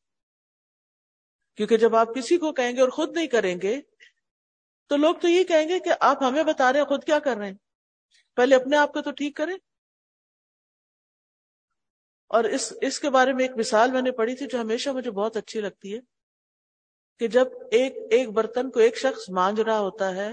کیونکہ 1.56 1.76
جب 1.76 1.96
آپ 1.96 2.08
کسی 2.16 2.38
کو 2.38 2.52
کہیں 2.52 2.72
گے 2.72 2.80
اور 2.80 2.88
خود 2.88 3.16
نہیں 3.16 3.26
کریں 3.26 3.60
گے، 3.62 3.80
تو 4.86 4.96
لوگ 4.96 5.14
تو 5.14 5.28
یہ 5.28 5.44
کہیں 5.44 5.68
گے 5.68 5.78
کہ 5.78 5.90
آپ 6.00 6.22
ہمیں 6.22 6.42
بتا 6.42 6.72
رہے 6.72 6.80
ہیں 6.80 6.86
خود 6.86 7.04
کیا 7.04 7.18
کر 7.18 7.36
رہے 7.36 7.46
ہیں۔ 7.46 7.54
پہلے 8.36 8.54
اپنے 8.54 8.76
آپ 8.76 8.92
کو 8.92 9.02
تو 9.02 9.10
ٹھیک 9.10 9.36
کریں۔ 9.36 9.54
اور 12.34 12.44
اس 12.44 12.72
اس 12.80 13.00
کے 13.00 13.10
بارے 13.10 13.32
میں 13.32 13.44
ایک 13.44 13.56
مثال 13.56 13.90
میں 13.90 14.02
نے 14.02 14.10
پڑھی 14.10 14.34
تھی 14.36 14.46
جو 14.46 14.60
ہمیشہ 14.60 14.90
مجھے 14.90 15.10
بہت 15.10 15.36
اچھی 15.36 15.60
لگتی 15.60 15.94
ہے 15.94 16.00
کہ 17.20 17.28
جب 17.28 17.46
ایک 17.70 17.96
ایک 18.10 18.30
برتن 18.30 18.70
کو 18.70 18.80
ایک 18.80 18.96
شخص 18.96 19.28
مانج 19.28 19.60
رہا 19.60 19.78
ہوتا 19.78 20.14
ہے 20.14 20.30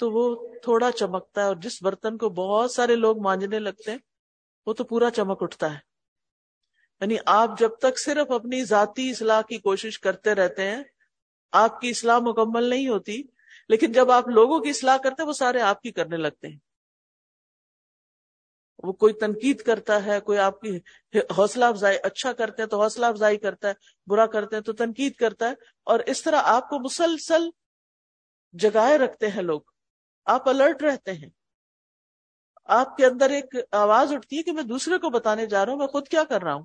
تو 0.00 0.10
وہ 0.10 0.48
تھوڑا 0.62 0.90
چمکتا 0.92 1.40
ہے 1.40 1.46
اور 1.46 1.56
جس 1.56 1.82
برتن 1.82 2.18
کو 2.18 2.28
بہت 2.28 2.70
سارے 2.70 2.96
لوگ 2.96 3.22
مانجنے 3.22 3.58
لگتے 3.58 3.90
ہیں 3.90 3.98
وہ 4.66 4.72
تو 4.72 4.84
پورا 4.84 5.10
چمک 5.10 5.42
اٹھتا 5.42 5.74
ہے۔ 5.74 5.78
یعنی 7.00 7.16
آپ 7.26 7.58
جب 7.58 7.70
تک 7.78 7.98
صرف 7.98 8.30
اپنی 8.30 8.64
ذاتی 8.64 9.10
اصلاح 9.10 9.42
کی 9.42 9.58
کوشش 9.58 9.98
کرتے 9.98 10.34
رہتے 10.34 10.70
ہیں، 10.70 10.82
آپ 11.52 11.80
کی 11.80 11.90
اصلاح 11.90 12.18
مکمل 12.18 12.64
نہیں 12.64 12.88
ہوتی، 12.88 13.22
لیکن 13.68 13.92
جب 13.92 14.10
آپ 14.10 14.28
لوگوں 14.28 14.60
کی 14.60 14.70
اصلاح 14.70 14.96
کرتے 14.96 15.22
ہیں 15.22 15.28
وہ 15.28 15.32
سارے 15.32 15.60
آپ 15.60 15.82
کی 15.82 15.92
کرنے 15.92 16.16
لگتے 16.16 16.48
ہیں۔ 16.48 16.58
وہ 18.86 18.92
کوئی 18.92 19.12
تنقید 19.14 19.62
کرتا 19.62 20.04
ہے، 20.04 20.20
کوئی 20.20 20.38
آپ 20.38 20.60
کی 20.60 20.76
حوصلہ 21.36 21.64
افزائی 21.64 21.98
اچھا 22.02 22.32
کرتے 22.32 22.62
ہیں 22.62 22.68
تو 22.68 22.82
حوصلہ 22.82 23.06
افزائی 23.06 23.38
کرتا 23.38 23.68
ہے، 23.68 23.74
برا 24.06 24.26
کرتے 24.26 24.56
ہیں 24.56 24.62
تو 24.62 24.72
تنقید 24.72 25.14
کرتا 25.14 25.48
ہے، 25.48 25.54
اور 25.86 26.00
اس 26.06 26.22
طرح 26.22 26.42
آپ 26.44 26.68
کو 26.68 26.78
مسلسل 26.78 27.48
جگائے 28.54 28.98
رکھتے 28.98 29.28
ہیں 29.28 29.42
لوگ۔ 29.42 29.60
آپ 30.26 30.48
الرٹ 30.48 30.82
رہتے 30.82 31.12
ہیں۔ 31.12 31.28
آپ 32.68 32.96
کے 32.96 33.06
اندر 33.06 33.30
ایک 33.30 33.54
آواز 33.72 34.12
اٹھتی 34.12 34.38
ہے 34.38 34.42
کہ 34.42 34.52
میں 34.52 34.62
دوسرے 34.62 34.98
کو 34.98 35.10
بتانے 35.10 35.46
جا 35.46 35.64
رہا 35.64 35.72
ہوں، 35.72 35.78
میں 35.78 35.86
خود 35.86 36.08
کیا 36.08 36.24
کر 36.24 36.42
رہا 36.42 36.54
ہوں؟ 36.54 36.64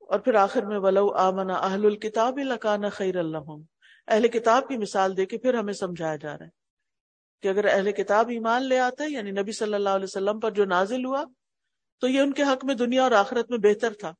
اور 0.00 0.18
پھر 0.18 0.34
آخر 0.34 0.64
میں 0.66 0.78
ولو 0.78 1.08
آمنا 1.14 1.54
اہل 1.54 1.84
الکتاب 1.86 2.38
لکان 2.38 2.88
خیر 2.90 3.16
اللہ 3.16 3.50
اہل 4.08 4.28
کتاب 4.28 4.68
کی 4.68 4.76
مثال 4.76 5.16
دے 5.16 5.26
کے 5.26 5.38
پھر 5.38 5.54
ہمیں 5.54 5.72
سمجھایا 5.72 6.16
جا 6.16 6.38
رہا 6.38 6.44
ہے۔ 6.46 6.59
کہ 7.40 7.48
اگر 7.48 7.64
اہل 7.64 7.92
کتاب 7.92 8.28
ایمان 8.28 8.62
لے 8.62 8.78
آتے 8.78 9.04
یعنی 9.08 9.30
نبی 9.30 9.52
صلی 9.52 9.74
اللہ 9.74 9.88
علیہ 9.88 10.04
وسلم 10.04 10.40
پر 10.40 10.50
جو 10.50 10.64
نازل 10.64 11.04
ہوا، 11.04 11.24
تو 11.98 12.08
یہ 12.08 12.20
ان 12.20 12.32
کے 12.32 12.42
حق 12.42 12.64
میں 12.64 12.74
دنیا 12.74 13.02
اور 13.02 13.12
آخرت 13.12 13.50
میں 13.50 13.58
بہتر 13.58 13.92
تھا، 13.92 14.12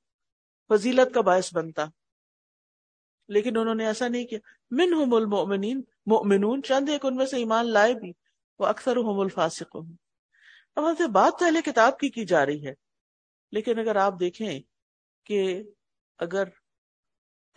فضیلت 0.70 1.14
کا 1.14 1.20
باعث 1.20 1.54
بنتا۔ 1.54 1.84
لیکن 3.28 3.56
انہوں 3.56 3.74
نے 3.74 3.86
ایسا 3.86 4.08
نہیں 4.08 4.26
کیا۔ 4.26 4.38
من 4.70 4.92
ہم 4.94 5.14
المؤمنین، 5.14 5.80
مؤمنون، 6.06 6.62
چند 6.62 6.88
ایک 6.88 7.06
ان 7.06 7.16
میں 7.16 7.26
سے 7.26 7.36
ایمان 7.36 7.72
لائے 7.72 7.94
بھی، 7.94 8.12
وہ 8.58 8.66
اکثر 8.66 8.96
ہم 8.96 9.20
الفاسق 9.20 9.76
اب 10.76 10.84
بات 11.12 11.38
تو 11.38 11.44
اہل 11.44 11.60
کتاب 11.64 11.98
کی 11.98 12.08
کی 12.08 12.24
جا 12.24 12.46
رہی 12.46 12.66
ہے، 12.66 12.72
لیکن 13.52 13.78
اگر 13.78 13.96
آپ 13.96 14.18
دیکھیں 14.20 14.60
کہ 15.26 15.62
اگر 16.18 16.48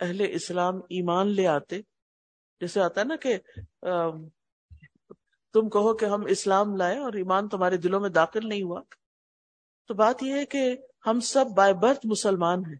اہل 0.00 0.26
اسلام 0.30 0.76
ایمان 0.90 1.28
لے 1.28 1.46
آتے، 1.46 1.80
جیسے 2.60 2.80
آتا 2.80 3.00
ہے 3.00 3.06
نا 3.06 3.16
کہ 3.16 3.36
تم 5.54 5.68
کہو 5.68 5.94
کہ 5.94 6.04
ہم 6.04 6.24
اسلام 6.24 6.76
لائے 6.76 6.98
اور 6.98 7.12
ایمان 7.12 7.48
تمہارے 7.48 7.76
دلوں 7.76 8.00
میں 8.00 8.10
داخل 8.10 8.48
نہیں 8.48 8.62
ہوا۔ 8.62 8.82
تو 9.88 9.94
بات 9.94 10.22
یہ 10.22 10.32
ہے 10.32 10.46
کہ 10.46 10.76
ہم 11.06 11.20
سب 11.20 11.44
بائی 11.56 11.74
برتھ 11.74 12.00
مسلمان 12.04 12.58
ہیں، 12.58 12.76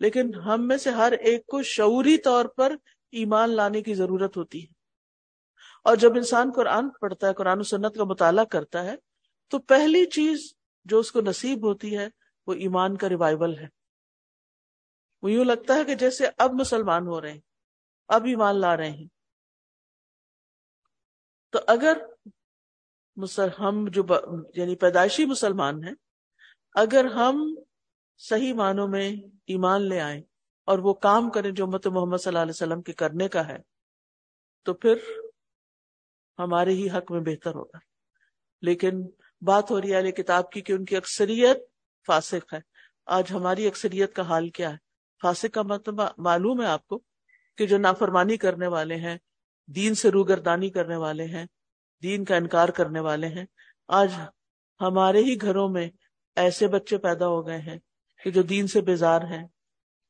لیکن 0.00 0.34
ہم 0.34 0.68
میں 0.68 0.76
سے 0.76 0.90
ہر 0.90 1.12
ایک 1.12 1.46
کو 1.46 1.62
شعوری 1.62 2.18
طور 2.18 2.44
پر 2.44 2.76
ایمان 3.12 3.50
لانے 3.50 3.82
کی 3.82 3.94
ضرورت 3.94 4.36
ہوتی 4.36 4.62
ہے۔ 4.62 4.72
اور 5.84 5.96
جب 5.96 6.16
انسان 6.16 6.52
قرآن 6.56 6.88
پڑھتا 7.00 7.28
ہے، 7.28 7.34
قرآن 7.34 7.60
و 7.60 7.62
سنت 7.62 7.94
کا 7.94 8.04
مطالعہ 8.04 8.44
کرتا 8.44 8.84
ہے، 8.84 8.94
تو 9.48 9.58
پہلی 9.58 10.06
چیز 10.06 10.54
جو 10.84 10.98
اس 10.98 11.12
کو 11.12 11.20
نصیب 11.20 11.66
ہوتی 11.66 11.98
ہے، 11.98 12.08
وہ 12.46 12.52
ایمان 12.52 12.96
کا 12.96 13.08
ریوائول 13.08 13.58
ہے۔ 13.58 13.66
وہ 15.22 15.32
یوں 15.32 15.44
لگتا 15.44 15.74
ہے 15.74 15.84
کہ 15.84 15.94
جیسے 15.94 16.26
اب 16.38 16.52
مسلمان 16.52 17.06
ہو 17.06 17.20
رہے 17.20 17.32
ہیں، 17.32 17.40
اب 18.08 18.24
ایمان 18.24 18.60
لا 18.60 18.76
رہے 18.76 18.90
ہیں۔ 18.90 19.19
تو 21.50 21.58
اگر 21.66 21.96
ہم 23.60 23.88
جو 23.88 24.02
یعنی 24.54 24.76
پیدائشی 24.76 25.24
مسلمان 25.24 25.84
ہیں، 25.84 25.94
اگر 26.74 27.04
ہم 27.04 27.54
صحیح 28.18 28.54
معنوں 28.54 28.88
میں 28.88 29.10
ایمان 29.46 29.82
لے 29.82 30.00
آئیں 30.00 30.22
اور 30.64 30.78
وہ 30.78 30.94
کام 30.94 31.30
کریں 31.30 31.50
جو 31.50 31.66
مت 31.66 31.86
محمد 31.86 32.16
صلی 32.16 32.30
اللہ 32.30 32.38
علیہ 32.38 32.52
وسلم 32.54 32.82
کے 32.82 32.92
کرنے 32.92 33.28
کا 33.28 33.48
ہے، 33.48 33.58
تو 34.62 34.74
پھر 34.74 34.94
ہمارے 36.38 36.70
ہی 36.70 36.90
حق 36.90 37.12
میں 37.12 37.20
بہتر 37.20 37.54
ہوگا۔ 37.54 37.78
لیکن 38.62 39.06
بات 39.40 39.70
ہو 39.70 39.80
رہی 39.80 39.94
ہے 39.94 40.12
کتاب 40.12 40.52
کی 40.52 40.60
کہ 40.60 40.72
ان 40.72 40.84
کی 40.84 40.96
اکثریت 40.96 41.58
فاسق 42.06 42.54
ہے۔ 42.54 42.60
آج 43.06 43.24
ہماری 43.30 43.66
اکثریت 43.66 44.14
کا 44.14 44.22
حال 44.22 44.48
کیا 44.48 44.70
ہے؟ 44.70 44.76
فاسق 45.22 45.54
کا 45.54 45.62
مطلب 45.62 46.00
معلوم 46.18 46.60
ہے 46.60 46.66
آپ 46.66 46.86
کو 46.86 46.98
کہ 47.56 47.66
جو 47.66 47.78
نافرمانی 47.78 48.36
کرنے 48.36 48.66
والے 48.66 48.96
ہیں 48.96 49.18
دین 49.76 49.94
سے 49.94 50.10
روگردانی 50.10 50.70
کرنے 50.70 50.96
والے 50.96 51.24
ہیں، 51.24 51.44
دین 52.02 52.24
کا 52.24 52.36
انکار 52.36 52.68
کرنے 52.68 53.00
والے 53.00 53.26
ہیں۔ 53.26 53.44
آج 53.88 54.12
ہمارے 54.80 55.18
ہی 55.18 55.40
گھروں 55.40 55.68
میں 55.68 55.88
ایسے 56.36 56.68
بچے 56.68 56.98
پیدا 56.98 57.26
ہو 57.26 57.46
گئے 57.46 57.58
ہیں 57.58 57.78
کہ 58.24 58.30
جو 58.30 58.42
دین 58.42 58.66
سے 58.66 58.80
بیزار 58.80 59.20
ہیں، 59.20 59.46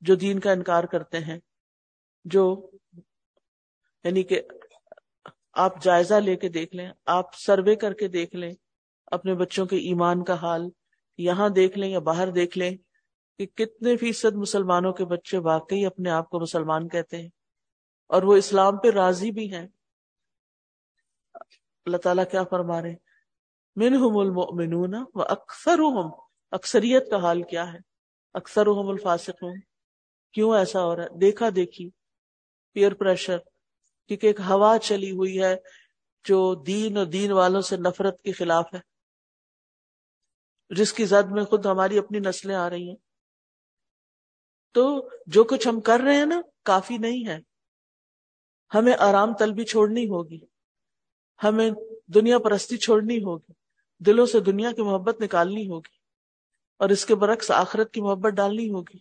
جو 0.00 0.14
دین 0.14 0.38
کا 0.38 0.52
انکار 0.52 0.84
کرتے 0.84 1.18
ہیں، 1.18 1.38
جو 2.24 2.70
یعنی 4.04 4.22
کہ 4.22 4.40
آپ 5.52 5.82
جائزہ 5.82 6.14
لے 6.14 6.36
کے 6.36 6.48
دیکھ 6.48 6.76
لیں، 6.76 6.90
آپ 7.06 7.34
سروے 7.34 7.76
کر 7.76 7.92
کے 7.92 8.08
دیکھ 8.08 8.36
لیں 8.36 8.52
اپنے 9.06 9.34
بچوں 9.34 9.66
کے 9.66 9.76
ایمان 9.76 10.24
کا 10.24 10.34
حال، 10.34 10.68
یہاں 11.18 11.48
دیکھ 11.48 11.78
لیں 11.78 11.90
یا 11.90 11.98
باہر 11.98 12.30
دیکھ 12.30 12.58
لیں 12.58 12.76
کہ 13.38 13.46
کتنے 13.46 13.96
فیصد 13.96 14.36
مسلمانوں 14.36 14.92
کے 14.92 15.04
بچے 15.04 15.38
واقعی 15.38 15.86
اپنے 15.86 16.11
آپ 16.11 16.30
کو 16.30 16.40
مسلمان 16.40 16.88
کہتے 16.88 17.22
ہیں۔ 17.22 17.28
اور 18.11 18.22
وہ 18.22 18.36
اسلام 18.36 18.78
پہ 18.78 18.90
راضی 18.90 19.30
بھی 19.30 19.54
ہیں۔ 19.54 19.66
اللہ 21.84 21.96
تعالیٰ 21.96 22.24
کیا 22.30 22.44
فرما 22.44 22.82
رہے 22.82 22.94
منہم 23.76 24.18
المؤمنون 24.18 24.94
و 25.14 25.22
اکثرهم 25.22 26.11
اکثریت 26.50 27.11
کا 27.11 27.16
حال 27.16 27.42
کیا 27.42 27.72
ہے؟ 27.72 27.78
اکثرهم 28.34 28.88
الفاسقون۔ 28.88 29.61
کیوں 30.32 30.56
ایسا 30.56 30.84
ہو 30.84 30.96
رہا 30.96 31.02
ہے؟ 31.02 31.08
دیکھا 31.18 31.46
دیکھی۔ 31.56 31.90
Peer 32.72 32.94
pressure. 32.94 33.38
کیونکہ 34.08 34.26
ایک 34.26 34.40
ہوا 34.40 34.78
چلی 34.82 35.11
ہوئی 35.11 35.42
ہے 35.42 35.56
جو 36.24 36.54
دین 36.54 36.96
اور 36.96 37.06
دین 37.06 37.32
والوں 37.32 37.61
سے 37.61 37.76
نفرت 37.76 38.22
کے 38.22 38.32
خلاف 38.32 38.66
ہے۔ 38.74 38.80
جس 40.74 40.92
کی 40.92 41.04
زد 41.04 41.30
میں 41.30 41.44
خود 41.44 41.66
ہماری 41.66 41.98
اپنی 41.98 42.18
نسلیں 42.18 42.56
آ 42.56 42.70
رہی 42.70 42.88
ہیں۔ 42.88 42.96
تو 44.72 45.11
جو 45.26 45.44
کچھ 45.44 45.68
ہم 45.68 45.80
کر 45.80 46.00
رہے 46.04 46.16
ہیں 46.16 46.26
نا، 46.26 46.40
کافی 46.62 46.98
نہیں 46.98 47.28
ہے۔ 47.28 47.49
ہمیں 48.74 48.92
آرام 48.98 49.36
طلبی 49.36 49.64
چھوڑنی 49.64 50.04
ہوگی۔ 50.04 50.40
ہمیں 51.42 51.70
دنیا 52.06 52.38
پرستی 52.38 52.76
چھوڑنی 52.76 53.18
ہوگی۔ 53.18 53.52
دلوں 53.98 54.26
سے 54.26 54.40
دنیا 54.40 54.72
کی 54.72 54.82
محبت 54.82 55.20
نکالنی 55.20 55.70
ہوگی۔ 55.70 55.96
اور 56.78 56.88
اس 56.88 57.06
کے 57.06 57.14
برعکس 57.14 57.50
آخرت 57.50 57.92
کی 57.92 58.00
محبت 58.00 58.32
ڈالنی 58.32 58.70
ہوگی۔ 58.70 58.98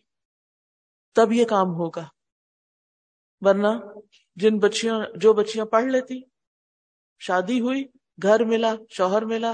تب 1.16 1.32
یہ 1.32 1.46
کام 1.46 1.68
ہوگا۔ 1.68 2.08
ورنہ 3.42 3.68
جن 4.36 4.58
بچیاں، 4.58 5.00
جو 5.16 5.34
بچیاں 5.34 5.66
پڑھ 5.66 5.86
لیتی، 5.86 6.22
شادی 7.20 7.60
ہوئی، 7.60 7.84
گھر 8.24 8.46
ملا، 8.46 8.76
شوہر 8.90 9.26
ملا 9.26 9.54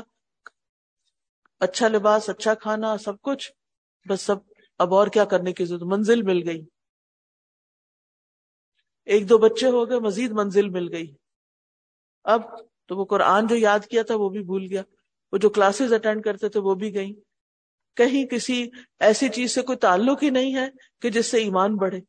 اچھا 1.60 1.88
لباس 1.88 2.30
اچھا 2.30 2.54
کھانا، 2.54 2.98
سب 2.98 3.22
کچھ، 3.22 3.52
بس 4.10 4.22
سب 4.22 4.36
اب 4.80 4.94
اور 4.94 5.08
کیا 5.08 5.26
کرنے 5.26 5.54
کی 5.54 5.66
ضرورت؟ 5.66 5.84
منزل 5.84 6.22
مل 6.22 6.50
گئی۔ 6.50 6.66
ایک 9.06 9.30
دو 9.30 9.38
بچے 9.38 9.68
ہو 9.68 9.90
گئے، 9.90 10.00
مزید 10.00 10.32
منزل 10.32 10.70
مل 10.70 10.94
گئی۔ 10.94 11.16
اب 12.24 12.42
تو 12.88 12.98
وہ 12.98 13.06
قرآن 13.06 13.48
جو 13.48 13.56
یاد 13.56 13.80
کیا 13.80 14.04
تھا 14.04 14.16
وہ 14.16 14.30
بھی 14.30 14.44
بھول 14.44 14.68
گیا۔ 14.70 14.82
وہ 15.32 15.38
جو 15.38 15.50
کلاسز 15.50 15.94
اٹینڈ 15.94 16.24
کرتے 16.24 16.50
تھے 16.50 16.60
وہ 16.60 16.76
بھی 16.76 16.96
گئی 16.96 17.14
کہیں 17.96 18.26
کسی 18.26 18.70
ایسی 19.00 19.30
چیز 19.30 19.52
سے 19.52 19.62
کوئی 19.62 19.78
تعلق 19.78 20.24
ہی 20.24 20.30
نہیں 20.30 20.56
ہے 20.56 20.70
کہ 21.02 21.10
جس 21.10 21.26
سے 21.26 21.38
ایمان 21.38 21.76
بڑھے۔ 21.76 22.00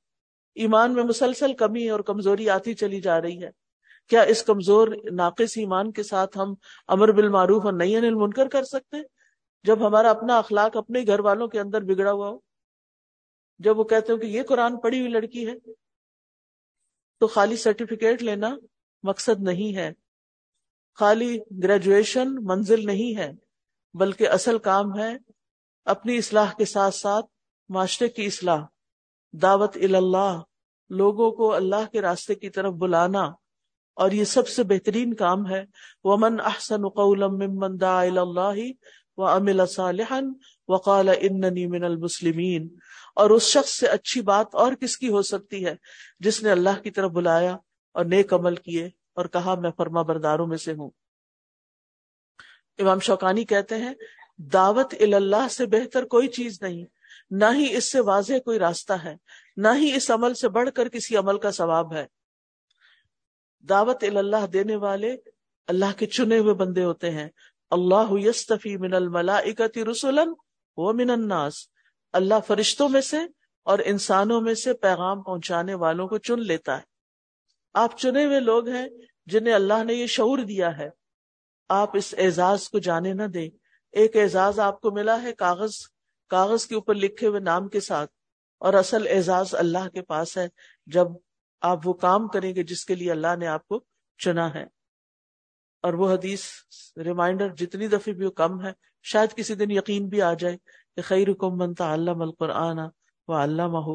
ایمان 0.55 0.95
میں 0.95 1.05
مسلسل 1.05 1.55
کمی 1.55 1.89
اور 1.89 2.01
کمزوری 2.01 2.51
آتی 2.51 2.75
چلی 2.75 3.01
جا 3.01 3.21
رہی 3.21 3.43
ہے۔ 3.43 3.51
کیا 4.09 4.21
اس 4.21 4.43
کمزور 4.43 4.89
ناقص 5.13 5.59
ایمان 5.59 5.93
کے 5.93 6.03
ساتھ 6.03 6.39
ہم 6.39 6.55
امر 6.89 7.13
بالمعروف 7.13 7.65
اور 7.65 7.73
نئی 7.73 7.97
انل 7.97 8.15
منکر 8.15 8.49
کر 8.49 8.65
سکتے؟ 8.65 8.97
جب 9.65 9.87
ہمارا 9.87 10.11
اپنا 10.11 10.39
اخلاق 10.39 10.77
اپنے 10.77 11.03
گھر 11.07 11.21
والوں 11.21 11.49
کے 11.49 11.61
اندر 11.61 11.81
بگڑا 11.81 12.13
ہوا 12.13 12.29
ہو۔ 12.29 12.39
جب 13.59 13.79
وہ 13.79 13.85
کہتے 13.85 14.13
ہو 14.13 14.19
کہ 14.19 14.27
یہ 14.27 14.43
قرآن 14.43 14.81
پڑھی 14.81 15.01
ہوئی 15.01 15.11
لڑکی 15.11 15.47
ہے 15.47 15.86
تو 17.19 17.27
خالی 17.27 17.57
سرٹیفکیٹ 17.57 18.23
لینا 18.23 18.57
مقصد 19.03 19.43
نہیں 19.43 19.77
ہے۔ 19.77 19.93
خالی 20.95 21.39
گریجویشن 21.63 22.35
منزل 22.35 22.87
نہیں 22.87 23.17
ہے، 23.19 23.33
بلکہ 23.95 24.29
اصل 24.29 24.59
کام 24.59 24.99
ہے 24.99 25.17
اپنی 25.85 26.19
اصلاح 26.19 26.53
کے 26.59 26.65
ساتھ 26.65 26.95
ساتھ 26.95 27.27
معاشرے 27.69 28.09
کی 28.09 28.27
اصلاح، 28.27 28.65
دعوت 29.33 29.77
اللہ 29.77 30.43
لوگوں 30.91 31.31
کو 31.31 31.55
اللہ 31.55 31.93
کے 31.93 32.01
راستے 32.01 32.35
کی 32.35 32.51
طرف 32.51 32.73
بلانا۔ 32.73 33.31
اور 33.97 34.11
یہ 34.11 34.25
سب 34.25 34.49
سے 34.49 34.63
بہترین 34.63 35.15
کام 35.15 35.51
ہے۔ 35.51 35.65
ومن 36.05 36.41
احسن 36.41 36.89
قولا 36.89 37.27
ممن 37.27 37.81
دعا 37.81 38.03
اللہ 38.03 38.73
وعمل 39.17 39.67
صالحا 39.67 40.21
وقال 40.69 41.09
اننی 41.09 41.67
من 41.67 41.85
المسلمین 41.85 42.69
اور 43.17 43.31
اس 43.31 43.43
شخص 43.43 43.71
سے 43.71 43.87
اچھی 43.87 44.21
بات 44.21 44.55
اور 44.55 44.73
کس 44.73 44.99
کی 44.99 45.09
ہو 45.09 45.23
سکتی 45.23 45.67
ہے 45.67 45.75
جس 46.19 46.43
نے 46.43 46.51
اللہ 46.51 46.83
کی 46.83 46.91
طرف 46.91 47.11
بلایا 47.11 47.57
اور 47.93 48.05
نیک 48.05 48.33
عمل 48.33 48.57
کیے 48.57 48.87
اور 49.15 49.25
کہا 49.25 49.55
میں 49.55 49.71
فرما 49.77 50.03
برداروں 50.03 50.47
میں 50.47 50.57
سے 50.57 50.73
ہوں۔ 50.73 50.91
امام 52.79 52.99
شوکانی 52.99 53.45
کہتے 53.45 53.77
ہیں، 53.77 53.95
دعوت 54.39 54.95
اللہ 55.01 55.49
سے 55.51 55.67
بہتر 55.67 56.05
کوئی 56.05 56.29
چیز 56.29 56.63
نہیں، 56.63 56.85
نہ 57.31 57.45
ہی 57.55 57.77
اس 57.77 57.93
سے 57.93 58.01
واضح 58.01 58.39
کوئی 58.45 58.59
راستہ 58.59 58.93
ہے، 58.93 59.17
نہ 59.57 59.69
ہی 59.77 59.97
اس 59.97 60.11
عمل 60.11 60.35
سے 60.35 60.49
بڑھ 60.49 60.71
کر 60.75 60.89
کسی 60.89 61.17
عمل 61.17 61.39
کا 61.39 61.51
ثواب 61.51 61.95
ہے۔ 61.95 62.07
دعوت 63.69 64.05
اللہ 64.17 64.47
دینے 64.47 64.77
والے 64.77 65.17
اللہ 65.67 65.99
کے 65.99 66.07
چنے 66.07 66.39
ہوئے 66.39 66.55
بندے 66.55 66.85
ہوتے 66.85 67.11
ہیں۔ 67.11 67.29
اللہ 67.71 68.11
یستفی 68.11 68.77
من 68.77 68.95
الملائکتی 68.95 69.85
رسولن 69.85 70.33
و 70.77 70.93
من 70.93 71.11
الناس۔ 71.11 71.76
اللہ 72.17 72.35
فرشتوں 72.47 72.89
میں 72.89 73.01
سے 73.01 73.17
اور 73.63 73.79
انسانوں 73.85 74.41
میں 74.41 74.55
سے 74.55 74.73
پیغام 74.73 75.23
پہنچانے 75.23 75.75
والوں 75.75 76.09
کو 76.09 76.19
چن 76.19 76.41
لیتا 76.41 76.77
ہے۔ 76.77 76.83
آپ 77.75 77.99
چنے 77.99 78.25
ہوئے 78.25 78.41
لوگ 78.41 78.69
ہیں 78.69 78.89
جنہیں 79.27 79.55
اللہ 79.55 79.85
نے 79.85 79.95
یہ 79.95 80.07
شعور 80.07 80.39
دیا 80.39 80.79
ہے۔ 80.79 80.91
آپ 81.69 81.97
اس 81.97 82.15
اعزاز 82.19 82.69
کو 82.69 82.79
جانے 82.79 83.13
نہ 83.13 83.23
دیں۔ 83.23 83.51
ایک 83.93 84.17
اعزاز 84.17 84.59
آپ 84.59 84.81
کو 84.81 84.91
ملا 84.91 85.23
ہے 85.23 85.33
کاغذ 85.33 85.75
کاغذ 86.29 86.67
کے 86.67 86.75
اوپر 86.75 86.95
لکھے 86.95 87.27
ہوئے 87.27 87.41
نام 87.41 87.69
کے 87.69 87.81
ساتھ۔ 87.81 88.11
اور 88.59 88.75
اصل 88.75 89.07
اعزاز 89.11 89.55
اللہ 89.55 89.89
کے 89.89 90.03
پاس 90.03 90.39
ہے۔ 90.39 90.49
جب 90.87 91.07
آپ 91.61 91.79
وہ 91.85 91.93
کام 91.93 92.29
کریں 92.29 92.55
گے 92.55 92.63
جس 92.63 92.85
کے 92.85 92.95
لیے 92.95 93.11
اللہ 93.11 93.37
نے 93.39 93.47
آپ 93.47 93.69
کو 93.69 93.85
چنا 94.19 94.55
ہے۔ 94.55 94.65
اور 95.83 95.93
وہ 95.93 96.13
حدیث 96.13 96.45
ریمائنڈر 96.97 97.49
جتنی 97.49 97.89
دفعہ 97.89 98.15
بھی 98.15 98.25
وہ 98.25 98.31
کم 98.31 98.65
ہے، 98.65 98.73
شاید 99.03 99.35
کسی 99.37 99.55
دن 99.55 99.71
یقین 99.71 100.09
بھی 100.09 100.23
آ 100.23 100.35
جائے 100.35 100.57
خیر 101.03 101.33
کم 101.33 101.57
بنتا 101.57 101.93
اللہ 101.93 102.11
القرآن 102.11 102.79
و 103.29 103.33
اللہ 103.33 103.89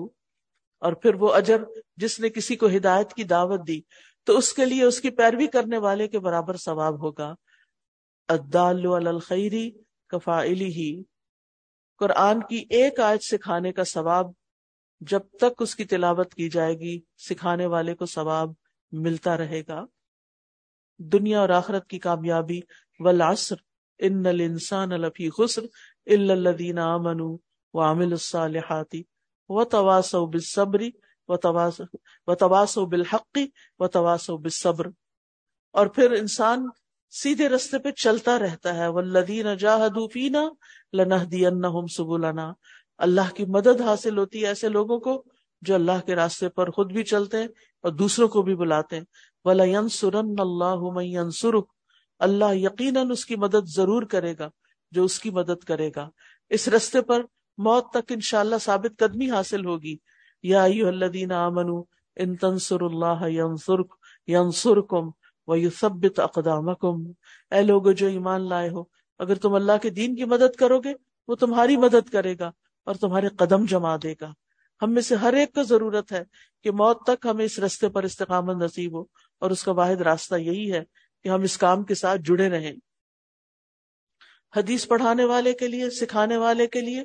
اور 0.80 0.94
پھر 0.94 1.16
وہ 1.16 1.34
اجر 1.34 1.64
جس 1.96 2.20
نے 2.20 2.30
کسی 2.30 2.56
کو 2.56 2.68
ہدایت 2.68 3.14
کی 3.14 3.24
دعوت 3.24 3.68
دی، 3.68 3.82
تو 4.24 4.38
اس 4.38 4.54
کے 4.54 4.66
لیے 4.66 4.84
اس 4.84 5.02
کی 5.02 5.10
پیروی 5.10 5.48
کرنے 5.48 5.78
والے 5.78 6.08
کے 6.08 6.20
برابر 6.20 6.58
ثواب 6.58 7.02
ہوگا۔ 7.02 7.36
ادال 8.28 9.08
الخیری 9.08 9.72
کفا 10.08 10.44
ہی 10.44 11.04
قرآن 12.00 12.40
کی 12.50 12.66
ایک 12.70 13.00
آیت 13.00 13.24
سکھانے 13.24 13.72
کا 13.72 13.84
ثواب 13.84 14.32
جب 15.02 15.20
تک 15.20 15.62
اس 15.62 15.76
کی 15.76 15.86
تلاوت 15.86 16.34
کی 16.34 16.50
جائے 16.50 16.80
گی، 16.80 17.02
سکھانے 17.18 17.66
والے 17.66 17.96
کو 17.96 18.06
ثواب 18.06 18.52
ملتا 18.92 19.38
رہے 19.38 19.62
گا۔ 19.68 19.86
دنیا 20.98 21.40
اور 21.40 21.50
آخرت 21.50 21.88
کی 21.88 22.00
کامیابی، 22.00 22.60
والعصر، 23.00 23.56
ان 24.00 24.26
الانسان 24.26 24.90
لفی 24.90 25.30
خسر۔ 25.30 25.62
الا 26.12 26.34
الذين 26.34 26.78
امنوا 26.78 27.38
وعملوا 27.74 28.12
الصالحات 28.12 28.96
وتواصوا 29.50 30.28
بالصبر 30.28 30.82
وتواصوا 32.28 32.86
بالحق 32.86 33.38
وتواصوا 33.80 34.38
بالصبر۔ 34.38 34.88
اور 35.74 35.88
پھر 35.88 36.12
انسان 36.12 36.68
سیدھے 37.10 37.50
رستے 37.50 37.80
پہ 37.80 37.92
چلتا 37.92 38.40
رہتا 38.40 38.76
ہے۔ 38.76 38.88
والذین 38.88 39.58
جاہدوا 39.58 40.08
فینا 40.14 40.50
لنهدینهم 40.94 41.88
سبلنا۔ 41.88 42.54
اللہ 42.98 43.36
کی 43.36 43.46
مدد 43.46 43.82
حاصل 43.82 44.18
ہوتی 44.18 44.42
ہے 44.42 44.48
ایسے 44.48 44.70
لوگوں 44.70 45.00
کو 45.00 45.24
جو 45.62 45.76
اللہ 45.76 46.06
کے 46.06 46.16
راستے 46.16 46.50
پر 46.50 46.72
خود 46.72 46.92
بھی 46.92 47.04
چلتے 47.04 47.38
ہیں 47.38 47.48
اور 47.82 47.92
دوسروں 47.92 48.28
کو 48.28 48.42
بھی 48.42 48.56
بلاتے 48.56 48.98
ہیں۔ 48.98 49.04
وَلَيَنْصُرَنَّ 49.44 50.36
اللَّهُ 50.38 50.94
مَنْ 50.94 51.06
يَنْصُرُكُ 51.06 51.68
اللہ 52.20 52.56
یقیناً 52.56 53.12
اس 53.12 53.26
کی 53.26 53.36
مدد 53.36 53.66
ضرور 53.66 54.04
کرے 54.04 54.34
گا۔ 54.40 54.50
جو 54.92 55.04
اس 55.04 55.20
کی 55.20 55.30
مدد 55.30 55.64
کرے 55.64 55.90
گا۔ 55.96 56.10
اس 56.50 56.68
رستے 56.68 57.02
پر 57.02 57.22
موت 57.58 57.90
تک 57.90 58.12
انشاءاللہ 58.12 58.56
ثابت 58.62 59.00
قدمی 59.00 59.32
حاصل 59.32 59.66
ہوگی۔ 59.66 59.98
یا 60.44 60.64
ایوہ 60.64 60.88
الذین 60.88 61.32
آمنوا 61.32 61.84
ان 62.16 62.36
تنصر 62.36 62.82
اللہ 62.82 63.28
ینصرک 63.28 63.94
ینصرکم 64.28 65.10
ویثبت 65.48 66.20
اقدامکم۔ 66.20 67.12
اے 67.52 67.62
لوگو 67.62 67.92
جو 67.92 68.08
ایمان 68.08 68.50
لائے 68.50 68.70
ہو، 68.70 68.84
اگر 69.20 69.36
تم 69.36 69.54
اللہ 69.54 69.72
کے 69.82 69.90
دین 69.90 70.16
کی 70.16 70.26
مدد 70.26 70.56
کرو 70.56 70.80
گے، 70.80 70.94
وہ 71.28 71.36
تمہاری 71.36 71.78
مدد 71.78 72.10
کرے 72.10 72.36
گا 72.40 72.52
اور 72.86 72.96
تمہارے 72.96 73.28
قدم 73.28 73.66
جما 73.66 73.96
دے 74.04 74.14
گا۔ 74.22 74.34
ہم 74.82 74.94
میں 74.94 75.02
سے 75.02 75.16
ہر 75.16 75.34
ایک 75.34 75.54
کو 75.54 75.64
ضرورت 75.64 76.12
ہے 76.12 76.24
کہ 76.64 76.72
موت 76.72 77.04
تک 77.04 77.26
ہمیں 77.26 77.46
اس 77.46 77.60
رستے 77.60 77.90
پر 77.90 78.04
استقامت 78.04 78.64
نصیب 78.64 78.94
ہو۔ 78.94 79.04
اور 79.40 79.52
اس 79.52 79.64
کا 79.64 79.72
واحد 79.72 80.02
راستہ 80.02 80.36
یہی 80.36 80.74
ہے 80.74 80.84
کہ 81.24 81.30
ہم 81.30 81.42
اس 81.42 81.58
کام 81.58 81.84
کے 81.84 81.96
ساتھ 81.96 82.22
جڑے 82.22 82.50
رہیں۔ 82.50 82.74
حدیث 84.56 84.88
پڑھانے 84.88 85.26
والے 85.26 85.54
کے 85.54 85.68
لیے، 85.68 85.90
سکھانے 85.90 86.38
والے 86.38 86.68
کے 86.68 86.82
لیے۔ 86.82 87.04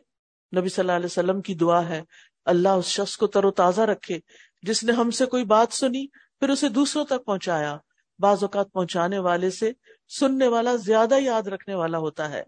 نبی 0.56 0.68
صلی 0.68 0.82
اللہ 0.82 0.92
علیہ 0.92 1.06
وسلم 1.06 1.42
کی 1.42 1.54
دعا 1.54 1.88
ہے، 1.88 2.02
اللہ 2.44 2.68
اس 2.68 2.84
شخص 2.84 3.16
کو 3.16 3.26
تر 3.26 3.44
و 3.44 3.50
تازہ 3.50 3.80
رکھے، 3.80 4.18
جس 4.62 4.84
نے 4.84 4.92
ہم 4.92 5.10
سے 5.10 5.26
کوئی 5.26 5.44
بات 5.44 5.72
سنی، 5.72 6.06
پھر 6.06 6.48
اسے 6.48 6.68
دوسروں 6.68 7.04
تک 7.04 7.24
پہنچایا۔ 7.24 7.76
بعض 8.18 8.42
اوقات 8.42 8.72
پہنچانے 8.72 9.18
والے 9.18 9.50
سے 9.50 9.72
سننے 10.20 10.46
والا 10.46 10.76
زیادہ 10.76 11.14
یاد 11.20 11.42
رکھنے 11.42 11.74
والا 11.74 11.98
ہوتا 11.98 12.30
ہے۔ 12.30 12.40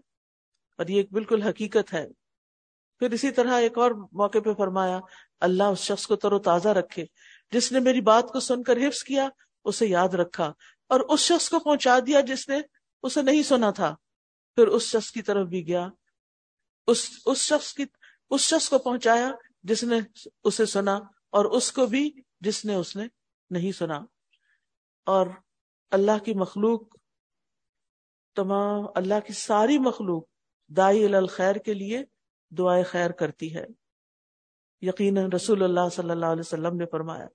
اور 0.77 0.87
یہ 0.87 0.97
ایک 0.97 1.13
بالکل 1.13 1.41
حقیقت 1.41 1.93
ہے۔ 1.93 2.07
پھر 2.99 3.11
اسی 3.11 3.31
طرح 3.31 3.53
ایک 3.53 3.77
اور 3.77 3.91
موقع 3.91 4.37
پہ 4.45 4.53
فرمایا، 4.53 4.99
اللہ 5.39 5.63
اس 5.63 5.79
شخص 5.79 6.07
کو 6.07 6.15
تر 6.15 6.31
و 6.31 6.39
تازہ 6.39 6.69
رکھے۔ 6.69 7.05
جس 7.51 7.71
نے 7.71 7.79
میری 7.79 8.01
بات 8.01 8.27
کو 8.27 8.39
سن 8.39 8.63
کر 8.63 8.77
حفظ 8.77 9.03
کیا، 9.03 9.29
اسے 9.65 9.87
یاد 9.87 10.09
رکھا۔ 10.09 10.53
اور 10.89 10.99
اس 10.99 11.19
شخص 11.19 11.49
کو 11.49 11.59
پہنچا 11.59 11.99
دیا 12.07 12.19
جس 12.19 12.49
نے 12.49 12.61
اسے 13.03 13.21
نہیں 13.21 13.43
سنا 13.43 13.71
تھا۔ 13.71 13.95
پھر 14.59 14.67
اس 14.67 14.83
شخص 14.83 15.11
کی 15.11 15.21
طرف 15.21 15.47
بھی 15.47 15.67
گیا۔ 15.67 15.87
اس 16.87 17.09
اس 17.25 17.37
شخص 17.37 17.73
کی، 17.73 17.85
اس 18.29 18.41
شخص 18.41 18.69
کو 18.69 18.79
پہنچایا 18.79 19.31
جس 19.63 19.83
نے 19.83 19.99
اسے 20.43 20.65
سنا 20.65 20.95
اور 21.29 21.45
اس 21.45 21.71
کو 21.71 21.85
بھی 21.85 22.11
جس 22.39 22.65
نے 22.65 22.75
اس 22.75 22.95
نے 22.95 23.07
نہیں 23.49 23.71
سنا۔ 23.71 23.99
اور 25.05 25.27
اللہ 25.91 26.23
کی 26.25 26.33
مخلوق، 26.33 26.81
تمام 28.35 28.85
اللہ 28.95 29.19
کی 29.27 29.33
ساری 29.33 29.77
مخلوق 29.77 30.23
دائی 30.67 31.15
الخیر 31.15 31.55
کے 31.55 31.73
لیے 31.73 32.03
دعائیں 32.49 32.83
خیر 32.83 33.11
کرتی 33.11 33.55
ہے۔ 33.55 33.65
یقیناً 34.81 35.31
رسول 35.35 35.63
اللہ 35.63 35.89
صلی 35.91 36.09
اللہ 36.09 36.25
علیہ 36.25 36.39
وسلم 36.39 36.75
نے 36.75 36.85
فرمایا، 36.91 37.27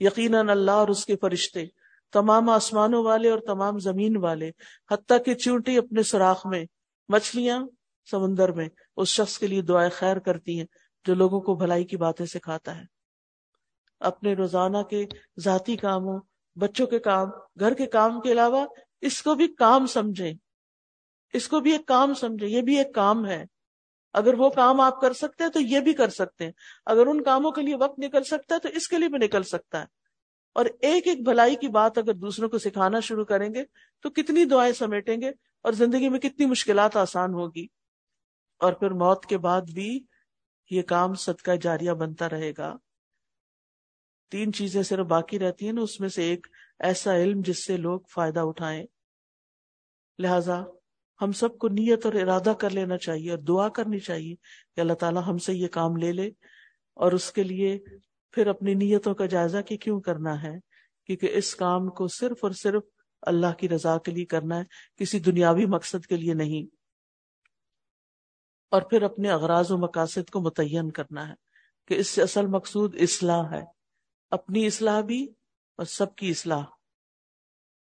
یقیناً 0.00 0.48
اللہ 0.48 0.70
اور 0.70 0.88
اس 0.88 1.06
کے 1.06 1.16
فرشتے 1.16 1.66
تمام 2.12 2.48
آسمانوں 2.48 3.04
والے 3.04 3.30
اور 3.30 3.38
تمام 3.38 3.78
زمین 3.78 4.16
والے، 4.16 4.50
حتیٰ 4.90 5.24
کہ 5.24 5.34
چونٹی 5.34 5.78
اپنے 5.78 6.02
سوراخ 6.02 6.46
میں، 6.46 6.64
مچھلیاں 7.08 7.64
سمندر 8.10 8.52
میں، 8.52 8.68
اس 8.96 9.08
شخص 9.08 9.38
کے 9.38 9.46
لیے 9.46 9.62
دعائیں 9.62 9.90
خیر 9.90 10.18
کرتی 10.18 10.58
ہیں 10.58 10.66
جو 11.06 11.14
لوگوں 11.14 11.40
کو 11.40 11.54
بھلائی 11.54 11.84
کی 11.84 11.96
باتیں 11.96 12.26
سکھاتا 12.26 12.76
ہے۔ 12.76 12.84
اپنے 14.00 14.32
روزانہ 14.34 14.78
کے 14.78 15.06
ذاتی 15.44 15.76
کاموں، 15.76 16.20
بچوں 16.56 16.86
کے 16.86 16.98
کام، 16.98 17.28
گھر 17.60 17.74
کے 17.74 17.86
کام 17.86 18.20
کے 18.20 18.32
علاوہ 18.32 18.66
اس 19.00 19.22
کو 19.22 19.34
بھی 19.34 19.48
کام 19.48 19.86
سمجھیں۔ 19.86 20.34
اس 21.32 21.48
کو 21.48 21.60
بھی 21.60 21.72
ایک 21.72 21.86
کام 21.86 22.14
سمجھیں۔ 22.14 22.48
یہ 22.48 22.62
بھی 22.62 22.78
ایک 22.78 22.94
کام 22.94 23.26
ہے۔ 23.26 23.44
اگر 24.12 24.34
وہ 24.34 24.48
کام 24.48 24.80
آپ 24.80 25.00
کر 25.00 25.12
سکتے 25.12 25.44
ہیں 25.44 25.50
تو 25.50 25.60
یہ 25.60 25.80
بھی 25.80 25.92
کر 25.92 26.08
سکتے 26.08 26.44
ہیں۔ 26.44 26.52
اگر 26.86 27.06
ان 27.06 27.22
کاموں 27.22 27.50
کے 27.50 27.62
لیے 27.62 27.74
وقت 27.76 27.98
نکل 27.98 28.24
سکتا 28.24 28.54
ہے 28.54 28.60
تو 28.60 28.68
اس 28.68 28.88
کے 28.88 28.98
لیے 28.98 29.08
بھی 29.08 29.18
نکل 29.18 29.42
سکتا 29.42 29.80
ہے۔ 29.80 29.99
اور 30.52 30.64
ایک 30.64 31.06
ایک 31.06 31.22
بھلائی 31.22 31.56
کی 31.56 31.68
بات 31.68 31.98
اگر 31.98 32.14
دوسروں 32.14 32.48
کو 32.48 32.58
سکھانا 32.58 33.00
شروع 33.00 33.24
کریں 33.24 33.54
گے 33.54 33.64
تو 34.02 34.10
کتنی 34.10 34.44
دعائیں 34.44 34.72
سمیٹیں 34.72 35.20
گے 35.20 35.28
اور 35.62 35.72
زندگی 35.72 36.08
میں 36.08 36.20
کتنی 36.20 36.46
مشکلات 36.46 36.96
آسان 36.96 37.34
ہوگی۔ 37.34 37.66
اور 38.58 38.72
پھر 38.72 38.90
موت 38.90 39.26
کے 39.26 39.38
بعد 39.38 39.62
بھی 39.62 40.04
یہ 40.70 40.82
کام 40.82 41.14
صدقہ 41.14 41.50
جاریہ 41.56 41.92
بنتا 41.92 42.28
رہے 42.28 42.52
گا۔ 42.58 42.76
تین 44.30 44.52
چیزیں 44.52 44.82
صرف 44.82 45.06
باقی 45.06 45.38
رہتی 45.38 45.66
ہیں 45.66 45.72
نا، 45.72 45.80
اس 45.80 46.00
میں 46.00 46.08
سے 46.08 46.22
ایک 46.22 46.46
ایسا 46.78 47.16
علم 47.16 47.40
جس 47.44 47.66
سے 47.66 47.76
لوگ 47.76 48.00
فائدہ 48.14 48.40
اٹھائیں۔ 48.40 48.86
لہذا 50.18 50.62
ہم 51.20 51.32
سب 51.32 51.58
کو 51.58 51.68
نیت 51.68 52.06
اور 52.06 52.14
ارادہ 52.14 52.52
کر 52.58 52.70
لینا 52.70 52.96
چاہیے 52.96 53.30
اور 53.30 53.38
دعا 53.38 53.68
کرنی 53.68 53.98
چاہیے 53.98 54.34
کہ 54.76 54.80
اللہ 54.80 54.92
تعالیٰ 54.92 55.22
ہم 55.26 55.38
سے 55.38 55.54
یہ 55.54 55.68
کام 55.68 55.96
لے 55.96 56.12
لے 56.12 56.30
اور 56.94 57.12
اس 57.12 57.32
کے 57.32 57.42
لیے 57.42 57.78
پھر 58.32 58.46
اپنی 58.46 58.74
نیتوں 58.74 59.14
کا 59.14 59.26
جائزہ 59.26 59.58
کہ 59.66 59.76
کیوں 59.76 60.00
کرنا 60.00 60.42
ہے؟ 60.42 60.58
کیونکہ 61.06 61.30
اس 61.32 61.54
کام 61.54 61.88
کو 61.88 62.08
صرف 62.08 62.36
اور 62.42 62.50
صرف 62.50 62.82
اللہ 63.22 63.52
کی 63.58 63.68
رضا 63.68 63.98
کے 63.98 64.12
لیے 64.12 64.24
کرنا 64.24 64.58
ہے، 64.58 64.64
کسی 64.96 65.18
دنیاوی 65.18 65.66
مقصد 65.66 66.06
کے 66.06 66.16
لیے 66.16 66.34
نہیں۔ 66.34 66.74
اور 68.70 68.82
پھر 68.82 69.02
اپنے 69.02 69.30
اغراض 69.30 69.70
و 69.70 69.78
مقاصد 69.78 70.30
کو 70.30 70.40
متعین 70.40 70.90
کرنا 70.90 71.28
ہے 71.28 71.34
کہ 71.88 71.94
اس 71.94 72.06
سے 72.06 72.22
اصل 72.22 72.46
مقصود 72.46 72.96
اصلاح 73.00 73.50
ہے۔ 73.50 73.64
اپنی 74.30 74.66
اصلاح 74.66 75.00
بھی 75.00 75.24
اور 75.76 75.86
سب 75.86 76.14
کی 76.14 76.30
اصلاح۔ 76.30 76.62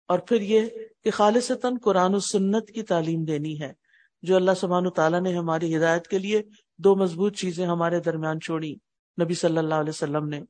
اور 0.07 0.19
پھر 0.19 0.41
یہ 0.41 0.61
کہ 1.03 1.11
خالصتاً 1.11 1.77
قرآن 1.77 2.15
و 2.15 2.19
سنت 2.19 2.71
کی 2.71 2.83
تعلیم 2.83 3.23
دینی 3.23 3.61
ہے، 3.61 3.73
جو 4.21 4.35
اللہ 4.35 4.51
سبحان 4.57 4.87
و 4.87 4.89
تعالیٰ 4.89 5.21
نے 5.21 5.37
ہماری 5.37 5.77
ہدایت 5.77 6.07
کے 6.07 6.17
لیے 6.17 6.41
دو 6.77 6.95
مضبوط 6.95 7.37
چیزیں 7.37 7.65
ہمارے 7.65 7.99
درمیان 7.99 8.39
چھوڑی 8.39 8.75
نبی 9.23 9.33
صلی 9.33 9.57
اللہ 9.57 9.75
علیہ 9.75 9.89
وسلم 9.89 10.27
نے۔ 10.27 10.41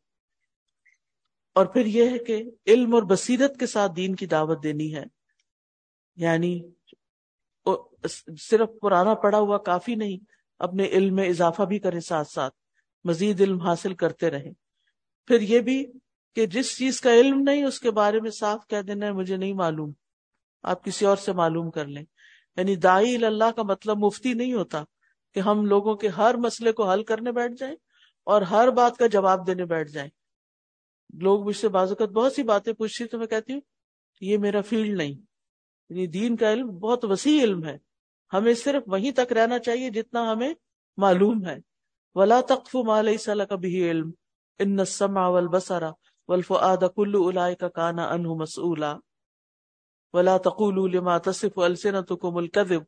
اور 1.55 1.65
پھر 1.65 1.85
یہ 1.85 2.09
ہے 2.09 2.17
کہ 2.17 2.43
علم 2.67 2.95
اور 2.95 3.03
بصیرت 3.03 3.59
کے 3.59 3.67
ساتھ 3.67 3.91
دین 3.95 4.15
کی 4.15 4.25
دعوت 4.25 4.63
دینی 4.63 4.95
ہے۔ 4.95 5.03
یعنی 6.15 6.61
صرف 8.39 8.69
پرانا 8.81 9.13
پڑا 9.13 9.37
ہوا 9.37 9.57
کافی 9.57 9.95
نہیں، 9.95 10.17
اپنے 10.59 10.83
علم 10.83 11.15
میں 11.15 11.29
اضافہ 11.29 11.63
بھی 11.63 11.79
کریں 11.79 11.99
ساتھ 11.99 12.27
ساتھ، 12.27 12.55
مزید 13.03 13.41
علم 13.41 13.61
حاصل 13.61 13.93
کرتے 13.93 14.29
رہیں۔ 14.29 14.51
پھر 15.27 15.41
یہ 15.41 15.59
بھی 15.59 15.85
کہ 16.35 16.45
جس 16.45 16.77
چیز 16.77 17.01
کا 17.01 17.13
علم 17.13 17.39
نہیں، 17.39 17.63
اس 17.63 17.79
کے 17.79 17.91
بارے 17.91 18.19
میں 18.19 18.31
صاف 18.31 18.67
کہہ 18.67 18.81
دینا 18.81 19.05
ہے، 19.05 19.11
مجھے 19.11 19.37
نہیں 19.37 19.53
معلوم۔ 19.53 19.91
آپ 20.63 20.83
کسی 20.83 21.05
اور 21.05 21.17
سے 21.17 21.33
معلوم 21.33 21.71
کر 21.71 21.85
لیں۔ 21.85 22.03
یعنی 22.55 22.75
دائی 22.75 23.25
اللہ 23.25 23.51
کا 23.55 23.63
مطلب 23.63 23.97
مفتی 23.97 24.33
نہیں 24.33 24.53
ہوتا 24.53 24.83
کہ 25.33 25.39
ہم 25.39 25.65
لوگوں 25.65 25.95
کے 25.95 26.07
ہر 26.07 26.35
مسئلے 26.37 26.71
کو 26.71 26.91
حل 26.91 27.03
کرنے 27.03 27.31
بیٹھ 27.31 27.53
جائیں۔ 27.53 27.75
اور 28.27 28.41
ہر 28.41 28.69
بات 28.71 28.97
کا 28.97 29.07
جواب 29.07 29.47
دینے 29.47 29.65
بیٹھ 29.65 29.91
جائیں۔ 29.91 30.09
لوگ 31.13 31.47
مجھ 31.47 31.55
سے 31.55 31.67
بازوقت 31.67 32.01
بہت 32.01 32.33
سی 32.33 32.43
باتیں 32.43 32.73
پوچھتی 32.73 33.05
تو 33.05 33.17
میں 33.17 33.27
کہتی 33.27 33.53
ہوں، 33.53 33.61
یہ 34.21 34.37
میرا 34.37 34.61
فیلڈ 34.61 34.97
نہیں۔ 34.97 35.11
یعنی 35.89 36.07
دین 36.07 36.35
کا 36.35 36.53
علم 36.53 36.67
بہت 36.67 37.05
وسیع 37.05 37.43
علم 37.43 37.65
ہے۔ 37.65 37.77
ہمیں 38.33 38.53
صرف 38.53 38.83
وہیں 38.87 39.11
تک 39.11 39.33
رہنا 39.33 39.59
چاہیے 39.59 39.89
جتنا 39.89 40.31
ہمیں 40.31 40.53
معلوم 40.97 41.45
ہے۔ 41.45 41.57
ولا 42.15 42.41
تقف 42.41 42.75
ما 42.75 43.01
ليس 43.01 43.29
لك 43.29 43.53
به 43.53 43.89
علم 43.89 44.11
ان 44.59 44.79
السمع 44.79 45.27
والبصر 45.27 45.83
والفؤاد 46.27 46.83
كل 46.95 47.15
اولئك 47.15 47.63
كان 47.75 47.99
عنه 47.99 48.33
مسؤولا 48.33 48.97
ولا 50.13 50.37
تقولوا 50.37 50.87
لما 50.87 51.17
تصف 51.17 51.59
السنتكم 51.59 52.37
الكذب، 52.37 52.81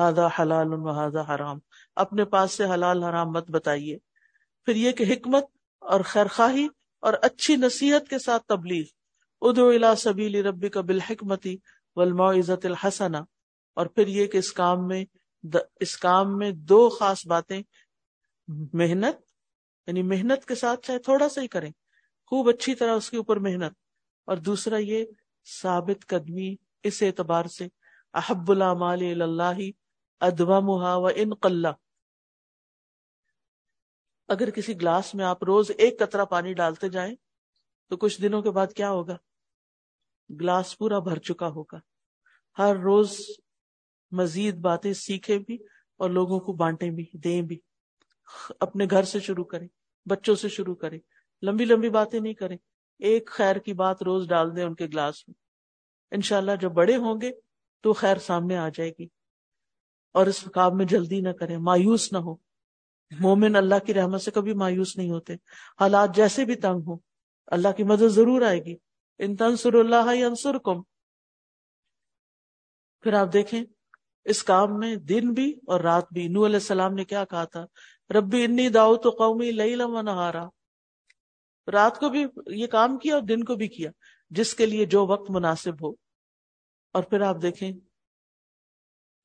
هذا 0.00 0.28
حلال 0.38 0.66
وهذا 0.72 1.34
حرام۔ 1.34 1.58
اپنے 1.96 2.24
پاس 2.24 2.52
سے 2.52 2.64
حلال 2.64 3.02
حرام 3.02 3.32
مت 3.32 3.50
بتائیے۔ 3.50 3.98
پھر 4.66 4.76
یہ 4.76 4.92
کہ 4.92 5.04
حکمت 5.12 5.44
اور 5.78 6.00
خیرخواہی 6.00 6.68
اور 7.00 7.14
اچھی 7.22 7.56
نصیحت 7.56 8.08
کے 8.08 8.18
ساتھ 8.18 8.46
تبلیغ۔ 8.46 8.84
ادعو 9.40 9.68
الى 9.68 9.86
سبیل 9.98 10.46
ربک 10.46 10.76
بالحکمت 10.76 11.46
والموعظۃ 11.96 12.64
الحسنہ۔ 12.64 13.16
اور 13.74 13.86
پھر 13.86 14.06
یہ 14.06 14.26
کہ 14.26 14.38
اس 14.38 14.52
کام 14.52 14.88
میں 14.88 15.04
اس 15.80 15.96
کام 15.96 16.38
میں 16.38 16.50
دو 16.50 16.88
خاص 16.88 17.26
باتیں۔ 17.26 17.62
محنت 18.72 19.16
یعنی 19.86 20.02
محنت 20.02 20.44
کے 20.44 20.54
ساتھ 20.54 20.86
چاہے 20.86 20.98
تھوڑا 20.98 21.28
سا 21.28 21.40
ہی 21.42 21.48
کریں۔ 21.48 21.70
خوب 22.26 22.48
اچھی 22.48 22.74
طرح 22.74 22.92
اس 22.96 23.10
کے 23.10 23.16
اوپر 23.16 23.36
محنت۔ 23.36 23.72
اور 24.26 24.36
دوسرا 24.36 24.76
یہ 24.76 25.04
ثابت 25.62 26.06
قدمی 26.06 26.54
اس 26.82 27.02
اعتبار 27.02 27.44
سے۔ 27.44 27.68
احب 28.14 28.50
اللہ 28.50 29.22
اللہ 29.22 29.70
ادوا 30.20 30.60
محا 30.60 30.96
و 30.96 31.06
ان 31.06 31.34
اگر 34.28 34.50
کسی 34.50 34.80
گلاس 34.80 35.14
میں 35.14 35.24
آپ 35.24 35.44
روز 35.44 35.70
ایک 35.78 35.98
قطرہ 35.98 36.24
پانی 36.24 36.54
ڈالتے 36.54 36.88
جائیں، 36.88 37.14
تو 37.88 37.96
کچھ 37.96 38.22
دنوں 38.22 38.42
کے 38.42 38.50
بعد 38.50 38.66
کیا 38.76 38.90
ہوگا؟ 38.90 39.16
گلاس 40.40 40.78
پورا 40.78 40.98
بھر 40.98 41.18
چکا 41.18 41.48
ہوگا۔ 41.48 41.78
ہر 42.58 42.76
روز 42.76 43.20
مزید 44.10 44.54
باتیں 44.54 44.92
سیکھیں 44.92 45.38
بھی 45.38 45.58
اور 45.96 46.10
لوگوں 46.10 46.40
کو 46.40 46.52
بانٹیں 46.52 46.90
بھی، 46.90 47.04
دیں 47.12 47.42
بھی۔ 47.42 47.58
اپنے 48.60 48.86
گھر 48.90 49.02
سے 49.02 49.20
شروع 49.20 49.44
کریں، 49.44 49.68
بچوں 50.06 50.34
سے 50.34 50.48
شروع 50.48 50.74
کریں۔ 50.74 50.98
لمبی 51.42 51.64
لمبی 51.64 51.90
باتیں 51.90 52.20
نہیں 52.20 52.34
کریں۔ 52.34 52.56
ایک 52.98 53.30
خیر 53.30 53.56
کی 53.56 53.72
بات 53.72 54.02
روز 54.02 54.28
ڈال 54.28 54.56
دیں 54.56 54.64
ان 54.64 54.74
کے 54.74 54.86
گلاس 54.86 55.28
میں۔ 55.28 55.34
انشاءاللہ 56.10 56.52
جب 56.60 56.72
بڑے 56.72 56.96
ہوں 56.96 57.20
گے 57.20 57.32
تو 57.80 57.92
خیر 57.92 58.16
سامنے 58.16 58.56
آ 58.56 58.68
جائے 58.68 58.92
گی۔ 58.98 59.06
اور 60.14 60.26
اس 60.26 60.48
کام 60.54 60.76
میں 60.76 60.86
جلدی 60.86 61.20
نہ 61.20 61.28
کریں، 61.28 61.58
مایوس 61.58 62.12
نہ 62.12 62.18
ہو 62.18 62.45
مومن 63.10 63.56
اللہ 63.56 63.74
کی 63.86 63.94
رحمت 63.94 64.22
سے 64.22 64.30
کبھی 64.30 64.54
مایوس 64.54 64.96
نہیں 64.96 65.10
ہوتے۔ 65.10 65.34
حالات 65.80 66.16
جیسے 66.16 66.44
بھی 66.44 66.54
تنگ 66.54 66.82
ہو 66.86 66.96
اللہ 67.46 67.68
کی 67.76 67.84
مدد 67.84 68.08
ضرور 68.08 68.42
آئے 68.42 68.64
گی۔ 68.64 68.76
ان 69.18 69.36
تنسر 69.36 69.74
اللہ 69.74 70.24
انسر 70.26 70.58
کم 70.58 70.82
پھر 73.00 73.12
آپ 73.12 73.32
دیکھیں، 73.32 73.64
اس 74.24 74.42
کام 74.42 74.78
میں 74.78 74.96
دن 74.96 75.32
بھی 75.32 75.54
اور 75.66 75.80
رات 75.80 76.04
بھی۔ 76.12 76.28
نو 76.28 76.46
علیہ 76.46 76.56
السلام 76.56 76.94
نے 76.94 77.04
کیا 77.04 77.24
کہا 77.24 77.44
تھا؟ 77.44 77.66
ربی 78.14 78.44
انی 78.44 78.68
داؤ 78.68 78.96
تو 78.96 79.10
قومی 79.10 79.50
لئی 79.50 79.74
لما 79.74 80.02
نہارا۔ 80.02 80.44
رات 81.72 82.00
کو 82.00 82.08
بھی 82.08 82.26
یہ 82.46 82.66
کام 82.66 82.98
کیا 82.98 83.14
اور 83.14 83.22
دن 83.22 83.44
کو 83.44 83.54
بھی 83.54 83.68
کیا، 83.68 83.90
جس 84.30 84.54
کے 84.54 84.66
لیے 84.66 84.86
جو 84.86 85.06
وقت 85.06 85.30
مناسب 85.30 85.86
ہو۔ 85.86 85.90
اور 86.92 87.02
پھر 87.02 87.20
آپ 87.20 87.36
دیکھیں 87.42 87.72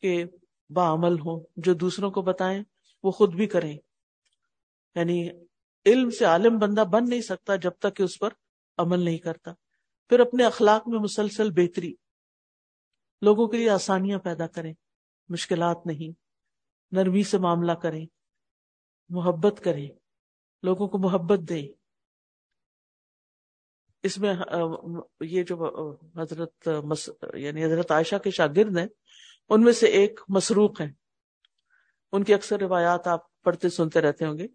کہ 0.02 0.24
بعمل 0.70 1.20
ہو 1.20 1.44
جو 1.56 1.74
دوسروں 1.74 2.12
کو 2.12 2.22
بتائیں۔ 2.22 2.64
وہ 3.04 3.12
خود 3.12 3.34
بھی 3.34 3.48
کریں۔ 3.48 3.78
یعنی 4.96 5.30
علم 5.86 6.10
سے 6.10 6.26
عالم 6.26 6.58
بندہ 6.60 6.82
بن 6.82 7.10
نہیں 7.10 7.22
سکتا 7.22 7.56
جب 7.56 7.72
تک 7.72 7.96
کہ 7.96 8.04
اس 8.04 8.20
پر 8.20 8.30
عمل 8.78 9.00
نہیں 9.00 9.18
کرتا۔ 9.18 9.52
پھر 10.10 10.20
اپنے 10.20 10.46
اخلاق 10.46 10.88
میں 10.88 11.00
مسلسل 11.00 11.50
بہتری، 11.52 11.94
لوگوں 13.22 13.48
کے 13.48 13.58
لیے 13.58 13.70
آسانیاں 13.70 14.20
پیدا 14.20 14.48
کریں، 14.48 14.74
مشکلات 15.30 15.78
نہیں، 15.86 16.20
نرمی 16.92 17.24
سے 17.24 17.38
معاملہ 17.38 17.72
کریں، 17.72 18.06
محبت 19.10 19.62
کریں، 19.64 19.90
لوگوں 20.64 20.88
کو 20.88 20.98
محبت 20.98 21.40
دیں۔ 21.50 21.68
اس 24.04 24.18
میں 24.18 24.34
یہ 25.22 25.44
جو 25.44 25.56
حضرت 26.16 26.70
یعنی 27.34 27.66
حضرت 27.66 27.92
عائشہ 27.92 28.16
کے 28.16 28.32
شاگرد 28.32 28.78
ہیں، 28.78 28.88
ان 29.50 29.62
میں 29.62 29.74
سے 29.74 29.86
ایک 29.86 30.20
مسروق 30.30 30.82
ہیں۔ 30.82 30.92
ان 32.12 32.24
کی 32.24 32.34
اکثر 32.34 32.60
روایات 32.60 33.08
آپ 33.08 33.42
پڑھتے 33.42 33.70
سنتے 33.70 34.02
رہتے 34.02 34.26
ہوں 34.26 34.38
گے۔ 34.38 34.48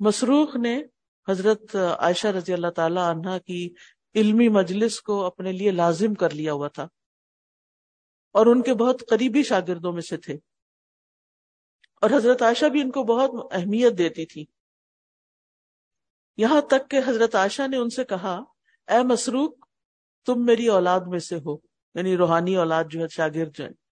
مسروخ 0.00 0.56
نے 0.56 0.82
حضرت 1.28 1.76
عائشہ 1.98 2.28
رضی 2.28 2.52
اللہ 2.52 2.70
تعالی 2.70 3.00
عنہ 3.00 3.38
کی 3.46 3.74
علمی 4.14 4.48
مجلس 4.48 5.00
کو 5.00 5.24
اپنے 5.24 5.52
لیے 5.52 5.70
لازم 5.70 6.14
کر 6.14 6.30
لیا 6.30 6.52
ہوا 6.52 6.68
تھا 6.68 6.88
اور 8.32 8.46
ان 8.46 8.62
کے 8.62 8.74
بہت 8.74 9.02
قریبی 9.10 9.42
شاگردوں 9.42 9.92
میں 9.92 10.02
سے 10.02 10.16
تھے۔ 10.16 10.38
اور 12.00 12.10
حضرت 12.10 12.42
عائشہ 12.42 12.66
بھی 12.66 12.80
ان 12.80 12.90
کو 12.90 13.04
بہت 13.04 13.52
اہمیت 13.52 13.98
دیتی 13.98 14.26
تھی۔ 14.26 14.46
یہاں 16.36 16.60
تک 16.60 16.90
کہ 16.90 17.00
حضرت 17.06 17.34
عائشہ 17.34 17.68
نے 17.68 17.76
ان 17.76 17.90
سے 17.90 18.04
کہا، 18.04 18.42
اے 18.88 19.02
مسروق، 19.02 19.66
تم 20.26 20.44
میری 20.44 20.66
اولاد 20.66 21.00
میں 21.06 21.18
سے 21.18 21.36
ہو 21.36 21.56
یعنی 21.94 22.16
روحانی 22.16 22.56
اولاد 22.56 22.84
جو 22.90 23.00
ہے، 23.00 23.08
شاگرد 23.08 23.54
جو 23.54 23.64
ہے 23.64 23.83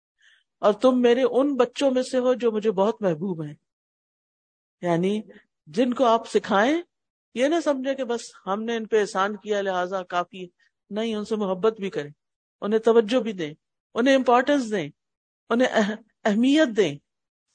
اور 0.63 0.73
تم 0.73 1.01
میرے 1.01 1.23
ان 1.23 1.55
بچوں 1.55 1.91
میں 1.91 2.03
سے 2.03 2.19
ہو 2.19 2.35
جو 2.35 2.53
مجھے 2.53 2.71
بہت 2.71 3.03
محبوب 3.03 3.43
ہیں۔ 3.43 3.55
یعنی 4.83 5.21
جن 5.67 5.95
کو 5.95 6.05
آپ 6.05 6.31
سکھائیں، 6.31 6.83
یہ 7.35 7.47
نہ 7.47 7.55
سمجھے 7.65 7.95
کہ 7.95 8.05
بس 8.05 8.21
ہم 8.47 8.63
نے 8.63 8.77
ان 8.77 8.87
پہ 8.87 9.01
احسان 9.01 9.37
کیا، 9.37 9.61
لہٰذا 9.61 10.03
کافی 10.03 10.47
نہیں، 10.91 11.15
ان 11.15 11.25
سے 11.25 11.37
محبت 11.37 11.81
بھی 11.81 11.91
کریں۔ 11.91 12.11
انہیں 12.61 12.81
توجہ 12.81 13.21
بھی 13.21 13.33
دیں، 13.33 13.55
انہیں 13.95 14.15
امپورٹینس 14.15 14.71
دیں، 14.71 14.89
انہیں 15.51 15.69
اہمیت 16.25 16.69
دیں۔ 16.77 16.99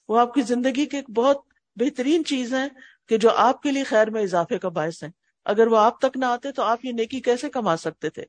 وہ 0.09 0.19
آپ 0.19 0.33
کی 0.33 0.41
زندگی 0.41 0.85
کی 0.85 0.97
ایک 0.97 1.09
بہت 1.09 1.37
بہترین 1.75 2.25
چیز 2.25 2.53
ہے 2.53 2.67
کہ 3.07 3.17
جو 3.17 3.29
آپ 3.29 3.61
کے 3.61 3.71
لیے 3.71 3.83
خیر 3.83 4.09
میں 4.09 4.23
اضافے 4.23 4.59
کا 4.59 4.69
باعث 4.69 5.03
ہے 5.03 5.09
اگر 5.45 5.67
وہ 5.67 5.77
آپ 5.77 5.99
تک 5.99 6.17
نہ 6.17 6.25
آتے 6.25 6.51
تو 6.51 6.63
آپ 6.63 6.85
یہ 6.85 6.91
نیکی 6.91 7.19
کیسے 7.19 7.49
کما 7.49 7.77
سکتے 7.77 8.09
تھے؟ 8.09 8.23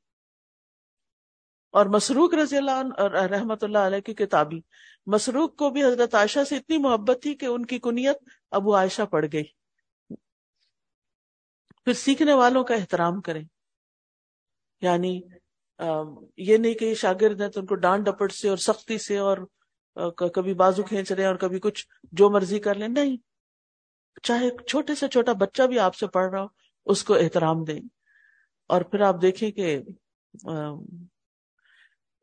اور 1.71 1.87
مسروق 1.87 2.35
رضی 2.35 2.57
اللہ 2.57 2.71
عنہ 2.71 3.03
رحمت 3.13 3.65
اللہ 3.65 3.79
علیہ 3.79 4.01
کی 4.01 4.15
کتابی۔ 4.15 4.61
مسروق 5.07 5.57
کو 5.57 5.71
بھی 5.71 5.85
حضرت 5.85 6.15
عائشہ 6.15 6.45
سے 6.45 6.57
اتنی 6.57 6.79
محبت 6.79 7.19
تھی 7.23 7.35
کہ 7.35 7.47
ان 7.47 7.67
کی 7.67 7.79
کنیت 7.79 8.17
ابو 8.51 8.75
عائشہ 8.77 9.03
پڑ 9.03 9.27
گئی۔ 9.33 9.45
پھر 11.85 11.93
سیکھنے 11.93 12.33
والوں 12.33 12.65
کا 12.65 12.75
احترام 12.75 13.21
کریں۔ 13.21 13.45
یعنی 14.81 15.21
یہ 16.37 16.57
نہیں 16.57 16.75
کہ 16.75 16.95
شاگرد 16.95 17.41
ہیں 17.41 17.49
تو 17.49 17.61
ان 17.61 17.67
کو 17.67 17.75
ڈانٹ 17.75 18.07
ڈپٹ 18.07 18.33
سے 18.33 18.49
اور 18.49 18.57
سختی 18.57 18.99
سے 18.99 19.19
اور 19.19 19.39
کبھی 20.35 20.55
بازو 20.55 20.83
کھینچ 20.83 21.13
رہے 21.13 21.23
ہیں 21.23 21.29
اور 21.29 21.37
کبھی 21.37 21.59
کچھ 21.59 21.87
جو 22.13 22.31
مرضی 22.31 22.59
کر 22.59 22.75
لیں۔ 22.75 22.89
نہیں۔ 22.89 23.17
چاہے 24.23 24.51
چھوٹے 24.69 24.95
سے 24.95 25.09
چھوٹا 25.09 25.33
بچہ 25.33 25.63
بھی 25.63 25.79
آپ 25.79 25.95
سے 25.95 26.07
پڑھ 26.07 26.31
رہا 26.31 26.43
ہو، 26.43 26.47
اس 26.87 27.05
کو 27.05 27.15
احترام 27.15 27.65
دیں۔ 27.65 27.81
اور 28.69 28.83
پھر 28.83 29.01
آپ 29.01 29.23
دیکھیں 29.23 29.51
کہ 29.51 29.79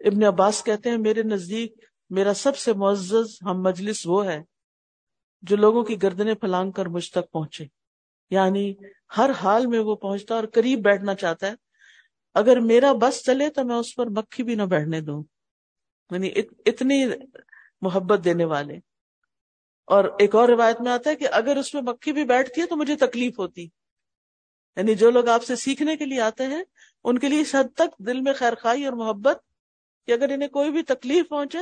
ابن 0.06 0.24
عباس 0.24 0.64
کہتے 0.64 0.90
ہیں، 0.90 0.98
میرے 0.98 1.24
نزدیک 1.24 1.74
میرا 2.10 2.34
سب 2.34 2.58
سے 2.58 2.74
معزز 2.74 3.38
ہم 3.42 3.62
مجلس 3.62 4.08
وہ 4.08 4.26
ہے 4.26 4.44
جو 5.42 5.56
لوگوں 5.56 5.84
کی 5.84 6.02
گردنیں 6.02 6.34
پھلانگ 6.34 6.72
کر 6.72 6.86
مجھ 6.86 7.12
تک 7.12 7.32
پہنچے۔ 7.32 7.66
یعنی 8.30 8.74
ہر 9.18 9.30
حال 9.30 9.68
میں 9.68 9.80
وہ 9.80 9.96
پہنچتا 9.96 10.36
اور 10.36 10.44
قریب 10.54 10.80
بیٹھنا 10.80 11.16
چاہتا 11.16 11.48
ہے۔ 11.48 11.54
اگر 12.34 12.60
میرا 12.60 12.94
بس 12.94 13.24
چلے 13.26 13.50
تو 13.50 13.64
میں 13.64 13.76
اس 13.76 13.96
پر 13.96 14.06
مکھی 14.06 14.44
بھی 14.44 14.56
نہ 14.56 14.64
بیٹھنے 14.64 15.02
دوں۔ 15.02 15.24
یعنی 16.12 16.30
اتنی 16.66 17.06
محبت 17.82 18.20
دینے 18.24 18.46
والے۔ 18.46 18.74
اور 19.86 20.04
ایک 20.20 20.36
اور 20.36 20.50
روایت 20.50 20.82
میں 20.82 20.92
آتا 20.92 21.10
ہے 21.10 21.16
کہ 21.16 21.28
اگر 21.32 21.56
اس 21.56 21.74
میں 21.74 21.82
مکھی 21.82 22.14
بھی 22.14 22.26
بیٹھتی 22.26 22.62
ہے 22.62 22.66
تو 22.66 22.76
مجھے 22.76 22.96
تکلیف 22.96 23.40
ہوتی۔ 23.40 23.64
یعنی 24.76 24.96
جو 24.96 25.12
لوگ 25.12 25.28
آپ 25.28 25.44
سے 25.44 25.56
سیکھنے 25.56 25.98
کے 25.98 26.06
لیے 26.06 26.22
آتے 26.22 26.48
ہیں، 26.48 26.64
ان 27.04 27.20
کے 27.20 27.30
لیے 27.30 27.42
اس 27.42 27.56
حد 27.56 27.74
تک 27.76 28.00
دل 28.00 28.22
میں 28.22 28.34
خیر 28.34 28.56
خائی 28.56 28.86
اور 28.86 28.94
محبت 28.94 29.38
کہ 30.08 30.12
اگر 30.12 30.30
انہیں 30.30 30.50
کوئی 30.50 30.72
بھی 30.72 30.84
تکلیف 30.84 31.30
پہنچے 31.30 31.58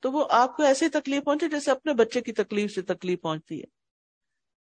تو 0.00 0.12
وہ 0.12 0.24
آپ 0.30 0.56
کو 0.56 0.62
ایسی 0.62 0.88
تکلیف 0.88 1.24
پہنچے 1.24 1.48
جیسے 1.48 1.70
اپنے 1.70 1.94
بچے 1.94 2.20
کی 2.20 2.32
تکلیف 2.32 2.74
سے 2.74 2.82
تکلیف 2.82 3.20
پہنچتی 3.20 3.60
ہے۔ 3.60 3.66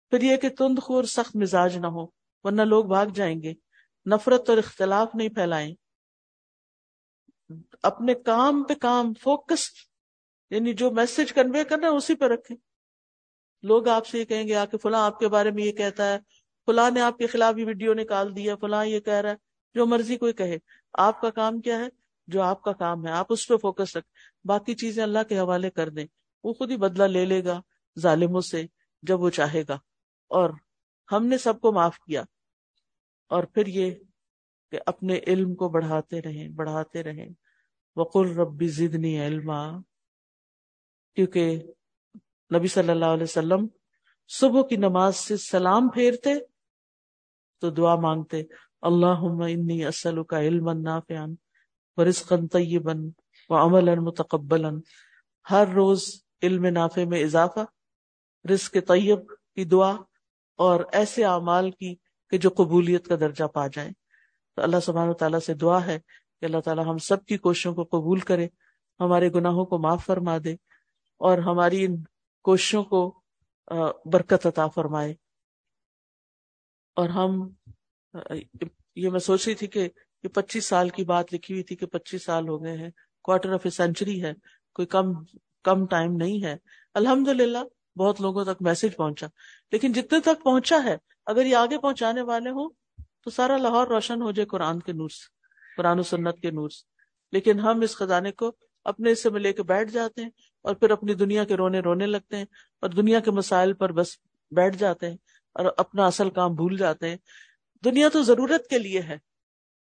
پھر 0.10 0.22
یہ 0.22 0.38
کہ 0.38 0.50
تند 0.50 0.80
خور 0.80 1.04
سخت 1.04 1.36
مزاج 1.36 1.78
نہ 1.78 1.88
ہو، 1.88 2.08
ورنہ 2.44 2.62
لوگ 2.62 2.86
بھاگ 2.86 3.06
جائیں 3.06 3.42
گے۔ 3.44 3.54
نفرت 4.06 4.50
اور 4.50 4.58
اختلاف 4.58 5.16
نہیں 5.16 5.30
پھیلائیں۔ 5.30 5.76
اپنے 7.84 8.14
کام 8.14 8.64
پہ 8.64 8.74
کام، 8.74 9.14
فوکس 9.14 9.72
یعنی 10.50 10.74
جو 10.74 10.92
میسج 10.92 11.34
کنوے 11.34 11.64
کرنا 11.64 11.88
ہے 11.88 11.92
اسی 11.92 12.16
پہ 12.16 12.26
رکھیں۔ 12.26 12.58
لوگ 13.64 13.88
آپ 13.88 14.08
سے 14.08 14.20
یہ 14.20 14.26
کہیں 14.26 14.48
گے، 14.48 14.56
آ 14.56 14.66
کے 14.66 14.78
فلاں 14.78 15.06
آپ 15.06 15.20
کے 15.20 15.28
بارے 15.28 15.52
میں 15.52 15.64
یہ 15.64 15.72
کہتا 15.72 16.14
ہے، 16.14 16.20
فلاں 16.66 16.92
نے 16.92 17.02
آپ 17.02 17.18
کے 17.18 17.28
خلاف 17.28 17.58
یہ 17.58 17.66
ویڈیو 17.66 17.94
نکال 17.94 18.36
دیا 18.36 18.56
فلاں 18.56 18.86
یہ 18.86 19.00
کہہ 19.00 19.14
رہا 19.14 19.30
ہے۔ 19.30 19.36
جو 19.74 19.86
مرضی 19.86 20.18
کوئی 20.18 20.34
کہے۔ 20.34 20.58
آپ 20.94 21.22
کا 21.22 21.30
کام 21.30 21.62
کیا 21.62 21.80
ہے؟ 21.80 21.99
جو 22.30 22.42
آپ 22.42 22.62
کا 22.62 22.72
کام 22.72 23.08
ہے، 23.08 23.12
آپ 23.12 23.26
اس 23.30 23.48
پہ 23.48 23.58
فوکس 23.58 23.98
رکھ۔ 23.98 24.08
باقی 24.46 24.76
چیزیں 24.76 25.04
اللہ 25.04 25.20
کے 25.30 25.40
حوالے 25.40 25.70
کر 25.70 25.90
دیں۔ 25.90 26.06
وہ 26.44 26.54
خود 26.54 26.72
ہی 26.72 26.78
بدلہ 26.78 27.04
لے 27.04 27.26
لے 27.26 27.44
گا 27.44 27.62
ظالموں 28.00 28.42
سے 28.42 28.66
جب 29.02 29.22
وہ 29.22 29.30
چاہے 29.30 29.64
گا۔ 29.70 29.74
اور 30.28 30.50
ہم 31.12 31.26
نے 31.26 31.38
سب 31.38 31.62
کو 31.62 31.72
معاف 31.72 32.00
کیا۔ 32.00 32.24
اور 33.30 33.44
پھر 33.44 33.68
یہ 33.68 33.92
کہ 34.72 34.80
اپنے 34.86 35.20
علم 35.28 35.56
کو 35.56 35.70
بڑھاتے 35.70 36.22
رہیں 36.22 36.50
بڑھاتے 36.50 37.04
رہیں۔ 37.04 37.30
وقل 37.96 38.40
ربی 38.40 38.68
زدنی 38.68 39.26
علما۔ 39.26 39.82
کیونکہ 41.16 41.62
نبی 42.56 42.68
صلی 42.68 42.90
اللہ 42.90 43.06
علیہ 43.06 43.24
وسلم 43.24 43.68
صبح 44.28 44.62
کی 44.62 44.76
نماز 44.76 45.16
سے 45.16 45.38
سلام 45.38 45.90
پھیرتے 45.90 46.30
تو 47.62 47.70
دعا 47.70 47.96
مانگتے 47.96 48.44
اللہ 48.82 49.44
انی 49.50 49.86
اسلو 49.86 50.24
کا 50.24 50.42
علم 50.42 50.70
نافعا۔ 50.70 51.26
ورزقا 51.98 52.36
طیبا 52.52 52.94
وعملا 53.50 53.94
متقبلا۔ 54.02 54.70
ہر 55.52 55.68
روز 55.68 56.06
علم 56.42 56.66
نافع 56.66 57.04
میں 57.06 57.24
اضافہ، 57.24 57.60
رزق 58.52 58.78
طیب 58.88 59.20
کی 59.56 59.66
دعا 59.66 59.92
اور 60.60 60.84
ایسے 60.92 61.26
اعمال 61.26 61.72
کی 61.72 61.96
کہ 62.30 62.38
جو 62.38 62.50
قبولیت 62.50 63.08
کا 63.08 63.16
درجہ 63.16 63.44
پا 63.44 63.68
جائیں 63.68 63.92
تو 64.56 64.62
اللہ 64.62 64.80
سبحانہ 64.84 65.14
تعالیٰ 65.14 65.40
سے 65.40 65.54
دعا 65.54 65.86
ہے 65.86 66.00
کہ 66.40 66.46
اللہ 66.46 66.60
تعالیٰ 66.60 66.86
ہم 66.86 66.98
سب 66.98 67.26
کی 67.26 67.38
کوششوں 67.38 67.74
کو 67.76 67.84
قبول 67.84 68.20
کرے، 68.20 68.48
ہمارے 69.00 69.32
گناہوں 69.32 69.66
کو 69.66 69.78
معاف 69.78 70.06
فرما 70.06 70.38
دے 70.44 70.54
اور 71.18 71.38
ہماری 71.38 71.86
ان 71.86 71.96
کوششوں 72.44 72.84
کو 72.84 73.22
برکت 74.06 74.48
عطا 74.48 74.68
فرمائے۔ 74.68 75.14
اور 76.96 77.10
ہم 77.10 77.50
یہ 78.96 79.10
میں 79.10 79.20
سوچ 79.20 79.48
رہی 79.48 79.56
تھی 79.56 79.68
کہ 79.68 79.90
یہ 80.24 80.30
پچیس 80.30 80.66
سال 80.66 80.90
کی 80.90 81.04
بات 81.04 81.34
لکھی 81.34 81.54
ہوئی 81.54 81.64
تھی 81.64 81.76
کہ 81.76 81.86
پچیس 81.86 82.26
سال 82.26 82.50
ہو 82.50 82.64
گئے 82.64 82.78
ہیں 82.78 82.90
کوارٹر 83.24 83.54
آف 83.54 83.62
اے 83.64 83.70
سینچری 83.70 84.24
ہے، 84.24 84.34
کوئی 84.74 84.86
کم 84.86 85.06
کم 85.64 85.86
ٹائم 85.86 86.12
نہیں 86.12 86.44
ہے۔ 86.44 86.56
الحمد 86.94 87.28
للہ 87.28 87.58
بہت 88.00 88.22
لوگوں 88.22 88.46
تک 88.46 88.62
میسج 88.62 88.96
پہنچا۔ 88.98 89.28
لیکن 89.72 89.94
جتنے 89.94 90.20
تک 90.20 90.44
پہنچا 90.44 90.78
ہے، 90.84 90.98
اگر 91.26 91.46
یہ 91.46 91.56
آگے 91.56 91.78
پہنچانے 91.78 92.22
والے 92.22 92.50
ہوں، 92.50 92.70
تو 93.24 93.30
سارا 93.30 93.58
لاہور 93.58 93.88
روشن 93.88 94.22
ہو 94.22 94.32
جائے 94.32 94.46
قرآن 94.46 94.80
کے 94.80 94.92
نور 94.92 95.10
سے، 95.10 95.28
قرآن 95.78 96.00
و 96.00 96.04
سنت 96.04 96.40
کے 96.40 96.52
نور 96.52 96.70
سے۔ 96.70 96.86
لیکن 97.32 97.60
ہم 97.60 97.82
اس 97.82 97.96
خزانے 97.96 98.32
کو 98.32 98.52
اپنے 98.84 99.12
حصے 99.12 99.30
میں 99.30 99.40
لے 99.40 99.54
کے 99.54 99.64
بیٹھ 99.64 99.92
جاتے 99.92 100.22
ہیں 100.22 100.30
اور 100.62 100.76
پھر 100.76 100.90
اپنی 100.90 101.14
دنیا 101.14 101.44
کے 101.44 101.58
رونے 101.58 101.80
رونے 101.80 102.06
لگتے 102.06 102.38
ہیں 102.38 102.46
اور 102.82 102.90
دنیا 102.90 103.20
کے 103.20 103.32
مسائل 103.32 103.74
پر 103.74 103.92
بس 103.92 104.08
بیٹھ 104.52 104.78
جاتے 104.78 105.10
ہیں 105.10 105.18
اور 105.54 105.66
اپنا 105.78 106.08
اصل 106.08 106.30
کام 106.30 106.56
بھول 106.56 106.78
جاتے 106.78 107.10
ہیں۔ 107.10 107.18
دنیا 107.86 108.10
تو 108.10 108.24
ضرورت 108.24 108.68
کے 108.68 108.80
لیے 108.80 109.02
ہے 109.02 109.29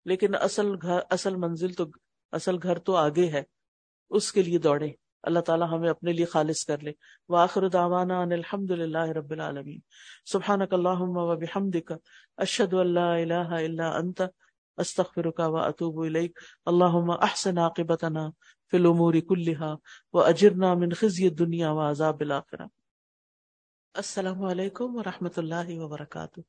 لیکن 0.05 0.35
اصل 0.35 0.67
گھر 0.83 0.99
اصل 1.11 1.37
منزل 1.37 1.73
تو 1.73 1.85
اصل 2.33 2.57
گھر 2.63 2.79
تو 2.79 2.97
آگے 2.97 3.29
ہے۔ 3.29 3.43
اس 4.11 4.33
کے 4.33 4.43
لیے 4.43 4.59
دوڑے 4.59 4.93
اللہ 5.23 5.41
تعالیٰ 5.41 5.73
ہمیں 5.73 5.91
اپنے 5.91 6.13
لیے 6.13 6.25
خالص 6.25 6.65
کر 6.65 6.79
لے۔ 6.79 6.93
وآخر 7.29 7.69
دعوانا 7.69 8.21
ان 8.21 8.33
الحمد 8.33 8.71
للہ 8.71 9.05
رب 9.05 9.31
العالمین۔ 9.31 9.81
سبحانک 10.25 10.75
اللہم 10.75 11.17
و 11.17 11.37
بحمدک۔ 11.37 11.93
اشہد 12.37 12.75
ان 12.75 12.95
لا 12.95 13.15
الہ 13.15 13.35
الا 13.35 13.97
انت۔ 13.97 14.23
استغفرک 14.77 15.41
و 15.45 15.57
اتوب 15.57 16.05
الیک۔ 16.05 16.39
اللہم 16.67 17.11
احسن 17.11 17.59
عاقبتنا 17.59 18.31
فی 18.71 18.77
الامور 18.77 19.15
کلہا 19.29 19.75
و 20.13 20.19
اجرنا 20.21 20.75
من 20.75 20.93
خزی 20.93 21.29
الدنیا 21.29 21.73
و 21.73 21.91
عذاب 21.91 22.17
الاخرہ۔ 22.21 22.67
السلام 23.95 24.45
علیکم 24.45 24.97
و 24.97 25.03
رحمت 25.03 25.39
اللہ 25.39 25.69
وبرکاتہ۔ 25.69 26.41